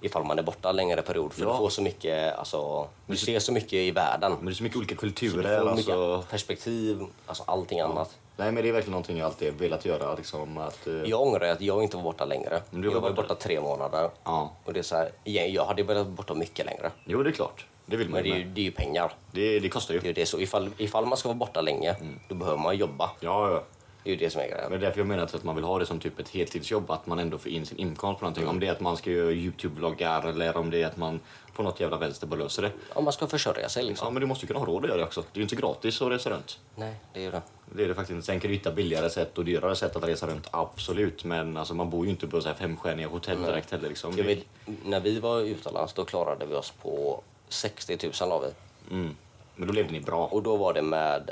ifall 0.01 0.25
man 0.25 0.39
är 0.39 0.43
borta 0.43 0.73
längre 0.73 1.03
period. 1.03 1.33
För 1.33 1.43
Ja. 1.43 1.53
du 1.53 1.59
får 1.59 1.69
så 1.71 1.83
mycket, 1.83 2.39
alltså, 2.39 2.89
du 3.07 3.17
ser 3.17 3.39
så 3.39 3.53
mycket 3.53 3.73
i 3.73 3.91
världen. 3.91 4.33
Men 4.37 4.45
det 4.47 4.51
är 4.53 4.55
så 4.55 4.63
mycket 4.63 4.79
olika 4.79 4.95
Du 4.95 4.99
kulturer. 5.01 5.61
får 5.61 5.69
Alltså, 5.71 6.17
mycket 6.17 6.31
perspektiv, 6.31 7.03
alltså 7.27 7.45
allting 7.47 7.81
annat. 7.81 8.17
Nej 8.39 8.53
men 8.53 8.63
det 8.63 8.69
är 8.69 8.73
verkligen 8.73 8.91
någonting 8.93 9.19
jag 9.19 9.27
alltid 9.27 9.55
velat 9.55 9.85
göra. 9.85 10.15
Liksom, 10.15 10.59
att, 10.59 10.87
eh, 10.87 10.93
Jag 10.95 11.23
ångrar 11.23 11.49
att 11.49 11.61
jag 11.61 11.83
inte 11.83 11.97
var 11.97 12.05
borta 12.05 12.25
längre. 12.25 12.63
Men 12.71 12.81
du 12.81 12.89
var 12.89 12.95
jag 12.95 13.01
var 13.01 13.11
borta- 13.11 13.23
borta 13.23 13.35
tre 13.35 13.61
månader. 13.61 14.11
Ja. 14.25 14.51
Och 14.65 14.73
det 14.73 14.79
är 14.79 14.83
så 14.83 14.97
här, 14.97 15.11
jag 15.25 15.65
hade 15.65 15.83
velat 15.83 16.07
vara 16.07 16.15
borta 16.17 16.35
mycket 16.35 16.67
längre. 16.67 16.91
Jo 17.05 17.23
det 17.23 17.31
är 17.31 17.33
klart. 17.33 17.67
Det 17.87 17.97
vill 17.97 18.09
man 18.09 18.15
Men 18.15 18.23
det 18.25 18.31
är 18.31 18.39
ju, 18.39 18.45
det 18.45 18.61
är 18.61 18.65
ju 18.65 18.71
pengar. 18.73 19.13
Det, 19.33 19.61
det 19.61 19.69
kostar 19.69 19.95
ju. 19.95 20.01
Det 20.01 20.09
är 20.09 20.15
det. 20.15 20.27
Så 20.27 20.41
ifall, 20.41 20.71
ifall 20.79 21.07
man 21.07 21.19
ska 21.19 21.29
vara 21.29 21.37
borta 21.39 21.61
länge, 21.61 21.95
då 22.29 22.35
behöver 22.35 22.59
man 22.59 22.77
jobba. 22.77 23.11
Ja, 23.21 23.51
ja. 23.51 23.63
Det 24.07 24.11
är 24.11 24.17
ju 24.17 24.19
det 24.25 24.31
som 24.31 24.41
är 24.41 24.49
grejen. 24.49 24.71
Men 24.71 24.71
det 24.71 24.77
är 24.77 24.81
därför 24.89 25.01
jag 25.01 25.07
menar 25.07 25.23
att 25.23 25.45
man 25.45 25.55
vill 25.55 25.65
ha 25.65 25.79
det 25.79 25.87
som 25.87 26.01
typ 26.01 26.19
ett 26.19 26.29
heltidsjobb. 26.29 26.91
Att 26.91 27.07
man 27.07 27.19
ändå 27.19 27.39
får 27.39 27.53
in 27.53 27.67
sin 27.67 27.79
inkomst 27.79 28.21
på 28.21 28.25
någonting. 28.25 28.49
Om 28.49 28.61
det 28.61 28.67
är 28.67 28.73
att 28.73 28.81
man 28.81 28.97
ska 28.97 29.11
göra 29.11 29.31
Youtube-vloggar 29.31 30.29
eller 30.29 30.57
om 30.57 30.71
det 30.71 30.83
är 30.83 30.87
att 30.87 30.97
man 30.97 31.21
på 31.55 31.63
något 31.63 31.81
jävla 31.81 31.97
vänster 31.97 32.27
bara 32.27 32.37
löser 32.41 32.63
det. 32.63 32.71
Om 32.95 33.05
man 33.05 33.13
ska 33.13 33.27
försörja 33.27 33.69
sig 33.69 33.85
liksom. 33.85 34.07
Ja 34.07 34.11
men 34.11 34.21
du 34.21 34.27
måste 34.27 34.45
ju 34.45 34.47
kunna 34.47 34.59
ha 34.61 34.67
råd 34.67 34.85
att 34.85 34.89
göra 34.89 34.99
det 34.99 35.05
också. 35.05 35.21
Det 35.21 35.37
är 35.37 35.37
ju 35.39 35.43
inte 35.43 35.57
gratis 35.57 36.03
att 36.03 36.11
resa 36.11 36.31
runt. 36.31 36.59
Nej, 36.75 36.95
det 37.13 37.21
är 37.21 37.25
ju 37.25 37.31
det. 37.31 37.43
Det 37.75 37.85
är 37.85 37.89
det 37.89 37.95
faktiskt. 37.95 38.27
Sen 38.27 38.41
kan 38.41 38.49
du 38.51 38.57
hitta 38.57 38.73
billigare 38.73 39.11
sätt 39.11 39.39
och 39.39 39.45
dyrare 39.45 39.77
sätt 39.77 39.97
att 39.97 40.05
resa 40.05 40.27
runt. 40.27 40.49
Absolut. 40.51 41.25
Men 41.25 41.57
alltså, 41.57 41.75
man 41.75 41.91
bor 41.91 42.05
ju 42.05 42.11
inte 42.11 42.27
på 42.27 42.41
så 42.41 42.49
här 42.49 42.55
femstjärniga 42.55 43.09
hotell 43.09 43.43
direkt 43.43 43.71
heller. 43.71 43.89
Liksom. 43.89 44.17
Vet, 44.17 44.39
när 44.85 45.01
vi 45.01 45.21
var 45.21 45.41
utomlands 45.41 45.93
då 45.93 46.05
klarade 46.05 46.47
vi 46.47 46.55
oss 46.55 46.71
på 46.83 47.23
60 47.49 47.99
000 48.21 48.29
la 48.29 48.39
vi. 48.39 48.49
Mm. 48.95 49.17
Men 49.57 49.69
då 49.69 49.75
levde 49.75 49.93
ni 49.93 50.01
bra. 50.01 50.27
Och 50.27 50.43
då 50.43 50.57
var 50.57 50.73
det 50.75 50.83
med 50.83 51.31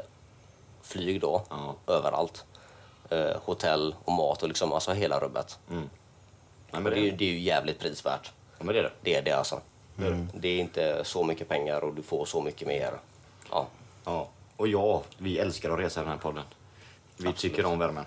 flyg 0.82 1.20
då, 1.20 1.42
Ja. 1.50 1.74
överallt. 1.86 2.44
Eh, 3.14 3.36
hotell 3.44 3.94
och 4.04 4.12
mat 4.12 4.42
och 4.42 4.48
liksom 4.48 4.72
alltså 4.72 4.92
hela 4.92 5.18
rubbet. 5.20 5.58
Nej, 5.66 5.78
Och 6.70 6.82
men 6.82 6.84
det, 6.92 6.98
är 6.98 7.02
ju- 7.02 7.10
det, 7.10 7.24
är 7.24 7.30
ju 7.30 7.38
jävligt 7.40 7.78
prisvärt. 7.78 8.32
ja, 8.58 8.64
men 8.64 8.74
det 8.74 8.78
är 8.80 8.82
det. 8.82 8.90
Det 9.02 9.14
är 9.14 9.22
det 9.22 9.32
alltså. 9.32 9.60
Det 10.34 10.48
är 10.48 10.58
inte 10.60 11.00
så 11.04 11.24
mycket 11.24 11.48
pengar 11.48 11.84
och 11.84 11.94
du 11.94 12.02
får 12.02 12.24
så 12.24 12.40
mycket 12.40 12.68
mer. 12.68 12.92
Ja. 13.50 13.66
Ja. 14.04 14.28
Och 14.56 14.68
ja, 14.68 15.02
vi 15.18 15.38
älskar 15.38 15.70
att 15.70 15.78
resa 15.78 16.00
i 16.00 16.02
den 16.02 16.12
här 16.12 16.18
podden. 16.18 16.44
Vi 17.16 17.32
tycker 17.32 17.64
om 17.66 17.78
värmen. 17.78 18.04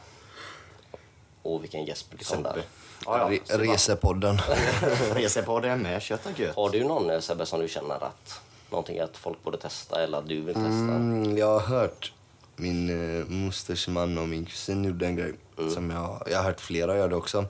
Och 1.41 1.63
vilken 1.63 1.85
kom 1.85 1.95
Sebbe. 2.21 2.43
där. 2.43 2.63
Ja, 3.05 3.31
ja. 3.31 3.37
Re- 3.37 3.57
Resepodden. 3.57 4.37
Resepodden 5.13 5.79
med 5.81 6.01
kött 6.01 6.25
och 6.25 6.39
gött. 6.39 6.55
Har 6.55 6.69
du 6.69 6.83
någon 6.83 7.09
eh, 7.09 7.19
Sebbe 7.19 7.45
som 7.45 7.59
du 7.59 7.67
känner 7.67 8.03
att 8.03 8.41
någonting 8.69 8.99
att 8.99 9.17
folk 9.17 9.43
borde 9.43 9.57
testa 9.57 10.03
eller 10.03 10.17
att 10.17 10.27
du 10.27 10.41
vill 10.41 10.55
testa? 10.55 10.69
Mm, 10.69 11.37
jag 11.37 11.59
har 11.59 11.59
hört 11.59 12.13
min 12.57 12.89
eh, 13.19 13.25
mosters 13.27 13.87
man 13.87 14.17
och 14.17 14.27
min 14.27 14.45
kusin 14.45 14.83
gjorde 14.83 15.05
en 15.05 15.15
grej. 15.15 15.33
Som 15.73 15.89
jag, 15.89 16.23
jag 16.31 16.37
har 16.37 16.43
hört 16.43 16.59
flera 16.61 16.97
göra 16.97 17.07
det 17.07 17.15
också. 17.15 17.45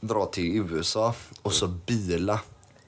Dra 0.00 0.26
till 0.26 0.56
USA 0.56 1.14
och 1.42 1.52
så 1.52 1.66
bila 1.66 2.40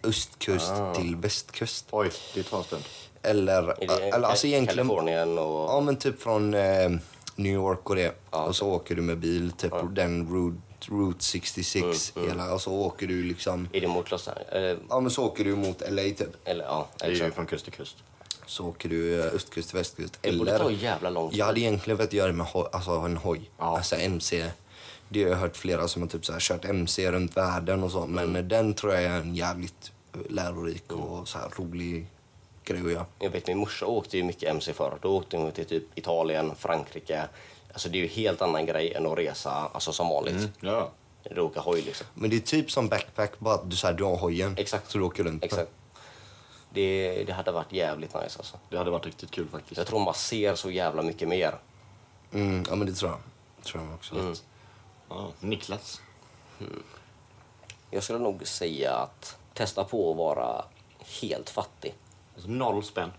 östkust 0.03 0.73
till 0.97 1.17
västkust. 1.17 1.87
Oj, 1.91 2.11
det 2.35 2.43
tar 2.43 2.59
en 2.59 2.65
stund. 2.65 2.85
Eller, 3.23 3.83
eller 3.83 4.29
alltså 4.29 4.47
egentligen... 4.47 4.89
Kalifornien 4.89 5.39
och... 5.39 5.71
Ja 5.71 5.81
men 5.81 5.97
typ 5.97 6.23
från 6.23 6.55
eh, 6.55 6.91
New 7.37 7.53
York 7.53 7.91
och 7.91 7.97
det. 7.97 8.15
Ja, 8.31 8.43
och 8.45 8.57
så 8.57 8.69
åker 8.69 8.95
du 8.95 9.03
med 9.03 9.19
bil, 9.19 9.53
typ 9.53 9.73
den 9.91 10.29
Route, 10.29 10.61
Route 10.91 11.25
66 11.25 12.13
Mm, 12.17 12.29
hela. 12.29 12.55
Och 12.55 12.61
så 12.61 12.73
åker 12.73 13.07
du 13.07 13.23
liksom... 13.23 13.69
Är 13.73 13.81
det 13.81 13.89
mot 13.89 14.11
Los 14.11 14.29
Angeles? 14.29 14.49
Eller, 14.53 14.79
Ja 14.89 15.01
men 15.01 15.11
så 15.11 15.25
åker 15.25 15.45
du 15.45 15.57
mot 15.57 15.83
LA 15.91 16.03
typ. 16.03 16.49
eller 16.49 16.65
ja, 16.65 16.89
Det 16.99 17.05
är 17.05 17.11
ju 17.11 17.31
från 17.31 17.47
kust 17.47 17.65
till 17.65 17.73
kust. 17.73 17.97
Så 18.49 18.67
åker 18.67 18.89
du 18.89 19.21
eh, 19.21 19.35
östkust 19.35 19.69
till 19.69 19.79
västkust. 19.79 20.19
Det 20.21 20.33
borde 20.39 20.59
ta 20.59 20.71
jävla 20.71 21.11
lång 21.11 21.31
tid. 21.31 21.39
Jag 21.39 21.47
hade 21.47 21.61
egentligen 21.61 21.97
velat 21.97 22.13
göra 22.13 22.27
det 22.27 22.33
med 22.33 22.47
hoj, 22.47 22.67
alltså 22.73 22.91
en 22.91 23.17
hoj. 23.17 23.51
Ja. 23.59 23.77
Alltså 23.77 23.97
MC. 23.97 24.51
Det 25.09 25.23
har 25.23 25.31
jag 25.31 25.37
hört 25.37 25.57
flera 25.57 25.89
som 25.89 26.03
har 26.03 26.09
typ 26.09 26.27
så 26.27 26.33
här 26.33 26.41
kört 26.41 26.65
MC 26.65 27.11
runt 27.13 27.37
världen 27.37 27.83
och 27.85 27.91
så. 27.91 28.07
Men 28.07 28.25
Mm. 28.25 28.49
den 28.49 28.75
tror 28.75 28.95
jag 28.95 29.03
är 29.03 29.11
en 29.21 29.35
jävligt 29.35 29.93
lärorik 30.29 30.93
och 30.93 31.29
så 31.29 31.39
här 31.39 31.49
rolig 31.59 32.07
grej 32.65 32.81
att 32.81 32.93
göra. 32.93 33.07
Jag 33.19 33.31
vet 33.31 33.47
min 33.47 33.59
morsa 33.59 33.87
åkte 33.87 34.17
ju 34.17 34.25
mycket 34.25 34.51
MC 34.51 34.73
förr. 34.73 34.99
Då 35.03 35.17
åkte 35.17 35.37
hon 35.37 35.53
till 35.53 35.65
typ 35.67 35.85
Italien, 35.95 36.53
Frankrike. 36.59 37.25
Alltså 37.73 37.89
det 37.89 37.99
är 37.99 38.03
ju 38.03 38.07
helt 38.09 38.43
annan 38.43 38.67
grej 38.67 38.93
än 38.95 39.07
att 39.07 39.19
resa 39.19 39.51
alltså 39.51 39.93
som 39.93 40.09
vanligt. 40.09 40.49
Ja. 40.61 40.91
Du 41.35 41.41
åker 41.41 41.61
hoj 41.61 41.81
liksom. 41.83 42.07
Men 42.15 42.31
det 42.31 42.37
är 42.37 42.41
typ 42.41 42.71
som 42.71 42.89
backpack, 42.89 43.39
bara 43.39 43.55
att 43.55 43.71
du, 43.71 43.77
så 43.77 43.87
här, 43.87 43.95
du 43.95 44.05
har 44.05 44.17
hojen. 44.17 44.55
Exakt. 44.59 44.91
Så 44.91 44.99
du 44.99 45.05
åker 45.05 45.25
runt. 45.25 45.45
Exakt. 45.45 45.71
Det, 46.71 47.25
det 47.25 47.33
hade 47.33 47.53
varit 47.53 47.73
jävligt 47.73 48.15
nice 48.15 48.39
alltså. 48.39 48.57
Det 48.71 48.79
hade 48.79 48.91
varit 48.91 49.07
riktigt 49.07 49.31
kul 49.31 49.49
faktiskt. 49.49 49.79
Jag 49.79 49.87
tror 49.87 50.01
man 50.01 50.15
ser 50.15 50.55
så 50.55 50.71
jävla 50.71 51.03
mycket 51.03 51.29
mer. 51.29 51.59
Mm, 52.33 52.65
ja 52.69 52.77
men 52.77 52.87
det 52.87 52.93
tror 52.93 53.11
jag. 53.11 53.21
tror 53.65 53.85
jag 53.85 53.95
också. 53.95 54.15
Mm. 54.15 54.35
Ja. 55.09 55.29
Niklas. 55.41 56.01
Jag 57.91 58.03
skulle 58.03 58.19
nog 58.19 58.47
säga 58.47 58.95
att 58.95 59.39
testa 59.55 59.85
på 59.85 60.11
att 60.11 60.17
vara 60.17 60.65
helt 61.21 61.51
fattig. 61.51 61.95
Alltså 62.35 62.51
noll 62.51 62.85
spänn. 62.85 63.13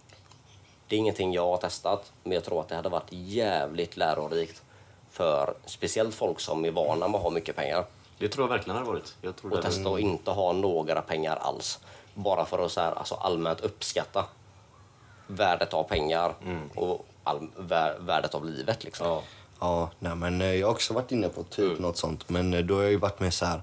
Det 0.87 0.95
är 0.95 0.99
ingenting 0.99 1.33
jag 1.33 1.45
har 1.45 1.57
testat, 1.57 2.11
men 2.23 2.31
jag 2.31 2.43
tror 2.43 2.61
att 2.61 2.69
det 2.69 2.75
hade 2.75 2.89
varit 2.89 3.07
jävligt 3.09 3.97
lärorikt 3.97 4.63
för 5.09 5.53
speciellt 5.65 6.15
folk 6.15 6.39
som 6.39 6.65
är 6.65 6.71
vana 6.71 7.07
med 7.07 7.15
att 7.15 7.23
ha 7.23 7.29
mycket 7.29 7.55
pengar. 7.55 7.85
Det 8.17 8.29
tror 8.29 8.43
jag 8.43 8.49
verkligen 8.49 8.77
hade 8.77 8.89
varit. 8.89 9.15
Jag 9.21 9.35
tror 9.35 9.51
Och 9.51 9.57
det 9.57 9.63
testa 9.63 9.89
att 9.89 9.99
inte 9.99 10.31
ha 10.31 10.53
några 10.53 11.01
pengar 11.01 11.35
alls. 11.35 11.79
Bara 12.13 12.45
för 12.45 12.65
att 12.65 12.71
så 12.71 12.81
här, 12.81 12.91
alltså 12.91 13.15
allmänt 13.15 13.59
uppskatta 13.61 14.25
värdet 15.27 15.73
av 15.73 15.83
pengar 15.83 16.33
och 16.75 17.05
all, 17.23 17.47
vär, 17.57 17.97
värdet 17.99 18.35
av 18.35 18.45
livet. 18.45 18.83
Liksom. 18.83 19.07
Ja. 19.07 19.23
Ja, 19.59 19.89
nej, 19.99 20.15
men 20.15 20.41
eh, 20.41 20.53
jag 20.53 20.67
har 20.67 20.73
också 20.73 20.93
varit 20.93 21.11
inne 21.11 21.29
på 21.29 21.43
typ 21.43 21.69
Mm. 21.71 21.81
något 21.81 21.97
sånt. 21.97 22.29
Men 22.29 22.53
eh, 22.53 22.59
då 22.59 22.75
har 22.75 22.81
jag 22.81 22.91
ju 22.91 22.97
varit 22.97 23.19
med 23.19 23.33
så 23.33 23.45
här. 23.45 23.61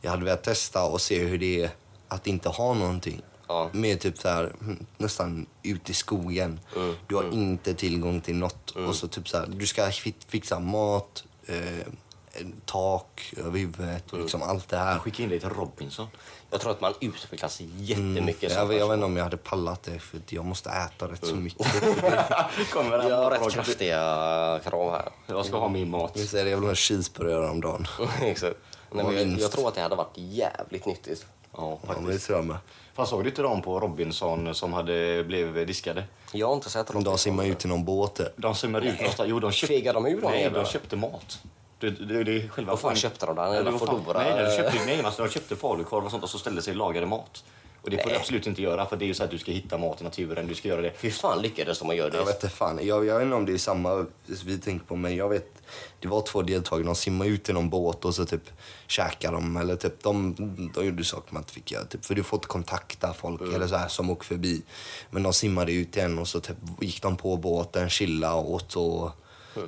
Jag 0.00 0.10
hade 0.10 0.24
velat 0.24 0.42
testa 0.42 0.84
och 0.84 1.00
se 1.00 1.24
hur 1.24 1.38
det 1.38 1.62
är 1.64 1.70
att 2.08 2.26
inte 2.26 2.48
ha 2.48 2.74
någonting. 2.74 3.22
Ja. 3.48 3.70
Med 3.72 4.00
typ 4.00 4.18
så 4.18 4.28
här, 4.28 4.44
mm, 4.60 4.86
nästan 4.98 5.46
ut 5.62 5.90
i 5.90 5.94
skogen. 5.94 6.60
Mm. 6.76 6.94
Du 7.06 7.16
har 7.16 7.32
inte 7.32 7.74
tillgång 7.74 8.20
till 8.20 8.36
något. 8.36 8.70
Och 8.70 8.94
så 8.94 9.08
typ 9.08 9.28
så 9.28 9.38
här, 9.38 9.46
du 9.46 9.66
ska 9.66 9.90
fi- 9.90 10.14
fixa 10.28 10.58
mat, 10.58 11.24
eh, 11.46 11.86
tak 12.64 13.34
över 13.36 13.58
huvudet 13.58 14.12
och 14.12 14.18
liksom 14.18 14.42
allt 14.42 14.68
det 14.68 14.76
här. 14.76 14.98
Skicka 14.98 15.22
in 15.22 15.28
dig 15.28 15.40
till 15.40 15.48
Robinson. 15.48 16.06
Jag 16.50 16.60
tror 16.60 16.72
att 16.72 16.80
man 16.80 16.94
utvecklas 17.00 17.60
jättemycket. 17.60 18.52
som 18.52 18.60
Jag, 18.60 18.66
vet- 18.66 18.78
jag 18.78 18.88
vet 18.88 18.94
inte 18.94 19.06
om 19.06 19.16
jag 19.16 19.24
hade 19.24 19.36
pallat 19.36 19.82
det 19.82 19.98
för 19.98 20.16
att 20.16 20.32
jag 20.32 20.44
måste 20.44 20.70
äta 20.70 21.08
rätt 21.08 21.22
Mm. 21.22 21.34
så 21.36 21.36
mycket. 21.36 21.66
Kommer 22.72 23.08
Jag 23.08 23.16
har 23.16 23.30
rätt 23.30 23.52
kraftiga 23.52 24.60
krav 24.64 24.90
här. 24.92 25.08
Jag 25.26 25.46
ska 25.46 25.58
ha 25.58 25.68
min 25.68 25.90
mat. 25.90 26.12
Jag 26.14 26.28
säger 26.28 26.44
det, 26.44 26.50
jag 26.50 26.56
vill 26.58 26.64
ha 26.64 26.70
en 26.70 26.76
cheeseburgare 26.76 27.48
om 27.50 27.60
dagen. 27.60 27.86
Exakt. 28.22 28.56
Nej, 28.92 29.04
men 29.04 29.14
jag, 29.30 29.40
jag 29.40 29.50
tror 29.52 29.68
att 29.68 29.74
det 29.74 29.80
hade 29.80 29.96
varit 29.96 30.12
jävligt 30.16 30.86
nyttigt. 30.86 31.26
Ja, 31.56 31.58
Ja, 31.62 31.78
men 31.86 31.96
det 31.96 32.02
faktiskt. 32.02 32.26
tror 32.26 32.38
jag 32.38 32.46
med. 32.46 32.56
Fan, 32.94 33.06
såg 33.06 33.24
du 33.24 33.28
inte 33.28 33.42
dem 33.42 33.62
på 33.62 33.80
Robinson 33.80 34.54
som 34.54 34.72
hade 34.72 35.24
blivit 35.24 35.66
diskade? 35.66 36.04
Jag 36.32 36.46
har 36.46 36.54
inte 36.54 36.70
sett 36.70 36.86
De 36.86 36.92
Robinson. 36.92 37.18
simmar 37.18 37.44
ut 37.44 37.64
i 37.64 37.68
någon 37.68 37.84
båt. 37.84 38.20
De 38.36 38.54
simmade 38.54 38.86
ut 38.86 38.98
någonstans. 38.98 39.28
Jo, 39.30 39.40
de 39.40 39.52
köpte... 39.52 39.74
Fegar 39.74 39.94
de 39.94 40.06
ur 40.06 40.20
de 40.20 40.30
Nej, 40.30 40.50
de 40.50 40.64
köpte 40.64 40.96
mat. 40.96 41.38
Det, 41.84 41.90
det, 41.90 42.24
det 42.24 42.42
är 42.42 42.48
själva 42.48 42.72
Vad 42.72 42.80
fan 42.80 42.96
köpte 42.96 43.26
de 43.26 43.36
fan- 43.36 43.78
Foodora? 43.78 44.18
Nej, 44.18 44.44
de 44.44 44.56
köpte, 44.56 44.84
nej 44.86 45.02
alltså, 45.04 45.22
de 45.22 45.30
köpte 45.30 45.56
falukorv 45.56 46.04
och 46.04 46.10
sånt 46.10 46.22
och 46.22 46.30
så 46.30 46.38
ställde 46.38 46.62
sig 46.62 46.70
och 46.70 46.76
lagade 46.76 47.06
mat. 47.06 47.44
Och 47.82 47.90
det 47.90 48.02
får 48.02 48.10
du 48.10 48.16
absolut 48.16 48.46
inte 48.46 48.62
göra 48.62 48.86
för 48.86 48.96
det 48.96 49.04
är 49.04 49.06
ju 49.06 49.14
så 49.14 49.24
att 49.24 49.30
du 49.30 49.38
ska 49.38 49.52
hitta 49.52 49.78
mat 49.78 50.00
i 50.00 50.04
naturen. 50.04 50.46
Du 50.46 50.54
ska 50.54 50.68
göra 50.68 50.80
det. 50.80 50.92
Hur 51.00 51.10
fan 51.10 51.42
lyckades 51.42 51.78
de 51.78 51.90
att 51.90 51.96
göra 51.96 52.10
det? 52.10 52.16
Jag 52.16 52.24
vet 52.26 52.44
inte 52.44 52.56
fan. 52.56 52.80
Jag, 52.82 53.06
jag 53.06 53.14
vet 53.18 53.24
inte 53.24 53.36
om 53.36 53.46
det 53.46 53.52
är 53.52 53.58
samma 53.58 54.06
vi 54.44 54.58
tänker 54.58 54.86
på, 54.86 54.96
men 54.96 55.16
jag 55.16 55.28
vet. 55.28 55.62
Det 56.00 56.08
var 56.08 56.22
två 56.22 56.42
deltagare, 56.42 56.86
de 56.86 56.94
simmade 56.94 57.30
ut 57.30 57.48
i 57.48 57.52
någon 57.52 57.70
båt 57.70 58.04
och 58.04 58.14
så 58.14 58.24
typ 58.24 58.50
käkade 58.86 59.36
de. 59.36 59.56
Eller 59.56 59.76
typ, 59.76 60.02
de, 60.02 60.34
de 60.74 60.86
gjorde 60.86 61.04
saker 61.04 61.34
man 61.34 61.42
inte 61.42 61.52
fick 61.52 61.72
göra. 61.72 61.84
Typ, 61.84 62.04
för 62.04 62.14
du 62.14 62.22
får 62.22 62.36
inte 62.36 62.48
kontakta 62.48 63.12
folk 63.14 63.40
eller 63.54 63.66
så 63.66 63.76
här, 63.76 63.88
som 63.88 64.10
åker 64.10 64.24
förbi. 64.24 64.62
Men 65.10 65.22
de 65.22 65.32
simmade 65.32 65.72
ut 65.72 65.96
igen 65.96 66.18
och 66.18 66.28
så 66.28 66.40
typ, 66.40 66.56
gick 66.80 67.02
de 67.02 67.16
på 67.16 67.36
båten, 67.36 67.90
chillade 67.90 68.34
och 68.34 68.52
åt 68.52 68.76
och 68.76 69.10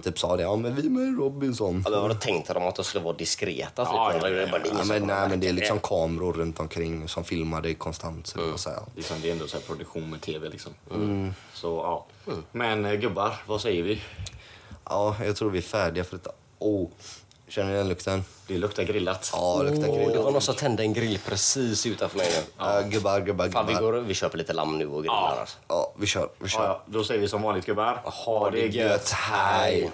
typ 0.02 0.18
sa 0.18 0.36
det. 0.36 0.42
Ja 0.42 0.56
men 0.56 0.74
vi 0.74 0.86
är 0.86 0.90
med 0.90 1.02
i 1.02 1.10
Robinson. 1.10 1.84
Eller 1.86 2.00
var 2.00 2.08
det 2.08 2.14
tänkt 2.14 2.48
de 2.48 2.62
att 2.62 2.76
de 2.76 2.84
skulle 2.84 3.04
vara 3.04 3.16
diskreta? 3.16 3.84
Typ. 3.84 3.94
Ja, 3.94 4.12
ja, 4.12 4.28
ja, 4.28 4.28
det 4.28 4.42
är 4.42 4.50
bara, 4.50 4.62
det 4.62 4.68
är 4.68 4.74
Ja, 4.74 4.84
men, 4.84 5.06
nej, 5.06 5.28
men 5.28 5.40
det 5.40 5.48
är 5.48 5.52
liksom 5.52 5.80
kameror 5.80 6.32
runt 6.32 6.60
omkring 6.60 7.08
som 7.08 7.24
filmar 7.24 7.60
dig 7.60 7.74
konstant. 7.74 8.26
Så 8.26 8.58
så 8.58 8.70
här. 8.70 8.78
Liksom, 8.96 9.16
det 9.22 9.28
är 9.28 9.32
ändå 9.32 9.46
så 9.46 9.56
här 9.56 9.64
produktion 9.64 10.10
med 10.10 10.20
tv 10.20 10.48
liksom. 10.48 10.72
Mm. 10.94 11.34
Så 11.52 11.66
ja. 11.66 12.06
Men 12.52 12.84
eh, 12.84 12.92
gubbar, 12.92 13.42
vad 13.46 13.60
säger 13.60 13.82
vi? 13.82 14.02
Ja, 14.84 15.16
jag 15.24 15.36
tror 15.36 15.50
vi 15.50 15.58
är 15.58 15.62
färdiga 15.62 16.04
för 16.04 16.16
detta. 16.16 16.30
Oh, 16.58 16.88
känner 17.48 17.70
ni 17.72 17.78
den 17.78 17.88
lukten? 17.88 18.24
Det 18.46 18.58
luktar 18.58 18.82
grillat. 18.82 19.30
Ja, 19.32 19.62
det 19.62 19.70
luktar 19.70 19.88
Åh, 19.88 20.12
det 20.12 20.18
var 20.18 20.30
någon 20.30 20.42
som 20.42 20.54
tände 20.54 20.82
en 20.82 20.92
grill 20.92 21.18
precis 21.26 21.86
utanför 21.86 22.18
mig 22.18 22.28
nu. 22.30 22.42
Ja, 22.58 22.80
gubbar, 22.80 23.20
gubbar, 23.20 23.48
Fan, 23.48 23.66
vi, 23.66 23.74
gubbar. 23.74 23.92
går, 23.92 24.00
vi 24.00 24.14
köper 24.14 24.38
lite 24.38 24.52
lamm 24.52 24.78
nu 24.78 24.86
och 24.86 25.02
grillar. 25.02 25.14
Ja. 25.14 25.36
Alltså. 25.40 25.58
Ja, 25.68 25.92
vi 25.98 26.06
kör. 26.06 26.28
Vi 26.38 26.48
kör. 26.48 26.62
Ja, 26.62 26.66
ja, 26.66 26.82
då 26.86 27.04
säger 27.04 27.20
vi 27.20 27.28
som 27.28 27.42
vanligt 27.42 27.66
gubbar. 27.66 28.00
Ha 28.04 28.50
det 28.50 28.66
gött. 28.66 29.10
Hej. 29.10 29.90